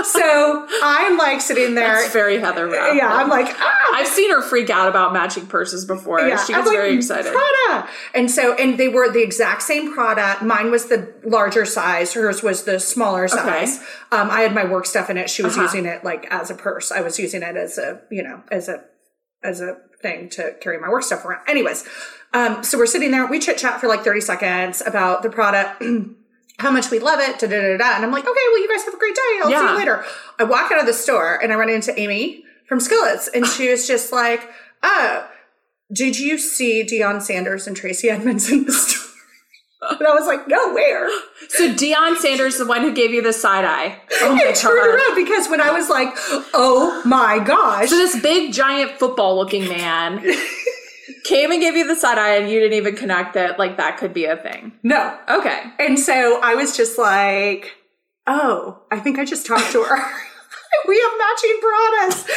so 0.04 0.66
I'm 0.82 1.16
like 1.16 1.40
sitting 1.40 1.74
there. 1.74 2.02
It's 2.04 2.12
very 2.12 2.38
Heather 2.38 2.68
yeah, 2.94 3.08
I'm 3.12 3.28
like, 3.28 3.46
ah. 3.58 3.92
I've 3.94 4.06
seen 4.06 4.30
her 4.30 4.42
freak 4.42 4.70
out 4.70 4.88
about 4.88 5.12
matching 5.12 5.46
purses 5.46 5.84
before. 5.84 6.20
Yeah, 6.20 6.42
she 6.44 6.52
gets 6.52 6.66
like, 6.66 6.76
very 6.76 6.94
excited. 6.94 7.32
Prada. 7.32 7.88
And 8.14 8.30
so, 8.30 8.54
and 8.54 8.78
they 8.78 8.88
were 8.88 9.10
the 9.10 9.22
exact 9.22 9.62
same 9.62 9.92
product. 9.92 10.42
Mine 10.42 10.70
was 10.70 10.86
the 10.86 11.12
larger 11.24 11.64
size. 11.64 12.14
Hers 12.14 12.42
was 12.42 12.64
the 12.64 12.78
smaller 12.80 13.28
size. 13.28 13.78
Um, 14.12 14.30
I 14.30 14.40
had 14.40 14.54
my 14.54 14.64
work 14.64 14.86
stuff 14.86 15.10
in 15.10 15.16
it. 15.16 15.28
She 15.30 15.42
was 15.42 15.54
Uh-huh. 15.54 15.62
using 15.62 15.86
it 15.86 16.04
like 16.04 16.26
as 16.30 16.50
a 16.50 16.54
purse. 16.54 16.90
I 16.92 17.00
was 17.00 17.18
using 17.18 17.42
it 17.42 17.56
as 17.56 17.78
a, 17.78 18.00
you 18.10 18.22
know, 18.22 18.42
as 18.50 18.68
a, 18.68 18.84
as 19.42 19.60
a 19.60 19.76
thing 20.02 20.28
to 20.30 20.54
carry 20.60 20.78
my 20.78 20.88
work 20.88 21.02
stuff 21.02 21.24
around. 21.24 21.46
Anyways, 21.48 21.86
um, 22.32 22.62
so 22.62 22.78
we're 22.78 22.86
sitting 22.86 23.10
there. 23.10 23.26
We 23.26 23.38
chit 23.38 23.58
chat 23.58 23.80
for 23.80 23.88
like 23.88 24.02
30 24.04 24.20
seconds 24.20 24.82
about 24.84 25.22
the 25.22 25.30
product. 25.30 25.82
How 26.60 26.70
much 26.70 26.90
we 26.90 26.98
love 26.98 27.20
it, 27.20 27.38
da, 27.38 27.46
da, 27.46 27.58
da, 27.58 27.76
da. 27.78 27.96
And 27.96 28.04
I'm 28.04 28.12
like, 28.12 28.24
okay, 28.24 28.46
well, 28.52 28.60
you 28.60 28.68
guys 28.68 28.84
have 28.84 28.92
a 28.92 28.98
great 28.98 29.14
day. 29.14 29.40
I'll 29.42 29.48
see 29.48 29.72
you 29.72 29.78
later. 29.78 30.04
I 30.38 30.44
walk 30.44 30.70
out 30.70 30.78
of 30.78 30.86
the 30.86 30.92
store 30.92 31.42
and 31.42 31.50
I 31.52 31.56
run 31.56 31.70
into 31.70 31.98
Amy 31.98 32.44
from 32.68 32.80
Skillets, 32.80 33.28
and 33.34 33.46
she 33.46 33.70
was 33.70 33.86
just 33.88 34.12
like, 34.12 34.48
oh, 34.82 35.26
did 35.92 36.18
you 36.18 36.38
see 36.38 36.84
Deion 36.84 37.22
Sanders 37.22 37.66
and 37.66 37.74
Tracy 37.76 38.10
Edmonds 38.10 38.50
in 38.52 38.64
the 38.64 38.72
store? 38.72 39.06
And 39.98 40.06
I 40.06 40.12
was 40.12 40.26
like, 40.26 40.46
no, 40.46 40.74
where? 40.74 41.08
So 41.48 41.72
Deion 41.72 42.16
Sanders, 42.16 42.58
the 42.58 42.66
one 42.66 42.82
who 42.82 42.92
gave 42.92 43.12
you 43.12 43.22
the 43.22 43.32
side 43.32 43.64
eye. 43.64 43.98
Oh 44.20 44.34
my 44.34 44.48
I 44.50 44.52
turned 44.52 44.86
around 44.86 45.14
because 45.16 45.48
when 45.48 45.62
I 45.62 45.70
was 45.70 45.88
like, 45.88 46.10
oh 46.52 47.00
my 47.06 47.38
gosh. 47.38 47.88
So 47.88 47.96
this 47.96 48.20
big 48.20 48.52
giant 48.52 48.98
football 48.98 49.36
looking 49.36 49.66
man 49.66 50.18
came 51.24 51.50
and 51.50 51.60
gave 51.60 51.74
you 51.76 51.86
the 51.86 51.96
side 51.96 52.18
eye 52.18 52.36
and 52.36 52.50
you 52.50 52.58
didn't 52.60 52.76
even 52.76 52.96
connect 52.96 53.34
that 53.34 53.58
like 53.58 53.76
that 53.76 53.96
could 53.98 54.12
be 54.14 54.24
a 54.24 54.36
thing. 54.36 54.72
no. 54.82 55.16
Okay. 55.28 55.62
And 55.78 55.98
so 55.98 56.40
I 56.42 56.54
was 56.54 56.76
just 56.76 56.98
like, 56.98 57.72
oh, 58.26 58.82
I 58.90 58.98
think 59.00 59.18
I 59.18 59.24
just 59.24 59.46
talked 59.46 59.72
to 59.72 59.82
her. 59.82 59.96
we 60.88 61.00
have 61.00 61.12
matching 61.18 61.60
products. 61.60 62.30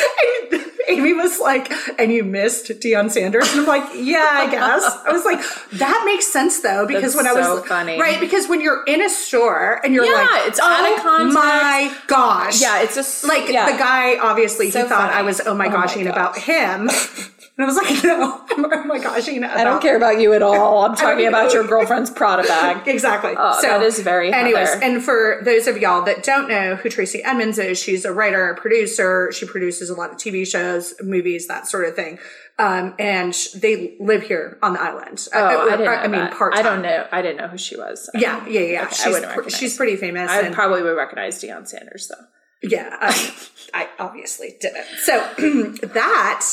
And 0.89 0.97
Amy 0.99 1.13
was 1.13 1.39
like, 1.39 1.71
and 1.99 2.11
you 2.11 2.23
missed 2.23 2.67
Deion 2.67 3.11
Sanders? 3.11 3.51
And 3.51 3.61
I'm 3.61 3.67
like, 3.67 3.87
yeah, 3.95 4.27
I 4.33 4.49
guess. 4.49 4.83
I 5.05 5.11
was 5.11 5.23
like, 5.23 5.39
that 5.73 6.01
makes 6.05 6.27
sense 6.33 6.59
though, 6.61 6.87
because 6.87 7.13
That's 7.13 7.15
when 7.15 7.27
I 7.27 7.33
was 7.33 7.45
so 7.45 7.63
funny. 7.63 7.99
right, 8.01 8.19
because 8.19 8.47
when 8.49 8.59
you're 8.59 8.83
in 8.85 9.03
a 9.03 9.09
store 9.09 9.79
and 9.83 9.93
you're 9.93 10.05
Yeah, 10.05 10.13
like, 10.13 10.47
it's 10.47 10.59
oh 10.61 11.31
my 11.31 11.95
gosh. 12.07 12.59
Yeah, 12.59 12.81
it's 12.81 12.95
just 12.95 13.23
like 13.23 13.49
yeah. 13.49 13.71
the 13.71 13.77
guy 13.77 14.17
obviously 14.17 14.71
So 14.71 14.81
he 14.81 14.89
thought 14.89 15.09
funny. 15.11 15.13
I 15.13 15.21
was 15.21 15.39
oh 15.45 15.53
my 15.53 15.67
Oh 15.67 15.69
my 15.69 15.85
goshing 15.85 16.09
about 16.09 16.35
him. 16.37 16.89
And 17.55 17.65
I 17.65 17.67
was 17.67 17.75
like, 17.75 18.03
no, 18.03 18.41
oh 18.51 18.83
my 18.87 18.97
goshing 18.99 19.37
about 19.37 19.55
I 19.57 19.63
don't 19.63 19.81
care 19.81 19.95
about 19.95 20.19
you 20.19 20.33
at 20.33 20.41
all. 20.41 20.83
I'm 20.85 20.95
talking 20.95 21.27
about 21.27 21.53
your 21.53 21.63
girlfriend's 21.65 22.09
Prada 22.09 22.43
bag. 22.43 22.87
Exactly. 22.93 23.33
Oh, 23.37 23.61
that 23.61 23.81
is 23.83 23.99
very 23.99 24.33
Anyways, 24.33 24.69
Heather. 24.69 24.83
and 24.83 25.03
for 25.03 25.39
those 25.43 25.67
of 25.67 25.77
y'all 25.77 26.03
that 26.05 26.23
don't 26.23 26.47
know 26.47 26.75
who 26.75 26.89
Tracy 26.89 27.23
Edmonds 27.23 27.57
is, 27.59 27.79
she's 27.79 28.05
a 28.05 28.11
writer, 28.13 28.49
a 28.49 28.55
producer. 28.59 29.31
She 29.31 29.45
produces 29.45 29.89
a 29.89 29.95
lot 29.95 30.11
of 30.11 30.17
TV 30.17 30.47
shows, 30.47 30.95
movies, 31.01 31.47
that 31.47 31.67
sort 31.67 31.85
of 31.87 31.95
thing. 31.95 32.17
Um, 32.59 32.93
and 32.99 33.33
they 33.55 33.95
live 33.99 34.23
here 34.23 34.57
on 34.61 34.73
the 34.73 34.81
island. 34.81 35.27
Oh, 35.33 35.67
I 35.67 35.71
didn't 35.71 35.85
know 35.85 35.91
I 35.91 36.07
mean, 36.07 36.27
part 36.37 36.53
I 36.55 36.61
don't 36.61 36.81
know. 36.83 37.07
I 37.11 37.21
didn't 37.21 37.37
know 37.37 37.47
who 37.47 37.57
she 37.57 37.75
was. 37.75 38.09
Yeah, 38.13 38.45
yeah, 38.47 38.59
yeah. 38.61 38.81
Okay, 38.83 38.89
I 38.89 39.19
she's 39.19 39.19
pr- 39.25 39.49
she's 39.49 39.77
pretty 39.77 39.95
famous. 39.95 40.29
I 40.29 40.41
and- 40.41 40.53
probably 40.55 40.83
would 40.83 40.95
recognize 40.95 41.41
Deion 41.41 41.67
Sanders 41.67 42.09
though. 42.09 42.25
Yeah, 42.69 42.95
I, 43.01 43.33
I 43.73 43.89
obviously 43.99 44.55
didn't. 44.61 44.85
So 45.03 45.17
that 45.93 46.45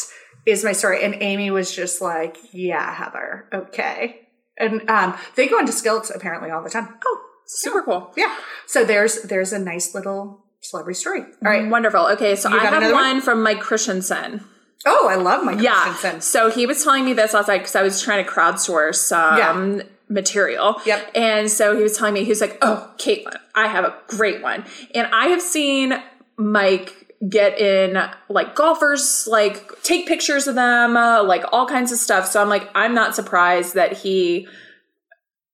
is 0.47 0.65
my 0.65 0.73
story. 0.73 1.05
And 1.05 1.15
Amy 1.21 1.51
was 1.51 1.75
just 1.75 2.01
like, 2.01 2.37
"Yeah, 2.53 2.93
Heather, 2.95 3.49
okay." 3.53 4.21
And 4.59 4.89
um, 4.91 5.17
they 5.37 5.49
go 5.49 5.59
into 5.59 5.73
skillets 5.73 6.11
apparently 6.11 6.51
all 6.51 6.63
the 6.63 6.71
time. 6.71 6.95
Oh, 7.07 7.21
Super 7.47 7.83
cool. 7.83 8.13
yeah. 8.17 8.37
So 8.67 8.85
there's 8.85 9.23
there's 9.23 9.53
a 9.53 9.59
nice 9.59 9.95
little 9.95 10.45
celebrity 10.63 10.99
story. 10.99 11.21
All 11.23 11.51
right. 11.51 11.69
Wonderful. 11.69 12.07
Okay, 12.13 12.37
so 12.37 12.49
I 12.51 12.63
got 12.63 12.73
have 12.75 12.83
one, 12.83 12.93
one? 12.93 13.21
from 13.23 13.43
Mike 13.43 13.61
Christensen. 13.61 14.45
Oh, 14.87 15.09
I 15.09 15.17
love 15.17 15.45
Mike 15.45 15.61
Yeah. 15.61 15.83
Christensen. 15.83 16.21
So 16.21 16.51
he 16.51 16.67
was 16.67 16.85
telling 16.85 17.05
me 17.05 17.13
this 17.13 17.33
night 17.33 17.47
because 17.59 17.75
I 17.77 17.83
was 17.83 18.01
trying 18.03 18.25
to 18.25 18.31
crowdsource 18.31 18.95
some 18.97 19.37
Yeah. 19.39 19.83
material. 20.09 20.81
Yep. 20.87 21.11
And 21.15 21.51
so 21.51 21.77
he 21.77 21.83
was 21.83 21.97
telling 21.99 22.15
me, 22.15 22.23
he 22.25 22.31
was 22.31 22.41
like, 22.41 22.57
Oh, 22.63 22.91
Caitlin, 22.99 23.37
I 23.55 23.67
have 23.67 23.85
a 23.85 23.95
great 24.07 24.43
one. 24.43 24.65
And 24.95 25.07
I 25.13 25.27
have 25.29 25.43
seen 25.43 25.95
Mike 26.37 27.10
get 27.29 27.59
in 27.59 27.99
like 28.29 28.55
golfers, 28.55 29.27
like 29.27 29.83
take 29.83 30.07
pictures 30.07 30.47
of 30.47 30.55
them, 30.55 30.97
uh, 30.97 31.23
like 31.23 31.45
all 31.53 31.67
kinds 31.67 31.93
of 31.93 31.99
stuff. 31.99 32.27
So 32.27 32.41
I'm 32.41 32.49
like, 32.49 32.69
I'm 32.75 32.95
not 32.95 33.15
surprised 33.15 33.75
that 33.75 33.93
he 33.93 34.49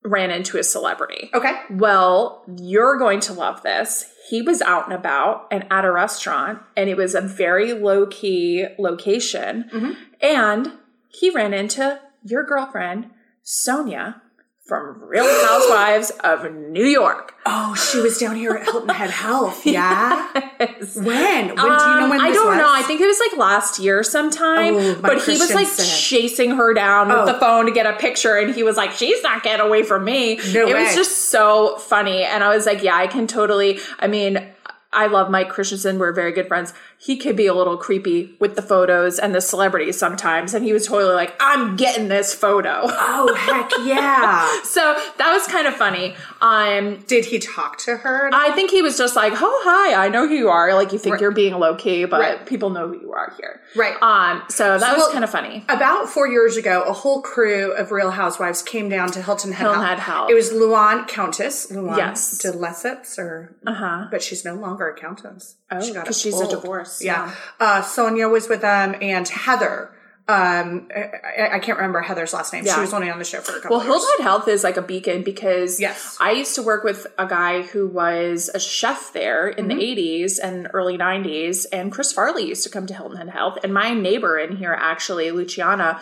ran 0.05 0.31
into 0.31 0.59
a 0.59 0.63
celebrity. 0.63 1.31
Okay. 1.35 1.55
Well, 1.71 2.45
you're 2.57 2.99
going 2.99 3.21
to 3.21 3.33
love 3.33 3.63
this. 3.63 4.07
He 4.29 4.43
was 4.43 4.63
out 4.63 4.85
and 4.85 4.93
about 4.93 5.49
and 5.51 5.67
at 5.71 5.85
a 5.85 5.91
restaurant, 5.91 6.61
and 6.77 6.89
it 6.89 6.97
was 6.97 7.15
a 7.15 7.21
very 7.21 7.73
low 7.73 8.07
key 8.07 8.67
location. 8.79 9.69
Mm-hmm. 9.73 9.93
And 10.21 10.73
he 11.09 11.31
ran 11.31 11.53
into 11.53 12.01
your 12.25 12.45
girlfriend, 12.45 13.11
Sonia, 13.43 14.23
from 14.67 15.01
Real 15.05 15.25
Housewives 15.47 16.11
of 16.25 16.53
New 16.53 16.85
York. 16.85 17.35
Oh, 17.47 17.75
she 17.77 18.01
was 18.01 18.19
down 18.19 18.35
here 18.35 18.55
at 18.57 18.65
Hilton 18.65 18.89
Head 18.89 19.11
Health. 19.11 19.65
Yeah. 19.65 20.29
Yes. 20.59 20.97
When? 20.97 21.05
When 21.07 21.55
do 21.57 21.63
you 21.63 21.69
know 21.69 22.05
Um, 22.05 22.09
when? 22.11 22.21
I 22.21 22.31
don't 22.33 22.57
know. 22.57 22.73
I 22.73 22.81
think 22.83 23.03
it 23.03 23.07
was 23.07 23.21
like 23.21 23.39
last 23.39 23.79
year 23.79 24.03
sometime. 24.03 24.75
Oh, 24.75 24.99
but 25.03 25.23
he 25.23 25.33
was 25.33 25.53
like 25.55 25.69
chasing 25.77 26.53
her 26.53 26.73
down 26.73 27.09
with 27.09 27.17
Oh. 27.19 27.27
the 27.27 27.35
phone 27.35 27.67
to 27.67 27.73
get 27.73 27.85
a 27.85 27.93
picture, 27.99 28.37
and 28.39 28.55
he 28.55 28.63
was 28.63 28.75
like, 28.79 28.93
"She's 28.93 29.23
not 29.23 29.43
getting 29.43 29.65
away 29.67 29.83
from 29.83 30.05
me." 30.05 30.37
No 30.55 30.67
it 30.67 30.75
way. 30.75 30.85
was 30.85 30.95
just 30.95 31.29
so 31.29 31.77
funny, 31.77 32.23
and 32.25 32.43
I 32.43 32.55
was 32.57 32.65
like, 32.65 32.83
"Yeah, 32.83 32.97
I 32.97 33.07
can 33.07 33.27
totally." 33.27 33.79
I 34.01 34.07
mean. 34.07 34.47
I 34.93 35.09
love 35.09 35.31
Mike 35.31 35.51
Christensen. 35.51 35.99
We're 35.99 36.13
very 36.13 36.33
good 36.33 36.49
friends. 36.49 36.73
He 36.99 37.17
could 37.17 37.37
be 37.37 37.47
a 37.47 37.55
little 37.55 37.77
creepy 37.77 38.35
with 38.41 38.57
the 38.57 38.63
photos 38.63 39.19
and 39.19 39.35
the 39.35 39.41
celebrities 39.41 39.99
sometimes. 39.99 40.55
And 40.55 40.65
he 40.65 40.73
was 40.73 40.87
totally 40.87 41.15
like, 41.15 41.35
I'm 41.39 41.77
getting 41.77 42.09
this 42.09 42.35
photo. 42.35 42.81
Oh 42.85 43.35
heck 43.35 43.71
yeah! 43.87 44.49
so 44.65 44.97
that 45.19 45.33
was 45.33 45.47
kind 45.47 45.67
of 45.67 45.75
funny. 45.75 46.15
Um, 46.41 47.05
Did 47.07 47.27
he 47.27 47.39
talk 47.39 47.79
to 47.81 47.99
her? 47.99 48.31
I 48.33 48.51
think 48.53 48.71
he 48.71 48.83
was 48.83 48.97
just 48.99 49.15
like, 49.17 49.33
"Oh, 49.37 49.63
hi, 49.65 50.07
I 50.07 50.09
know 50.09 50.27
who 50.27 50.35
you 50.35 50.49
are." 50.49 50.75
Like 50.75 50.93
you 50.93 50.99
think 50.99 51.15
Right. 51.15 51.21
you're 51.21 51.31
being 51.33 51.55
low 51.55 51.75
key, 51.77 52.05
but 52.07 52.21
Right. 52.21 52.47
people 52.47 52.71
know 52.71 52.89
who 52.89 52.99
you 53.01 53.13
are 53.13 53.33
here. 53.39 53.61
Right. 53.77 53.95
Um. 54.03 54.43
So 54.49 54.79
that 54.79 54.97
Well, 54.97 55.07
was 55.07 55.13
kind 55.13 55.25
of 55.25 55.31
funny. 55.31 55.65
About 55.69 56.09
four 56.09 56.27
years 56.29 56.57
ago, 56.57 56.83
a 56.87 56.93
whole 56.93 57.21
crew 57.23 57.73
of 57.73 57.93
Real 57.93 58.11
Housewives 58.11 58.63
came 58.63 58.89
down 58.89 59.11
to 59.13 59.23
Hilton 59.23 59.53
Head 59.53 59.65
Hilton 59.67 59.83
Head 59.85 59.99
Health. 60.01 60.31
It 60.31 60.35
was 60.35 60.51
Luann 60.51 61.07
Countess, 61.09 61.71
Luann 61.71 61.97
Yes. 61.97 62.39
de 62.39 62.53
Lesseps, 62.53 63.19
or 63.19 63.55
Uh 63.67 63.75
huh. 63.75 64.05
but 64.11 64.23
she's 64.23 64.45
no 64.45 64.55
longer 64.55 64.89
a 64.89 64.95
countess. 64.99 65.57
Oh, 65.71 65.81
She 65.81 65.93
got 65.93 66.07
'cause 66.07 66.17
it 66.17 66.21
she's 66.21 66.35
a 66.41 66.45
pulled. 66.45 66.63
Divorce, 66.87 67.03
Yeah. 67.03 67.27
yeah. 67.27 67.35
Uh, 67.61 67.83
Sonja 67.83 68.31
was 68.31 68.49
with 68.49 68.61
them, 68.63 68.95
and 69.01 69.29
Heather 69.29 69.91
Um, 70.29 70.89
I, 70.93 71.51
I 71.53 71.59
can't 71.61 71.79
remember 71.79 72.01
Heather's 72.01 72.33
last 72.35 72.53
name. 72.53 72.65
She 72.67 72.81
was 72.81 72.93
only 72.93 73.09
on 73.11 73.21
the 73.21 73.25
show 73.25 73.41
for 73.41 73.57
a 73.59 73.61
couple 73.61 73.77
Well, 73.77 73.81
of 73.81 73.87
years. 73.87 73.95
Hilton 74.03 74.17
Head 74.19 74.23
Health 74.25 74.49
is 74.49 74.65
like 74.65 74.77
a 74.77 74.83
beacon 74.83 75.23
because 75.23 75.79
Yes. 75.81 76.17
I 76.21 76.33
used 76.33 76.57
to 76.57 76.63
work 76.63 76.83
with 76.83 77.07
a 77.17 77.27
guy 77.27 77.63
who 77.63 77.87
was 77.87 78.51
a 78.53 78.59
chef 78.59 79.13
there 79.13 79.49
in 79.49 79.67
Mm-hmm. 79.69 79.79
the 79.79 79.97
80s 80.25 80.39
and 80.43 80.69
early 80.75 80.99
90s, 80.99 81.67
and 81.73 81.93
Chris 81.93 82.13
Farley 82.13 82.47
used 82.49 82.65
to 82.65 82.71
come 82.71 82.87
to 82.89 82.95
Hilton 82.95 83.19
Head 83.19 83.29
Health. 83.31 83.59
And 83.63 83.73
my 83.73 83.95
neighbor 83.95 84.37
in 84.37 84.57
here, 84.57 84.73
actually, 84.77 85.31
Luciana, 85.31 86.01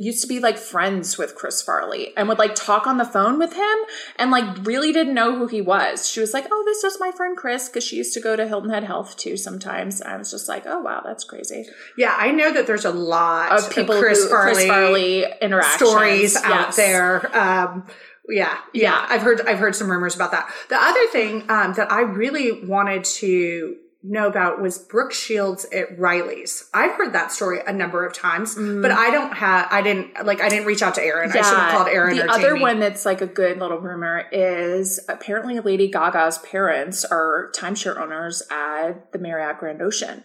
used 0.00 0.22
to 0.22 0.26
be 0.28 0.40
like 0.40 0.56
friends 0.56 1.18
with 1.18 1.34
Chris 1.34 1.60
Farley 1.60 2.16
and 2.16 2.28
would 2.28 2.38
like 2.38 2.54
talk 2.54 2.86
on 2.86 2.96
the 2.96 3.04
phone 3.04 3.38
with 3.38 3.52
him 3.54 3.76
and 4.16 4.30
like 4.30 4.64
really 4.66 4.90
didn't 4.92 5.12
know 5.14 5.36
who 5.36 5.46
he 5.46 5.60
was. 5.60 6.08
She 6.08 6.20
was 6.20 6.32
like, 6.32 6.46
Oh, 6.50 6.62
this 6.64 6.82
is 6.82 6.98
my 6.98 7.10
friend 7.12 7.36
Chris, 7.36 7.68
because 7.68 7.84
she 7.84 7.96
used 7.96 8.14
to 8.14 8.20
go 8.20 8.36
to 8.36 8.48
Hilton 8.48 8.70
Head 8.70 8.84
Health 8.84 9.16
too 9.18 9.36
sometimes. 9.36 10.00
I 10.00 10.16
was 10.16 10.30
just 10.30 10.48
like, 10.48 10.64
Oh, 10.66 10.80
wow, 10.80 11.02
that's 11.04 11.24
crazy. 11.24 11.66
Yeah, 11.98 12.14
I 12.16 12.30
know 12.30 12.50
that 12.52 12.66
there's 12.66 12.84
a 12.86 12.90
lot 12.90 13.49
Of 13.50 13.70
people 13.70 13.98
Chris, 13.98 14.22
who, 14.22 14.28
Farley 14.30 14.52
Chris 14.54 14.66
Farley 14.66 15.24
interactions. 15.42 15.90
stories 15.90 16.36
out 16.36 16.76
there. 16.76 17.36
Um, 17.36 17.86
yeah, 18.28 18.58
yeah, 18.72 18.82
Yeah. 18.82 19.06
I've 19.08 19.22
heard 19.22 19.40
I've 19.46 19.58
heard 19.58 19.74
some 19.74 19.90
rumors 19.90 20.14
about 20.14 20.30
that. 20.32 20.48
The 20.68 20.76
other 20.76 21.06
thing 21.08 21.50
um, 21.50 21.74
that 21.74 21.90
I 21.90 22.02
really 22.02 22.64
wanted 22.64 23.04
to 23.04 23.76
know 24.02 24.26
about 24.26 24.62
was 24.62 24.78
Brooke 24.78 25.12
Shields 25.12 25.66
at 25.74 25.98
Riley's. 25.98 26.70
I've 26.72 26.92
heard 26.92 27.12
that 27.12 27.32
story 27.32 27.60
a 27.66 27.72
number 27.72 28.06
of 28.06 28.14
times, 28.14 28.54
but 28.54 28.90
I 28.90 29.10
don't 29.10 29.34
have 29.34 29.68
I 29.70 29.82
didn't 29.82 30.24
like 30.24 30.40
I 30.40 30.48
didn't 30.48 30.66
reach 30.66 30.80
out 30.82 30.94
to 30.94 31.02
Aaron. 31.02 31.30
I 31.30 31.34
should 31.34 31.44
have 31.44 31.72
called 31.72 31.88
Aaron. 31.88 32.16
The 32.16 32.30
other 32.30 32.50
Jamie. 32.50 32.60
one 32.60 32.80
that's 32.80 33.04
like 33.04 33.20
a 33.20 33.26
good 33.26 33.58
little 33.58 33.78
rumor 33.78 34.24
is 34.32 35.00
apparently 35.08 35.60
Lady 35.60 35.90
Gaga's 35.90 36.38
parents 36.38 37.04
are 37.04 37.50
timeshare 37.54 37.98
owners 37.98 38.42
at 38.50 39.12
the 39.12 39.18
Marriott 39.18 39.58
Grande 39.58 39.82
Ocean. 39.82 40.24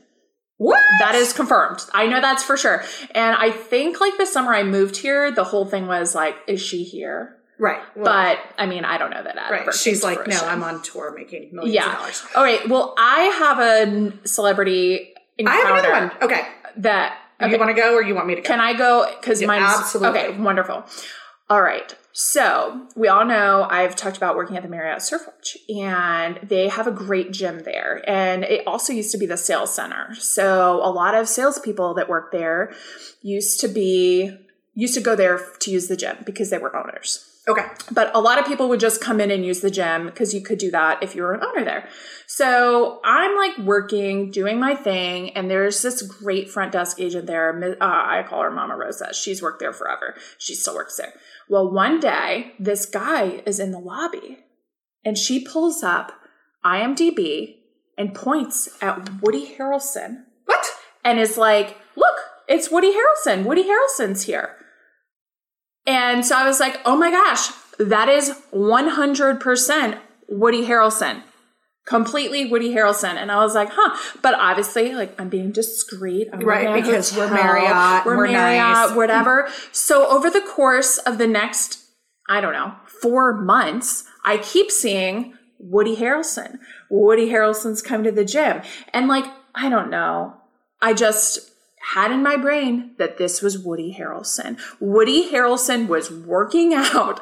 What? 0.58 0.80
That 1.00 1.16
is 1.16 1.34
confirmed. 1.34 1.80
I 1.94 2.08
know 2.08 2.22
that's 2.22 2.44
for 2.44 2.56
sure. 2.56 2.84
And 3.14 3.36
I 3.36 3.52
think 3.52 4.00
like 4.00 4.18
the 4.18 4.26
summer 4.26 4.54
I 4.54 4.64
moved 4.64 4.96
here, 4.98 5.32
the 5.32 5.44
whole 5.44 5.66
thing 5.66 5.88
was 5.88 6.16
like, 6.16 6.36
is 6.48 6.62
she 6.62 6.84
here? 6.84 7.36
right. 7.58 7.82
Well, 7.96 8.06
But 8.06 8.40
I 8.58 8.66
mean, 8.66 8.84
I 8.86 8.98
don't 8.98 9.12
know 9.12 9.24
that. 9.24 9.36
right. 9.50 9.74
She's 9.74 10.04
like, 10.04 10.28
no. 10.28 10.38
I'm 10.38 10.62
on 10.64 10.82
tour 10.82 11.14
making 11.16 11.50
millions 11.54 11.70
of 11.70 11.74
Yeah. 11.74 11.96
dollars. 11.96 12.24
All 12.36 12.44
right. 12.44 12.68
Well, 12.70 12.94
I 12.98 13.20
have 13.40 13.60
a 13.60 14.28
celebrity 14.28 15.14
I 15.18 15.42
encounter 15.42 15.68
have 15.68 15.86
another 15.86 15.92
one. 16.08 16.12
Okay. 16.24 16.48
that. 16.78 17.18
You 17.42 17.58
want 17.60 17.76
to 17.76 17.82
go 17.82 17.94
or 17.96 18.02
you 18.02 18.16
want 18.16 18.28
me 18.28 18.36
to 18.36 18.42
go? 18.42 18.48
Can 18.48 18.62
I 18.62 18.74
go? 18.74 19.06
Because 19.20 19.42
Yeah, 19.42 19.48
mine's 19.48 19.64
absolutely. 19.78 20.20
okay. 20.22 20.38
Wonderful. 20.38 20.86
All 21.50 21.62
right. 21.62 21.96
So 22.12 22.88
we 22.96 23.08
all 23.08 23.26
know 23.26 23.68
I've 23.70 23.96
talked 23.96 24.18
about 24.18 24.36
working 24.36 24.56
at 24.56 24.64
the 24.64 24.70
Marriott 24.70 25.02
Surf 25.02 25.24
Watch, 25.28 25.58
and 25.70 26.40
they 26.42 26.70
have 26.70 26.88
a 26.88 26.92
great 26.92 27.34
gym 27.34 27.64
there, 27.66 28.02
and 28.08 28.46
it 28.46 28.66
also 28.66 28.94
used 28.94 29.12
to 29.12 29.18
be 29.18 29.26
the 29.26 29.38
sales 29.38 29.76
center. 29.76 30.16
So 30.16 30.76
a 30.82 30.90
lot 30.90 31.14
of 31.14 31.28
salespeople 31.28 31.94
that 31.96 32.08
work 32.08 32.32
there 32.32 32.74
used 33.22 33.60
to 33.60 33.68
be 33.68 34.36
used 34.74 34.94
to 34.94 35.02
go 35.02 35.16
there 35.16 35.42
to 35.60 35.72
use 35.72 35.88
the 35.88 35.98
gym 35.98 36.18
because 36.26 36.50
they 36.50 36.58
were 36.58 36.76
owners. 36.76 37.30
Okay. 37.48 37.66
But 37.92 38.16
a 38.16 38.20
lot 38.20 38.40
of 38.40 38.46
people 38.46 38.70
would 38.70 38.80
just 38.80 39.02
come 39.02 39.20
in 39.20 39.32
and 39.32 39.46
use 39.46 39.62
the 39.62 39.72
gym 39.72 40.06
because 40.06 40.34
you 40.34 40.42
could 40.42 40.58
do 40.58 40.72
that 40.72 41.02
if 41.04 41.16
you 41.16 41.22
were 41.24 41.34
an 41.34 41.44
owner 41.44 41.64
there. 41.64 41.90
So 42.28 43.00
I'm 43.04 43.36
like 43.36 43.58
working, 43.60 44.32
doing 44.32 44.60
my 44.60 44.76
thing, 44.76 45.32
and 45.32 45.50
there's 45.50 45.82
this 45.82 46.02
great 46.02 46.50
front 46.50 46.72
desk 46.72 47.00
agent 47.00 47.28
there. 47.28 47.78
Uh, 47.80 47.86
I 47.86 48.24
call 48.28 48.42
her 48.42 48.52
Mama 48.52 48.76
Rosa. 48.76 49.14
She's 49.14 49.42
worked 49.42 49.60
there 49.60 49.74
forever. 49.74 50.16
She 50.38 50.56
still 50.56 50.76
works 50.76 50.98
there. 50.98 51.14
Well, 51.50 51.72
one 51.72 52.00
day, 52.00 52.54
this 52.60 52.86
guy 52.86 53.42
is 53.46 53.60
in 53.60 53.72
the 53.72 53.80
lobby 53.80 54.40
and 55.04 55.18
she 55.18 55.46
pulls 55.46 55.84
up 55.84 56.14
IMDb 56.66 57.58
and 57.98 58.16
points 58.16 58.68
at 58.82 59.22
Woody 59.22 59.56
Harrelson 59.56 60.24
What? 60.46 60.66
and 61.04 61.20
is 61.20 61.38
like, 61.38 61.78
look, 61.96 62.16
it's 62.48 62.72
Woody 62.72 62.92
Harrelson. 62.92 63.46
Woody 63.46 63.64
Harrelson's 63.64 64.24
here. 64.24 64.56
And 65.88 66.26
so 66.26 66.36
I 66.36 66.46
was 66.46 66.60
like, 66.60 66.80
oh 66.86 66.96
my 66.96 67.12
gosh, 67.12 67.50
that 67.80 68.10
is 68.10 68.32
100% 68.54 70.00
Woody 70.28 70.66
Harrelson. 70.66 71.22
Completely 71.86 72.46
Woody 72.50 72.74
Harrelson. 72.74 73.16
And 73.16 73.32
I 73.32 73.38
was 73.44 73.54
like, 73.54 73.70
huh. 73.72 73.96
But 74.24 74.34
obviously, 74.34 74.94
like, 74.96 75.20
I'm 75.22 75.30
being 75.30 75.52
discreet. 75.52 76.30
I'm 76.34 76.40
Right, 76.40 76.66
working 76.68 76.82
at 76.84 76.88
a 76.88 76.92
because 76.92 77.16
we're. 77.16 77.32
Marriott, 77.32 78.06
We're, 78.06 78.18
we're 78.18 78.28
Marriott, 78.32 78.90
nice. 78.90 78.96
whatever. 78.96 79.48
So 79.72 80.08
over 80.10 80.32
the 80.32 80.42
course 80.42 80.98
of 80.98 81.20
the 81.20 81.28
next, 81.28 81.84
I 82.28 82.42
don't 82.42 82.54
know, 82.54 82.74
four 82.88 83.40
months, 83.40 84.06
I 84.24 84.38
keep 84.38 84.72
seeing 84.72 85.36
Woody 85.60 85.96
Harrelson. 85.96 86.58
Woody 86.90 87.30
Harrelson's 87.30 87.84
come 87.84 88.04
to 88.04 88.12
the 88.12 88.26
gym. 88.26 88.62
And 88.92 89.08
like, 89.08 89.26
I 89.54 89.70
don't 89.70 89.92
know. 89.92 90.34
I 90.82 90.94
just 90.94 91.52
had 91.94 92.12
in 92.12 92.24
my 92.24 92.38
brain 92.38 92.92
that 92.98 93.18
this 93.18 93.42
was 93.42 93.60
Woody 93.60 93.96
Harrelson. 93.98 94.60
Woody 94.80 95.32
Harrelson 95.32 95.88
was 95.88 96.12
working 96.12 96.74
out 96.74 97.22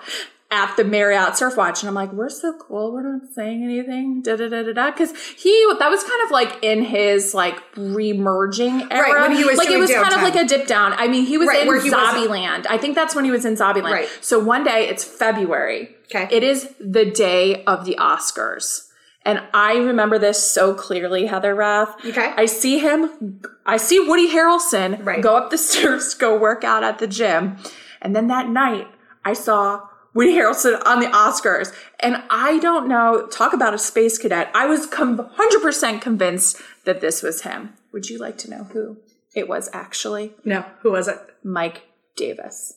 at 0.54 0.76
the 0.78 0.84
Marriott 0.84 1.36
Surf 1.36 1.58
Watch. 1.58 1.82
And 1.82 1.90
I'm 1.90 1.96
like, 1.96 2.14
we're 2.14 2.30
so 2.30 2.54
cool. 2.54 2.94
We're 2.94 3.02
not 3.02 3.34
saying 3.34 3.64
anything. 3.64 4.22
Da 4.22 4.36
da 4.36 4.48
da 4.48 4.62
da 4.64 4.74
da. 4.74 4.92
Cause 4.92 5.12
he, 5.36 5.52
that 5.80 5.90
was 5.90 6.04
kind 6.04 6.22
of 6.26 6.32
like 6.32 6.64
in 6.64 6.84
his 6.84 7.34
like 7.34 7.56
remerging 7.74 8.88
era. 8.92 9.22
when 9.28 9.36
he 9.36 9.44
was 9.44 9.58
like 9.58 9.70
it 9.70 9.80
was 9.80 9.92
kind 9.92 10.14
of 10.14 10.22
like 10.22 10.36
a 10.36 10.46
dip 10.46 10.68
down. 10.68 10.94
I 10.94 11.08
mean, 11.08 11.26
he 11.26 11.38
was 11.38 11.48
Right, 11.48 11.66
in 11.68 11.68
Zombieland. 11.68 12.68
I 12.70 12.78
think 12.78 12.96
that's 12.96 13.16
when 13.16 13.26
he 13.26 13.32
was 13.32 13.46
in 13.46 13.56
Zombieland. 13.56 13.92
Right. 13.92 14.10
So 14.22 14.40
one 14.40 14.64
day 14.64 14.88
it's 14.88 15.04
February. 15.04 15.90
Okay. 16.06 16.28
It 16.32 16.44
is 16.44 16.70
the 16.80 17.06
day 17.10 17.64
of 17.66 17.86
the 17.86 17.96
Oscars. 18.00 18.90
And 19.26 19.42
I 19.54 19.76
remember 19.78 20.20
this 20.20 20.52
so 20.52 20.74
clearly, 20.74 21.28
Heather 21.28 21.56
Rath. 21.56 21.96
Okay. 22.06 22.34
I 22.36 22.46
see 22.46 22.80
him, 22.80 23.42
I 23.66 23.78
see 23.78 24.00
Woody 24.00 24.30
Harrelson 24.30 25.04
Right. 25.06 25.22
go 25.22 25.36
up 25.38 25.50
the 25.50 25.58
stairs, 25.70 26.14
go 26.14 26.38
work 26.38 26.64
out 26.64 26.84
at 26.84 27.00
the 27.00 27.08
gym. 27.08 27.58
And 28.02 28.14
then 28.16 28.28
that 28.28 28.50
night, 28.50 28.88
I 29.24 29.32
saw 29.34 29.88
Woody 30.14 30.34
Harrelson 30.34 30.82
on 30.86 31.00
the 31.00 31.08
Oscars. 31.08 31.74
And 32.02 32.22
I 32.30 32.60
don't 32.60 32.88
know, 32.90 33.28
talk 33.28 33.54
about 33.54 33.74
a 33.74 33.78
space 33.78 34.18
cadet. 34.18 34.52
I 34.54 34.66
was 34.66 34.86
com- 34.88 35.18
100% 35.18 36.02
convinced 36.02 36.62
that 36.84 37.00
this 37.00 37.24
was 37.24 37.44
him. 37.44 37.74
Would 37.94 38.10
you 38.10 38.18
like 38.20 38.38
to 38.40 38.50
know 38.50 38.66
who 38.66 38.98
it 39.34 39.48
was 39.48 39.70
actually? 39.72 40.34
No. 40.44 40.66
Who 40.82 40.92
was 40.92 41.08
it? 41.08 41.18
Mike 41.44 41.84
Davis. 42.18 42.74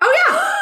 Oh 0.00 0.14
yeah. 0.28 0.54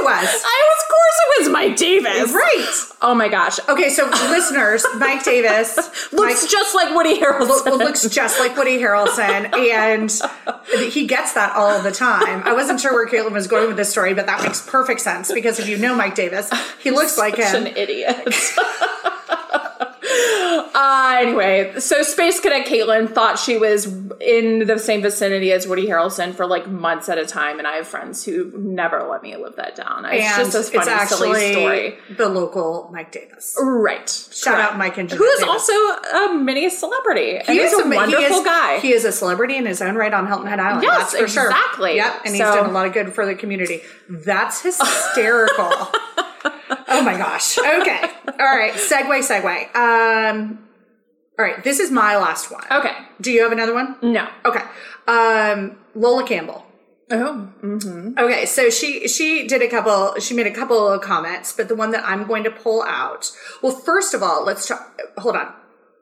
It 0.00 0.04
was. 0.04 0.42
I, 0.44 0.74
of 0.78 0.88
course, 0.88 1.16
it 1.20 1.40
was 1.40 1.48
Mike 1.50 1.76
Davis. 1.76 2.32
Right. 2.32 2.70
Oh 3.02 3.14
my 3.14 3.28
gosh. 3.28 3.58
Okay, 3.68 3.90
so 3.90 4.06
listeners, 4.30 4.84
Mike 4.98 5.24
Davis 5.24 5.76
Looks 6.12 6.42
Mike, 6.42 6.50
just 6.50 6.74
like 6.74 6.94
Woody 6.94 7.18
Harrelson. 7.20 7.64
look- 7.66 7.80
looks 7.80 8.08
just 8.08 8.38
like 8.38 8.56
Woody 8.56 8.78
Harrelson, 8.78 9.52
and 10.80 10.92
he 10.92 11.06
gets 11.06 11.32
that 11.34 11.54
all 11.56 11.80
the 11.82 11.92
time. 11.92 12.42
I 12.44 12.52
wasn't 12.52 12.80
sure 12.80 12.92
where 12.92 13.06
Caitlin 13.08 13.32
was 13.32 13.46
going 13.46 13.68
with 13.68 13.76
this 13.76 13.90
story, 13.90 14.14
but 14.14 14.26
that 14.26 14.42
makes 14.42 14.66
perfect 14.68 15.00
sense 15.00 15.32
because 15.32 15.58
if 15.58 15.68
you 15.68 15.78
know 15.78 15.94
Mike 15.94 16.14
Davis, 16.14 16.50
he 16.80 16.90
looks 16.90 17.16
like 17.18 17.36
him. 17.36 17.66
an 17.66 17.76
idiot. 17.76 18.16
uh, 20.80 21.16
anyway, 21.20 21.78
so 21.78 22.02
Space 22.02 22.40
Cadet 22.40 22.66
Caitlin 22.66 23.12
thought 23.12 23.38
she 23.38 23.58
was 23.58 23.86
in 24.20 24.66
the 24.66 24.78
same 24.78 25.02
vicinity 25.02 25.52
as 25.52 25.66
Woody 25.66 25.86
Harrelson 25.86 26.34
for 26.34 26.46
like 26.46 26.66
months 26.68 27.08
at 27.08 27.18
a 27.18 27.26
time, 27.26 27.58
and 27.58 27.66
I 27.68 27.76
have 27.76 27.86
friends 27.86 28.24
who 28.24 28.50
never 28.56 29.02
let 29.10 29.22
me 29.22 29.36
live 29.36 29.56
that 29.56 29.76
down. 29.76 30.04
It's 30.06 30.24
And 30.24 30.50
just 30.52 30.74
a 30.74 30.78
funny, 30.78 30.90
it's 31.02 31.16
silly 31.16 31.52
story. 31.52 31.98
the 32.16 32.28
local 32.28 32.88
Mike 32.92 33.12
Davis. 33.12 33.56
Right. 33.60 34.08
Shout 34.08 34.54
Correct. 34.54 34.72
out 34.72 34.78
Mike 34.78 34.96
and 34.98 35.10
Who 35.10 35.16
Jeanette 35.18 35.32
is 35.34 35.40
Davis. 35.40 35.52
also 35.52 35.72
a 36.32 36.34
mini 36.34 36.70
celebrity. 36.70 37.36
And 37.38 37.58
is 37.58 37.72
a 37.74 37.82
he 37.82 37.96
wonderful 37.96 38.38
is- 38.38 38.44
guy. 38.44 38.78
He 38.80 38.92
is 38.92 39.04
a 39.04 39.12
celebrity 39.12 39.56
in 39.56 39.66
his 39.66 39.82
own 39.82 39.96
right 39.96 40.12
on 40.14 40.26
Hilton 40.26 40.46
Head 40.46 40.60
Island. 40.60 40.82
Yes, 40.84 41.14
for 41.14 41.28
sure. 41.28 41.46
exactly. 41.46 41.96
Yep, 41.96 42.14
and 42.24 42.34
he's 42.34 42.42
So- 42.44 42.54
done 42.54 42.70
a 42.70 42.72
lot 42.72 42.86
of 42.86 42.92
good 42.92 43.14
for 43.14 43.26
the 43.26 43.34
community. 43.34 43.82
That's 44.08 44.62
hysterical. 44.62 45.70
oh 46.88 47.02
my 47.02 47.16
gosh. 47.16 47.58
Okay. 47.58 48.00
All 48.38 48.56
right. 48.56 48.72
Segue. 48.74 49.20
Segue. 49.26 49.74
Um. 49.76 50.58
All 51.40 51.46
right. 51.46 51.64
This 51.64 51.80
is 51.80 51.90
my 51.90 52.18
last 52.18 52.52
one. 52.52 52.64
okay. 52.70 52.92
Do 53.18 53.32
you 53.32 53.42
have 53.42 53.50
another 53.50 53.72
one? 53.72 53.96
No. 54.02 54.28
Okay. 54.44 54.60
Um. 55.08 55.78
Lola 55.94 56.26
Campbell. 56.26 56.66
Oh. 57.10 57.48
Okay, 58.18 58.44
so 58.44 58.68
she 58.68 59.08
she 59.08 59.46
did 59.46 59.62
a 59.62 59.68
couple. 59.68 60.20
She 60.20 60.34
made 60.34 60.46
a 60.46 60.50
couple 60.50 60.86
of 60.86 61.00
comments, 61.00 61.54
but 61.54 61.68
the 61.68 61.74
one 61.74 61.92
that 61.92 62.04
I'm 62.06 62.26
going 62.26 62.44
to 62.44 62.50
pull 62.50 62.82
out. 62.82 63.32
Well, 63.62 63.72
first 63.72 64.12
of 64.12 64.22
all, 64.22 64.44
let's 64.44 64.68
talk. 64.68 65.00
Hold 65.16 65.36
on. 65.36 65.54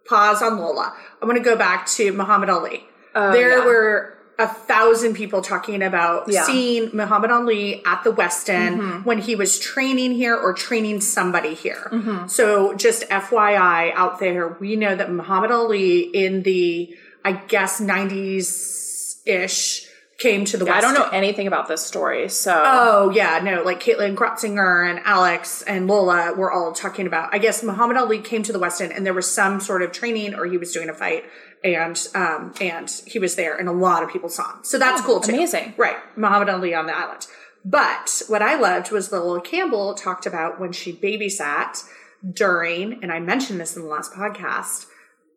Pause 0.08 0.42
on 0.42 0.58
Lola. 0.58 0.92
I 1.22 1.24
want 1.24 1.38
to 1.38 1.44
go 1.44 1.54
back 1.54 1.86
to 1.90 2.10
Muhammad 2.12 2.50
Ali. 2.50 2.84
there 3.14 3.58
yeah. 3.58 3.64
were 3.64 4.17
a 4.38 4.46
thousand 4.46 5.14
people 5.14 5.42
talking 5.42 5.82
about 5.82 6.28
Yeah. 6.28 6.44
seeing 6.44 6.90
Muhammad 6.92 7.30
Ali 7.30 7.82
at 7.84 8.04
the 8.04 8.12
West 8.12 8.48
End 8.48 8.80
mm-hmm. 8.80 8.98
when 9.02 9.18
he 9.18 9.34
was 9.34 9.58
training 9.58 10.12
here 10.12 10.36
or 10.36 10.52
training 10.52 11.00
somebody 11.00 11.54
here. 11.54 11.88
Mm-hmm. 11.92 12.28
So 12.28 12.74
just 12.74 13.08
FYI 13.08 13.92
out 13.94 14.20
there, 14.20 14.56
we 14.60 14.76
know 14.76 14.94
that 14.94 15.10
Muhammad 15.10 15.50
Ali 15.50 16.00
in 16.00 16.42
the 16.44 16.94
I 17.24 17.32
guess 17.32 17.80
90s 17.80 19.16
ish 19.26 19.86
came 20.18 20.44
to 20.44 20.56
the 20.56 20.64
West 20.64 20.76
I 20.76 20.80
don't 20.80 20.94
know 20.94 21.08
anything 21.16 21.46
about 21.46 21.68
this 21.68 21.84
story, 21.84 22.28
so 22.28 22.62
Oh 22.64 23.10
yeah, 23.10 23.40
no, 23.42 23.62
like 23.62 23.80
Caitlin 23.80 24.14
Grotzinger 24.16 24.88
and 24.88 25.00
Alex 25.04 25.62
and 25.62 25.86
Lola 25.86 26.34
were 26.34 26.50
all 26.50 26.72
talking 26.72 27.06
about. 27.06 27.32
I 27.32 27.38
guess 27.38 27.62
Muhammad 27.62 27.96
Ali 27.96 28.20
came 28.20 28.42
to 28.44 28.52
the 28.52 28.58
West 28.58 28.80
End 28.80 28.92
and 28.92 29.04
there 29.06 29.14
was 29.14 29.30
some 29.30 29.60
sort 29.60 29.82
of 29.82 29.92
training 29.92 30.34
or 30.34 30.46
he 30.46 30.58
was 30.58 30.72
doing 30.72 30.88
a 30.88 30.94
fight 30.94 31.24
and 31.64 32.08
um, 32.14 32.54
and 32.60 32.90
he 33.06 33.18
was 33.18 33.34
there, 33.34 33.56
and 33.56 33.68
a 33.68 33.72
lot 33.72 34.02
of 34.02 34.10
people 34.10 34.28
saw 34.28 34.54
him. 34.54 34.64
So 34.64 34.78
that's 34.78 35.00
cool 35.02 35.20
too. 35.20 35.32
amazing. 35.32 35.74
right? 35.76 35.96
Muhammad 36.16 36.48
Ali 36.48 36.74
on 36.74 36.86
the 36.86 36.96
island. 36.96 37.26
But 37.64 38.22
what 38.28 38.40
I 38.40 38.58
loved 38.58 38.90
was 38.90 39.08
that 39.08 39.20
Lola 39.20 39.40
Campbell 39.40 39.94
talked 39.94 40.26
about 40.26 40.60
when 40.60 40.72
she 40.72 40.92
babysat 40.92 41.84
during, 42.32 43.02
and 43.02 43.12
I 43.12 43.20
mentioned 43.20 43.60
this 43.60 43.76
in 43.76 43.82
the 43.82 43.88
last 43.88 44.12
podcast, 44.12 44.86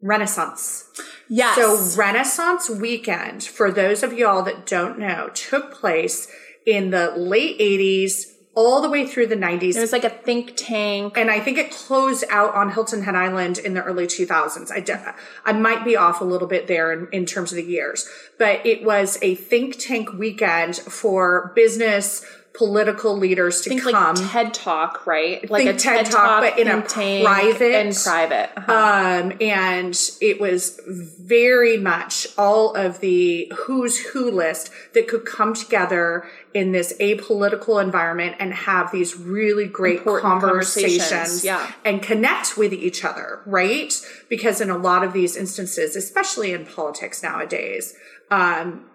Renaissance. 0.02 0.86
Yes. 1.28 1.56
So 1.56 2.00
Renaissance 2.00 2.70
weekend, 2.70 3.44
for 3.44 3.72
those 3.72 4.04
of 4.04 4.14
y'all 4.14 4.44
that 4.44 4.66
don't 4.66 5.00
know, 5.00 5.30
took 5.34 5.74
place 5.74 6.28
in 6.66 6.92
the 6.92 7.12
late 7.12 7.60
80s 7.60 8.32
all 8.54 8.82
the 8.82 8.90
way 8.90 9.08
through 9.08 9.28
the 9.28 9.36
90s. 9.36 9.76
it 9.76 9.80
was 9.80 9.94
like 9.94 10.04
a 10.04 10.10
think 10.10 10.54
tank. 10.58 11.18
and 11.18 11.32
I 11.32 11.40
think 11.40 11.58
it 11.58 11.72
closed 11.72 12.26
out 12.30 12.54
on 12.54 12.72
Hilton 12.72 13.04
Head 13.04 13.16
Island 13.16 13.58
in 13.58 13.74
the 13.74 13.84
early 13.84 14.08
2000s. 14.08 14.72
I, 14.72 14.82
de- 14.82 15.16
I 15.46 15.54
might 15.54 15.86
be 15.86 15.96
off 15.96 16.20
a 16.20 16.26
little 16.26 16.48
bit 16.48 16.68
there 16.68 16.92
in, 16.92 17.08
in 17.14 17.26
terms 17.26 17.52
of 17.52 17.56
the 17.56 17.64
years, 17.64 18.10
but 18.38 18.66
it 18.66 18.84
was 18.84 19.18
a 19.22 19.36
think 19.36 19.78
tank 19.80 20.12
weekend 20.14 20.76
for 20.78 21.54
business, 21.56 22.26
political 22.54 23.18
leaders 23.18 23.62
to 23.62 23.70
think 23.70 23.82
come. 23.82 24.16
like 24.16 24.32
TED 24.32 24.54
Talk, 24.54 25.08
right? 25.08 25.50
Like 25.50 25.66
Think 25.66 25.80
TED 25.80 26.06
Talk, 26.08 26.42
but 26.42 26.60
in 26.60 26.68
a 26.68 26.82
private- 26.82 27.76
and 27.76 27.96
private. 27.96 28.50
Uh-huh. 28.58 28.74
Um, 28.74 29.34
and 29.40 29.98
it 30.20 30.42
was 30.42 30.80
very 30.86 31.78
much 31.78 32.28
all 32.38 32.76
of 32.76 33.00
the 33.00 33.52
who's 33.56 33.98
who 34.08 34.30
list 34.30 34.70
that 34.94 35.08
could 35.08 35.26
come 35.26 35.54
together 35.54 36.26
in 36.54 36.74
this 36.74 36.94
apolitical 37.00 37.82
environment 37.82 38.36
and 38.40 38.54
have 38.54 38.92
these 38.92 39.18
really 39.18 39.66
great 39.66 40.00
Important 40.00 40.24
conversations, 40.24 41.10
conversations, 41.10 41.46
yeah. 41.46 41.72
and 41.86 42.04
connect 42.04 42.58
with 42.58 42.74
each 42.74 43.06
other, 43.06 43.40
right? 43.46 43.94
Because 44.28 44.60
in 44.60 44.70
a 44.70 44.78
lot 44.78 45.04
of 45.04 45.14
these 45.14 45.38
instances, 45.38 45.96
especially 45.96 46.52
in 46.52 46.66
politics 46.66 47.24
nowadays, 47.24 47.96
um, 48.30 48.86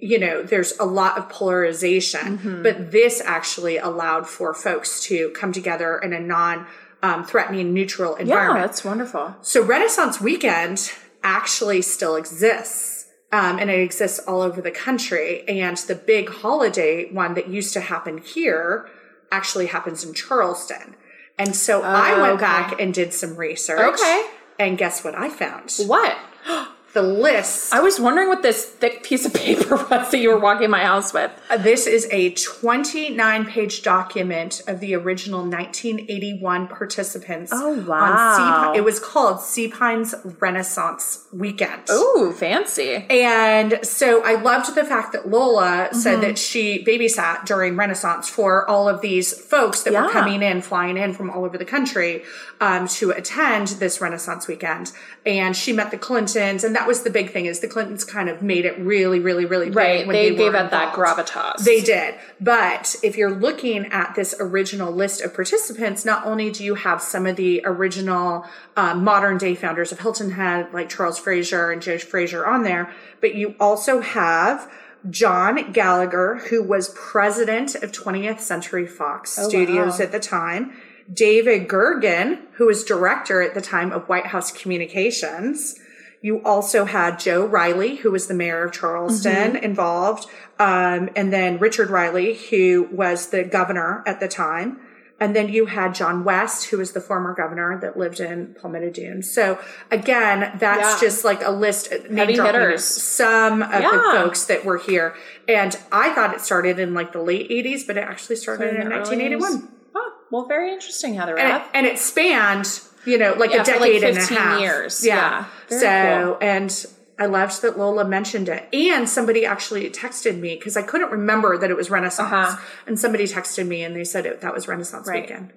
you 0.00 0.18
know, 0.18 0.42
there's 0.42 0.76
a 0.78 0.84
lot 0.84 1.16
of 1.18 1.28
polarization, 1.28 2.38
Mm-hmm. 2.38 2.62
but 2.62 2.90
this 2.92 3.20
actually 3.24 3.78
allowed 3.78 4.26
for 4.28 4.52
folks 4.54 5.00
to 5.04 5.30
come 5.30 5.52
together 5.52 5.98
in 5.98 6.12
a 6.12 6.20
non 6.20 6.66
um, 7.02 7.24
threatening, 7.24 7.72
neutral 7.72 8.16
environment. 8.16 8.60
yeah, 8.60 8.66
that's 8.66 8.84
wonderful. 8.84 9.36
So 9.42 9.62
Renaissance 9.62 10.20
Weekend 10.20 10.92
actually 11.22 11.82
still 11.82 12.16
exists. 12.16 12.96
Um, 13.30 13.58
and 13.58 13.68
it 13.70 13.80
exists 13.80 14.18
all 14.26 14.40
over 14.40 14.62
the 14.62 14.70
country. 14.70 15.46
And 15.46 15.76
the 15.76 15.94
big 15.94 16.30
holiday 16.30 17.12
one 17.12 17.34
that 17.34 17.48
used 17.48 17.74
to 17.74 17.80
happen 17.80 18.16
here 18.18 18.88
actually 19.30 19.66
happens 19.66 20.02
in 20.02 20.14
Charleston. 20.14 20.96
And 21.38 21.54
so 21.54 21.82
I 21.82 22.12
went 22.18 22.22
Oh, 22.32 22.34
okay. 22.36 22.40
back 22.40 22.80
and 22.80 22.94
did 22.94 23.12
some 23.12 23.36
research. 23.36 23.94
Okay. 24.00 24.26
And 24.58 24.78
guess 24.78 25.04
what 25.04 25.14
I 25.14 25.28
found? 25.28 25.74
What? 25.86 26.16
The 26.98 27.04
list. 27.04 27.72
I 27.72 27.78
was 27.78 28.00
wondering 28.00 28.26
what 28.26 28.42
this 28.42 28.64
thick 28.64 29.04
piece 29.04 29.24
of 29.24 29.32
paper 29.46 29.76
was 29.76 30.10
that 30.10 30.18
you 30.18 30.30
were 30.30 30.40
walking 30.40 30.68
my 30.68 30.82
house 30.82 31.12
with. 31.12 31.30
Uh, 31.48 31.56
This 31.56 31.86
is 31.86 32.08
a 32.10 32.30
29 32.32 33.44
page 33.44 33.82
document 33.82 34.62
of 34.66 34.80
the 34.80 34.96
original 34.96 35.42
1981 35.42 36.66
participants. 36.66 37.52
Oh, 37.54 37.74
on 37.74 37.76
Sea 37.84 37.88
wow. 37.88 38.72
It 38.74 38.82
was 38.82 38.98
called 38.98 39.40
Sea 39.40 39.68
Pines 39.68 40.12
Renaissance 40.40 41.26
Weekend. 41.32 41.82
Oh, 41.88 42.32
fancy. 42.36 43.06
And 43.08 43.78
so 43.84 44.24
I 44.24 44.34
loved 44.34 44.74
the 44.74 44.84
fact 44.84 45.12
that 45.12 45.28
Lola 45.28 45.68
Mm-hmm. 45.68 45.96
said 45.98 46.20
that 46.22 46.36
she 46.36 46.84
babysat 46.84 47.44
during 47.44 47.76
Renaissance 47.76 48.28
for 48.28 48.68
all 48.68 48.88
of 48.88 49.02
these 49.02 49.32
folks 49.38 49.82
that 49.84 49.92
were 49.92 50.08
coming 50.08 50.42
in, 50.42 50.62
flying 50.62 50.96
in 50.96 51.12
from 51.12 51.30
all 51.30 51.44
over 51.44 51.56
the 51.56 51.64
country 51.64 52.24
um, 52.60 52.88
to 52.88 53.10
attend 53.12 53.68
this 53.78 54.00
Renaissance 54.00 54.48
weekend. 54.48 54.90
And 55.24 55.54
she 55.56 55.72
met 55.72 55.90
the 55.92 55.98
Clintons, 55.98 56.64
and 56.64 56.74
that 56.74 56.87
was 56.88 57.04
the 57.04 57.10
big 57.10 57.30
thing 57.30 57.46
is 57.46 57.60
the 57.60 57.68
Clintons 57.68 58.04
kind 58.04 58.28
of 58.28 58.42
made 58.42 58.64
it 58.64 58.76
really, 58.78 59.20
really, 59.20 59.44
really 59.44 59.66
big. 59.66 59.76
Right. 59.76 60.06
when 60.06 60.16
They, 60.16 60.32
were 60.32 60.36
gave 60.36 60.54
it 60.54 60.70
that 60.70 60.94
gravitas. 60.94 61.58
They 61.64 61.80
did. 61.80 62.16
But 62.40 62.96
if 63.02 63.16
you're 63.16 63.34
looking 63.34 63.86
at 63.86 64.14
this 64.16 64.34
original 64.40 64.90
list 64.90 65.20
of 65.20 65.34
participants, 65.34 66.04
not 66.04 66.26
only 66.26 66.50
do 66.50 66.64
you 66.64 66.74
have 66.74 67.00
some 67.00 67.26
of 67.26 67.36
the 67.36 67.62
original 67.64 68.44
uh, 68.76 68.94
modern 68.94 69.38
day 69.38 69.54
founders 69.54 69.92
of 69.92 70.00
Hilton 70.00 70.32
Head, 70.32 70.72
like 70.72 70.88
Charles 70.88 71.18
Fraser 71.18 71.70
and 71.70 71.80
Joe 71.80 71.98
Fraser 71.98 72.44
on 72.44 72.64
there, 72.64 72.90
but 73.20 73.34
you 73.34 73.54
also 73.60 74.00
have 74.00 74.68
John 75.10 75.72
Gallagher, 75.72 76.36
who 76.48 76.62
was 76.62 76.94
president 76.96 77.74
of 77.76 77.92
20th 77.92 78.40
Century 78.40 78.86
Fox 78.86 79.30
Studios 79.30 79.98
wow. 79.98 80.04
at 80.04 80.12
the 80.12 80.18
time. 80.18 80.72
David 81.12 81.68
Gergen, 81.68 82.40
who 82.52 82.66
was 82.66 82.84
director 82.84 83.40
at 83.40 83.54
the 83.54 83.60
time 83.60 83.92
of 83.92 84.08
White 84.08 84.26
House 84.26 84.52
Communications. 84.52 85.78
You 86.20 86.42
also 86.44 86.84
had 86.84 87.18
Joe 87.20 87.46
Riley, 87.46 87.96
who 87.96 88.10
was 88.10 88.26
the 88.26 88.34
mayor 88.34 88.64
of 88.64 88.72
Charleston, 88.72 89.56
involved. 89.56 90.26
Um, 90.58 91.10
and 91.14 91.32
then 91.32 91.58
Richard 91.58 91.90
Riley, 91.90 92.34
who 92.34 92.88
was 92.90 93.28
the 93.28 93.44
governor 93.44 94.02
at 94.06 94.18
the 94.20 94.26
time. 94.28 94.80
And 95.20 95.34
then 95.34 95.48
you 95.48 95.66
had 95.66 95.94
John 95.96 96.22
West, 96.22 96.66
who 96.66 96.78
was 96.78 96.92
the 96.92 97.00
former 97.00 97.34
governor 97.34 97.78
that 97.80 97.96
lived 97.96 98.20
in 98.20 98.54
Palmetto 98.60 98.90
Dunes. 98.90 99.28
So 99.32 99.58
again, 99.90 100.52
that's 100.60 101.02
Yeah. 101.02 101.08
just 101.08 101.24
like 101.24 101.42
a 101.42 101.50
list, 101.50 101.92
uh, 101.92 101.96
name 102.08 102.34
dropping 102.34 102.44
hitters. 102.60 102.84
some 102.84 103.62
of 103.62 103.82
the 103.82 104.02
folks 104.12 104.44
that 104.44 104.64
were 104.64 104.78
here. 104.78 105.14
And 105.48 105.76
I 105.90 106.12
thought 106.14 106.34
it 106.34 106.40
started 106.40 106.78
in 106.78 106.94
like 106.94 107.12
the 107.12 107.20
late 107.20 107.48
80s, 107.50 107.84
but 107.84 107.96
it 107.96 108.04
actually 108.04 108.36
started 108.36 108.68
in 108.68 108.74
the 108.76 108.86
early 108.86 108.94
1981. 108.96 109.68
Oh, 109.96 110.12
well, 110.30 110.46
very 110.46 110.72
interesting, 110.72 111.14
Heather. 111.14 111.36
And 111.36 111.56
it, 111.56 111.62
and 111.74 111.84
it 111.86 111.98
spanned, 111.98 112.80
you 113.04 113.18
know, 113.18 113.34
like 113.34 113.50
Yeah, 113.52 113.62
a 113.62 113.64
for, 113.64 113.72
like, 113.72 113.80
decade 113.80 114.04
and 114.04 114.16
a 114.16 114.20
15 114.20 114.36
half. 114.38 114.60
years. 114.60 115.04
Yeah. 115.04 115.44
Yeah. 115.70 115.78
So, 115.78 116.24
cool. 116.24 116.38
and 116.48 116.86
I 117.18 117.26
loved 117.26 117.62
that 117.62 117.76
Lola 117.78 118.04
mentioned 118.04 118.48
it. 118.48 118.68
And 118.72 119.08
somebody 119.08 119.44
actually 119.44 119.90
texted 119.90 120.38
me 120.38 120.54
because 120.56 120.76
I 120.76 120.82
couldn't 120.82 121.10
remember 121.10 121.58
that 121.58 121.68
it 121.70 121.76
was 121.76 121.90
Renaissance. 121.90 122.30
Uh-huh. 122.32 122.56
And 122.86 122.98
somebody 122.98 123.24
texted 123.24 123.66
me 123.66 123.82
and 123.82 123.96
they 123.96 124.04
said 124.04 124.24
it, 124.26 124.40
that 124.42 124.54
was 124.54 124.68
Renaissance 124.68 125.08
Right. 125.08 125.22
weekend. 125.22 125.52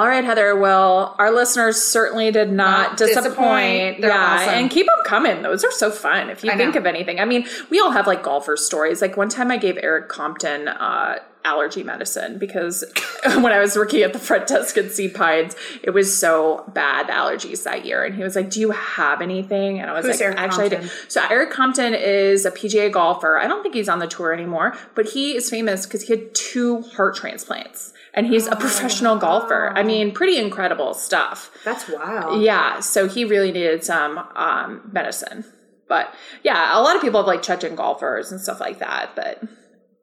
All 0.00 0.08
right, 0.08 0.24
Heather. 0.24 0.56
Well, 0.56 1.14
our 1.18 1.30
listeners 1.30 1.76
certainly 1.76 2.30
did 2.30 2.50
not, 2.50 2.90
Not 2.92 2.96
disappoint. 2.96 3.26
disappoint. 3.26 3.98
Yeah, 4.00 4.16
awesome. 4.40 4.54
and 4.54 4.70
keep 4.70 4.86
them 4.86 4.96
coming. 5.04 5.42
Those 5.42 5.62
are 5.62 5.70
so 5.72 5.90
fun. 5.90 6.30
If 6.30 6.42
you 6.42 6.50
I 6.50 6.56
think 6.56 6.74
know. 6.74 6.80
of 6.80 6.86
anything, 6.86 7.20
I 7.20 7.26
mean, 7.26 7.46
we 7.68 7.80
all 7.80 7.90
have 7.90 8.06
like 8.06 8.22
golfer 8.22 8.56
stories. 8.56 9.02
Like 9.02 9.18
one 9.18 9.28
time, 9.28 9.50
I 9.50 9.58
gave 9.58 9.76
Erik 9.76 10.08
Compton 10.08 10.68
uh, 10.68 11.16
allergy 11.44 11.82
medicine 11.82 12.38
because 12.38 12.84
when 13.24 13.52
I 13.52 13.58
was 13.58 13.76
working 13.76 14.02
at 14.02 14.12
the 14.12 14.18
front 14.18 14.46
desk 14.46 14.76
at 14.76 14.90
Sea 14.92 15.08
Pines, 15.08 15.56
it 15.82 15.90
was 15.90 16.16
so 16.16 16.64
bad 16.74 17.08
the 17.08 17.12
allergies 17.12 17.64
that 17.64 17.84
year, 17.84 18.04
and 18.04 18.14
he 18.14 18.22
was 18.22 18.36
like, 18.36 18.50
"Do 18.50 18.60
you 18.60 18.70
have 18.70 19.20
anything?" 19.20 19.80
And 19.80 19.90
I 19.90 19.94
was 19.94 20.06
Who's 20.06 20.16
like, 20.16 20.24
Erik 20.24 20.38
"Actually, 20.38 20.76
I 20.76 20.80
do." 20.80 20.88
So 21.08 21.22
Erik 21.28 21.50
Compton 21.50 21.94
is 21.94 22.44
a 22.44 22.50
PGA 22.50 22.90
golfer. 22.92 23.38
I 23.38 23.46
don't 23.46 23.62
think 23.62 23.74
he's 23.74 23.88
on 23.88 23.98
the 23.98 24.06
tour 24.06 24.32
anymore, 24.32 24.76
but 24.94 25.06
he 25.06 25.36
is 25.36 25.50
famous 25.50 25.86
because 25.86 26.02
he 26.02 26.14
had 26.14 26.34
two 26.34 26.82
heart 26.82 27.16
transplants. 27.16 27.92
And 28.12 28.26
he's 28.26 28.48
a 28.48 28.56
professional 28.56 29.16
golfer. 29.16 29.72
I 29.76 29.84
mean, 29.84 30.10
pretty 30.10 30.36
incredible 30.36 30.94
stuff. 30.94 31.52
That's 31.64 31.88
wild. 31.88 32.42
Yeah, 32.42 32.80
so 32.80 33.06
he 33.06 33.24
really 33.24 33.52
needed 33.52 33.84
some 33.84 34.18
um, 34.34 34.90
medicine. 34.92 35.44
But 35.86 36.12
yeah, 36.42 36.76
a 36.76 36.82
lot 36.82 36.96
of 36.96 37.02
people 37.02 37.20
have 37.20 37.26
like 37.28 37.42
checked 37.42 37.62
in 37.62 37.76
golfers 37.76 38.32
and 38.32 38.40
stuff 38.40 38.58
like 38.58 38.80
that. 38.80 39.10
But 39.14 39.42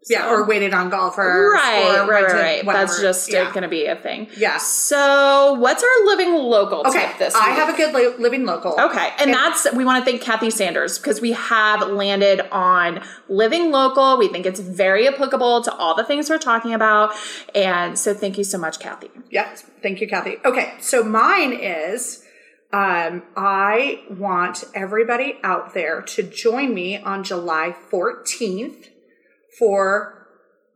Yeah, 0.09 0.29
or 0.29 0.45
waited 0.45 0.73
on 0.73 0.89
golfers. 0.89 1.53
right, 1.53 1.99
or 1.99 2.09
right, 2.09 2.33
right. 2.33 2.65
That's 2.65 3.01
just 3.01 3.31
yeah. 3.31 3.45
going 3.51 3.63
to 3.63 3.67
be 3.67 3.85
a 3.85 3.95
thing. 3.95 4.27
Yeah. 4.37 4.57
So, 4.57 5.53
what's 5.53 5.83
our 5.83 6.05
living 6.05 6.33
local 6.33 6.81
Okay, 6.87 7.07
tip 7.07 7.19
this 7.19 7.35
I 7.35 7.49
week? 7.49 7.59
have 7.59 7.73
a 7.73 7.77
good 7.77 7.93
li- 7.93 8.21
living 8.21 8.45
local. 8.45 8.75
Okay, 8.79 9.09
and 9.19 9.33
that's 9.33 9.67
we 9.73 9.85
want 9.85 10.03
to 10.03 10.09
thank 10.09 10.21
Kathy 10.21 10.49
Sanders 10.49 10.97
because 10.97 11.21
we 11.21 11.33
have 11.33 11.87
landed 11.87 12.41
on 12.51 13.01
living 13.27 13.71
local. 13.71 14.17
We 14.17 14.27
think 14.27 14.45
it's 14.45 14.59
very 14.59 15.07
applicable 15.07 15.63
to 15.63 15.73
all 15.75 15.95
the 15.95 16.03
things 16.03 16.29
we're 16.29 16.37
talking 16.37 16.73
about, 16.73 17.13
and 17.53 17.97
so 17.97 18.13
thank 18.13 18.37
you 18.37 18.43
so 18.43 18.57
much, 18.57 18.79
Kathy. 18.79 19.09
Yes, 19.29 19.63
thank 19.81 20.01
you, 20.01 20.07
Kathy. 20.07 20.37
Okay, 20.45 20.73
so 20.79 21.03
mine 21.03 21.53
is 21.53 22.23
um, 22.73 23.23
I 23.35 24.03
want 24.09 24.65
everybody 24.73 25.37
out 25.43 25.73
there 25.73 26.01
to 26.01 26.23
join 26.23 26.73
me 26.73 26.97
on 26.97 27.23
July 27.23 27.73
14th 27.91 28.89
for 29.57 30.27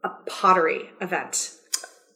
a 0.04 0.10
pottery 0.28 0.90
event. 1.00 1.52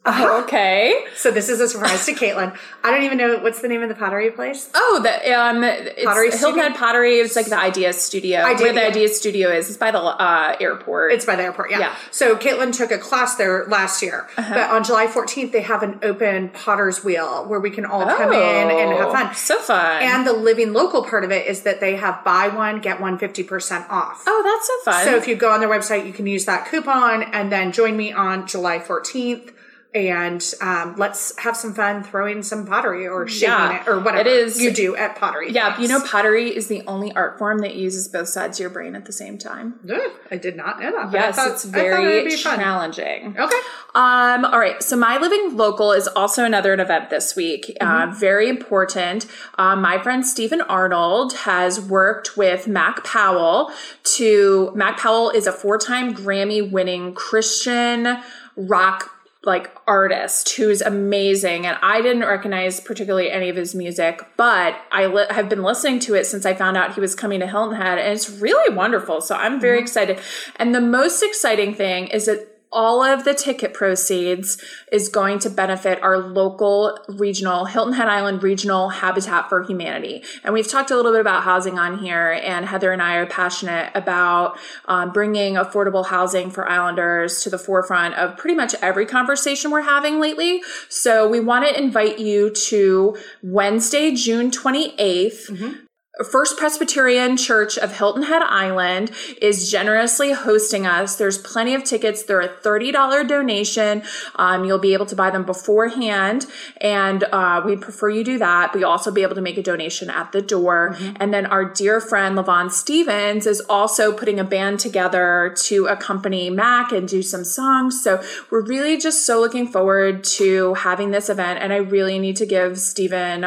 Oh, 0.05 0.41
okay. 0.43 1.05
So 1.15 1.31
this 1.31 1.49
is 1.49 1.59
a 1.59 1.67
surprise 1.67 2.05
to 2.05 2.13
Caitlin. 2.13 2.55
I 2.83 2.91
don't 2.91 3.03
even 3.03 3.17
know 3.17 3.37
what's 3.39 3.61
the 3.61 3.67
name 3.67 3.81
of 3.81 3.89
the 3.89 3.95
pottery 3.95 4.31
place. 4.31 4.69
Oh, 4.73 4.99
the 5.01 5.33
um, 5.33 5.63
it's 5.63 6.03
Pottery 6.03 6.29
Hilton 6.29 6.39
Studio? 6.39 6.63
Head 6.63 6.75
Pottery. 6.75 7.15
It's 7.19 7.35
like 7.35 7.47
the 7.47 7.57
Idea 7.59 7.93
Studio. 7.93 8.41
Idea- 8.41 8.63
where 8.65 8.73
the 8.73 8.81
yeah. 8.81 8.87
Idea 8.87 9.07
Studio 9.09 9.49
is. 9.49 9.69
It's 9.69 9.77
by 9.77 9.91
the 9.91 9.99
uh, 9.99 10.55
airport. 10.59 11.11
It's 11.13 11.25
by 11.25 11.35
the 11.35 11.43
airport, 11.43 11.71
yeah. 11.71 11.79
Yeah. 11.79 11.95
So 12.11 12.35
Caitlin 12.35 12.75
took 12.75 12.91
a 12.91 12.97
class 12.97 13.35
there 13.35 13.65
last 13.65 14.01
year, 14.01 14.27
but 14.35 14.69
on 14.69 14.83
July 14.83 15.07
14th 15.07 15.51
they 15.51 15.61
have 15.61 15.83
an 15.83 15.99
open 16.03 16.49
Potter's 16.49 17.03
Wheel 17.03 17.45
where 17.47 17.59
we 17.59 17.69
can 17.71 17.85
all 17.85 18.05
come 18.05 18.31
in 18.33 18.69
and 18.69 18.91
have 18.97 19.11
fun. 19.11 19.27
Oh, 19.29 19.33
So 19.33 19.59
fun. 19.59 20.01
And 20.01 20.25
the 20.27 20.33
living 20.33 20.73
local 20.73 21.03
part 21.03 21.23
of 21.23 21.31
it 21.31 21.47
is 21.47 21.61
that 21.61 21.79
they 21.79 21.95
have 21.95 22.23
buy 22.23 22.47
one 22.49 22.79
get 22.79 23.01
one 23.01 23.17
50% 23.17 23.89
off. 23.89 24.23
oh, 24.27 24.41
that's 24.43 24.67
so 24.67 24.91
fun. 24.91 25.05
So 25.05 25.15
if 25.15 25.27
you 25.27 25.35
go 25.35 25.51
on 25.51 25.59
their 25.59 25.69
website, 25.69 26.05
you 26.05 26.13
can 26.13 26.27
use 26.27 26.45
that 26.45 26.67
coupon 26.69 27.23
and 27.23 27.51
then 27.51 27.71
join 27.71 27.97
me 27.97 28.11
on 28.13 28.45
July 28.47 28.79
14th. 28.79 29.51
And 29.95 30.43
um, 30.59 30.95
let's 30.97 31.35
have 31.39 31.55
some 31.55 31.73
fun 31.73 32.03
throwing 32.03 32.43
some 32.43 32.67
pottery 32.67 33.07
or 33.07 33.27
shaping 33.29 33.47
Yeah, 33.53 33.81
it 33.81 33.87
or 33.87 33.97
whatever 33.99 34.19
it 34.19 34.27
is- 34.27 34.61
you 34.61 34.71
do 34.71 34.93
at 34.97 35.15
pottery. 35.15 35.53
yeah, 35.53 35.73
things. 35.77 35.89
you 35.89 35.97
know, 35.97 36.05
pottery 36.05 36.53
is 36.53 36.67
the 36.67 36.83
only 36.85 37.13
art 37.13 37.39
form 37.39 37.59
that 37.59 37.75
uses 37.75 38.09
both 38.09 38.27
sides 38.27 38.57
of 38.59 38.61
your 38.61 38.69
brain 38.69 38.93
at 38.95 39.05
the 39.05 39.13
same 39.13 39.37
time. 39.37 39.79
Ugh, 39.89 40.11
I 40.29 40.35
did 40.35 40.57
not 40.57 40.81
know 40.81 40.91
that. 40.91 41.13
Yes, 41.13 41.37
thought- 41.37 41.51
it's 41.51 41.65
I 41.65 41.69
thought 41.71 41.79
it 41.79 41.89
would 41.91 42.03
very 42.23 42.35
fun. 42.35 42.59
challenging. 42.59 43.35
Okay. 43.39 43.57
Um, 43.95 44.43
all 44.43 44.59
right. 44.59 44.83
So 44.83 44.97
my 44.97 45.17
living 45.17 45.55
local 45.55 45.93
is 45.93 46.09
also 46.09 46.43
another 46.43 46.73
event 46.73 47.09
this 47.09 47.33
week. 47.33 47.75
Uh, 47.79 48.07
very 48.13 48.49
important. 48.49 49.25
Um, 49.57 49.81
my 49.81 49.97
friend 50.03 50.27
Stephen 50.27 50.59
Arnold 50.59 51.31
has 51.45 51.79
worked 51.79 52.35
with 52.35 52.67
Mac 52.67 53.05
Powell 53.05 53.71
to, 54.15 54.73
Mac 54.75 54.97
Powell 54.99 55.29
is 55.29 55.47
a 55.47 55.53
four-time 55.53 56.13
Grammy 56.13 56.69
winning 56.69 57.13
Christian 57.13 58.17
rock 58.57 59.11
like 59.45 59.75
artist 59.87 60.55
who's 60.55 60.81
amazing 60.81 61.65
and 61.65 61.77
i 61.81 62.01
didn't 62.01 62.25
recognize 62.25 62.79
particularly 62.79 63.31
any 63.31 63.49
of 63.49 63.55
his 63.55 63.75
music 63.75 64.21
but 64.37 64.75
i 64.91 65.05
li- 65.05 65.25
have 65.29 65.49
been 65.49 65.63
listening 65.63 65.99
to 65.99 66.15
it 66.15 66.25
since 66.25 66.45
i 66.45 66.53
found 66.53 66.77
out 66.77 66.93
he 66.93 67.01
was 67.01 67.15
coming 67.15 67.39
to 67.39 67.47
hilton 67.47 67.75
head 67.75 67.97
and 67.97 68.13
it's 68.13 68.29
really 68.29 68.75
wonderful 68.75 69.21
so 69.21 69.35
i'm 69.35 69.59
very 69.59 69.77
mm-hmm. 69.77 69.83
excited. 69.83 70.19
And 70.57 70.73
the 70.73 70.81
most 70.81 71.23
exciting 71.23 71.73
thing 71.73 72.07
is 72.07 72.25
that 72.25 72.54
all 72.75 73.01
of 73.01 73.23
the 73.23 73.33
ticket 73.33 73.73
proceeds 73.73 74.61
is 74.91 75.07
going 75.07 75.39
to 75.39 75.49
benefit 75.49 76.03
our 76.03 76.17
local 76.17 76.99
regional 77.07 77.65
Hilton 77.65 77.93
Head 77.93 78.09
Island 78.09 78.43
regional 78.43 78.89
Habitat 78.89 79.49
for 79.49 79.63
Humanity. 79.63 80.23
And 80.43 80.53
we've 80.53 80.67
talked 80.67 80.91
a 80.91 80.95
little 80.95 81.13
bit 81.13 81.21
about 81.21 81.43
housing 81.43 81.79
on 81.79 81.97
here, 81.97 82.39
and 82.43 82.65
Heather 82.65 82.91
and 82.91 83.01
I 83.01 83.15
are 83.15 83.25
passionate 83.25 83.91
about 83.95 84.59
um, 84.85 85.13
bringing 85.13 85.55
affordable 85.55 86.05
housing 86.05 86.51
for 86.51 86.69
islanders 86.69 87.41
to 87.43 87.49
the 87.49 87.57
forefront 87.57 88.15
of 88.15 88.37
pretty 88.37 88.55
much 88.55 88.75
every 88.81 89.05
conversation 89.05 89.71
we're 89.71 89.81
having 89.81 90.19
lately. 90.19 90.61
So 90.89 91.27
we 91.27 91.39
want 91.39 91.65
to 91.67 91.81
invite 91.81 92.19
you 92.19 92.49
to 92.49 93.17
Wednesday, 93.41 94.13
June 94.13 94.51
28th. 94.51 95.84
First 96.23 96.57
Presbyterian 96.57 97.35
Church 97.35 97.77
of 97.77 97.97
Hilton 97.97 98.23
Head 98.23 98.41
Island 98.41 99.11
is 99.41 99.69
generously 99.69 100.31
hosting 100.31 100.87
us. 100.87 101.17
There's 101.17 101.37
plenty 101.37 101.73
of 101.75 101.83
tickets. 101.83 102.23
They're 102.23 102.39
a 102.39 102.47
$30 102.47 103.27
donation. 103.27 104.01
Um, 104.35 104.63
you'll 104.63 104.79
be 104.79 104.93
able 104.93 105.07
to 105.07 105.15
buy 105.15 105.29
them 105.29 105.43
beforehand, 105.43 106.45
and 106.79 107.25
uh, 107.25 107.63
we 107.65 107.75
prefer 107.75 108.09
you 108.09 108.23
do 108.23 108.37
that. 108.37 108.71
But 108.71 108.79
you'll 108.79 108.91
also 108.91 109.11
be 109.11 109.23
able 109.23 109.35
to 109.35 109.41
make 109.41 109.57
a 109.57 109.63
donation 109.63 110.09
at 110.09 110.31
the 110.31 110.41
door. 110.41 110.95
And 111.17 111.33
then 111.33 111.45
our 111.47 111.65
dear 111.65 111.99
friend 111.99 112.37
Lavon 112.37 112.71
Stevens 112.71 113.45
is 113.45 113.59
also 113.67 114.13
putting 114.13 114.39
a 114.39 114.45
band 114.45 114.79
together 114.79 115.53
to 115.63 115.87
accompany 115.87 116.49
Mac 116.49 116.93
and 116.93 117.07
do 117.07 117.21
some 117.21 117.43
songs. 117.43 118.01
So 118.01 118.23
we're 118.49 118.63
really 118.63 118.97
just 118.97 119.25
so 119.25 119.41
looking 119.41 119.67
forward 119.67 120.23
to 120.35 120.75
having 120.75 121.11
this 121.11 121.29
event. 121.29 121.59
And 121.61 121.73
I 121.73 121.77
really 121.77 122.19
need 122.19 122.37
to 122.37 122.45
give 122.45 122.79
Steven 122.79 123.45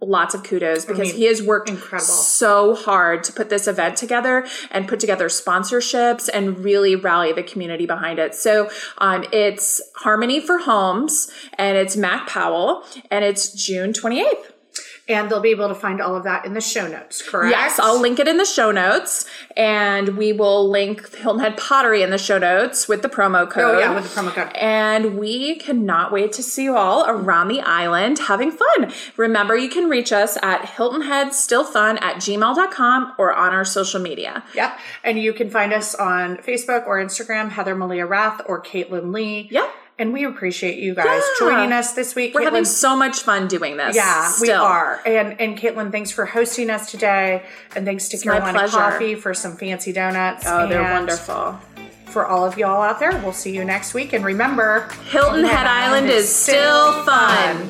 lots 0.00 0.34
of 0.34 0.42
kudos 0.42 0.84
because 0.84 1.08
mean, 1.08 1.14
he 1.14 1.24
has 1.24 1.42
worked 1.42 1.68
incredible. 1.68 2.06
so 2.06 2.74
hard 2.74 3.22
to 3.24 3.32
put 3.32 3.50
this 3.50 3.66
event 3.66 3.96
together 3.96 4.46
and 4.70 4.88
put 4.88 5.00
together 5.00 5.28
sponsorships 5.28 6.28
and 6.32 6.60
really 6.60 6.96
rally 6.96 7.32
the 7.32 7.42
community 7.42 7.86
behind 7.86 8.18
it. 8.18 8.34
So 8.34 8.70
um, 8.98 9.24
it's 9.32 9.80
Harmony 9.96 10.40
for 10.40 10.58
Homes 10.58 11.30
and 11.54 11.76
it's 11.76 11.96
Mac 11.96 12.28
Powell 12.28 12.84
and 13.10 13.24
it's 13.24 13.52
June 13.52 13.92
28th. 13.92 14.52
And 15.10 15.30
they'll 15.30 15.40
be 15.40 15.50
able 15.50 15.68
to 15.68 15.74
find 15.74 16.00
all 16.00 16.14
of 16.14 16.24
that 16.24 16.44
in 16.44 16.54
the 16.54 16.60
show 16.60 16.86
notes, 16.86 17.20
correct? 17.20 17.50
Yes, 17.50 17.78
I'll 17.78 18.00
link 18.00 18.18
it 18.20 18.28
in 18.28 18.36
the 18.36 18.44
show 18.44 18.70
notes 18.70 19.26
and 19.56 20.16
we 20.16 20.32
will 20.32 20.70
link 20.70 21.14
Hilton 21.16 21.40
Head 21.40 21.56
Pottery 21.56 22.02
in 22.02 22.10
the 22.10 22.18
show 22.18 22.38
notes 22.38 22.86
with 22.86 23.02
the 23.02 23.08
promo 23.08 23.50
code. 23.50 23.76
Oh, 23.76 23.78
yeah, 23.78 23.94
with 23.94 24.04
the 24.04 24.20
promo 24.20 24.32
code. 24.32 24.52
And 24.54 25.18
we 25.18 25.56
cannot 25.56 26.12
wait 26.12 26.32
to 26.34 26.42
see 26.42 26.64
you 26.64 26.76
all 26.76 27.04
around 27.08 27.48
the 27.48 27.60
island 27.60 28.20
having 28.20 28.52
fun. 28.52 28.92
Remember, 29.16 29.56
you 29.56 29.68
can 29.68 29.88
reach 29.88 30.12
us 30.12 30.38
at 30.42 30.62
hiltonheadstillfun 30.62 32.00
at 32.00 32.16
gmail.com 32.16 33.14
or 33.18 33.34
on 33.34 33.52
our 33.52 33.64
social 33.64 34.00
media. 34.00 34.44
Yep. 34.54 34.78
And 35.02 35.18
you 35.18 35.32
can 35.32 35.50
find 35.50 35.72
us 35.72 35.94
on 35.96 36.36
Facebook 36.36 36.86
or 36.86 37.02
Instagram, 37.02 37.50
Heather 37.50 37.74
Malia 37.74 38.06
Rath 38.06 38.42
or 38.46 38.62
Caitlin 38.62 39.12
Lee. 39.12 39.48
Yep. 39.50 39.70
And 40.00 40.14
we 40.14 40.24
appreciate 40.24 40.78
you 40.78 40.94
guys 40.94 41.06
Yeah. 41.06 41.46
joining 41.50 41.72
us 41.72 41.92
this 41.92 42.14
week. 42.14 42.34
We're 42.34 42.44
having 42.44 42.64
so 42.64 42.96
much 42.96 43.20
fun 43.22 43.48
doing 43.48 43.76
this. 43.76 43.94
yeah, 43.94 44.32
we 44.40 44.50
are. 44.50 44.98
And 45.04 45.38
and 45.38 45.58
Caitlin, 45.58 45.92
thanks 45.92 46.10
for 46.10 46.24
hosting 46.24 46.70
us 46.70 46.90
today. 46.90 47.42
And 47.76 47.84
thanks 47.84 48.08
to 48.08 48.16
my 48.26 48.40
Carolina. 48.40 48.66
Coffee 48.68 49.14
for 49.14 49.34
some 49.34 49.56
fancy 49.58 49.92
donuts. 49.92 50.44
Oh, 50.48 50.66
they're 50.66 50.82
wonderful. 50.82 51.58
For 52.06 52.26
all 52.26 52.46
of 52.46 52.56
y'all 52.56 52.80
out 52.82 52.98
there, 52.98 53.12
we'll 53.22 53.34
see 53.34 53.54
you 53.54 53.62
next 53.62 53.92
week. 53.92 54.14
And 54.14 54.24
remember, 54.24 54.88
Hilton 55.10 55.44
Head 55.44 55.66
Island 55.66 56.08
is 56.08 56.34
still 56.34 57.04
fun. 57.04 57.68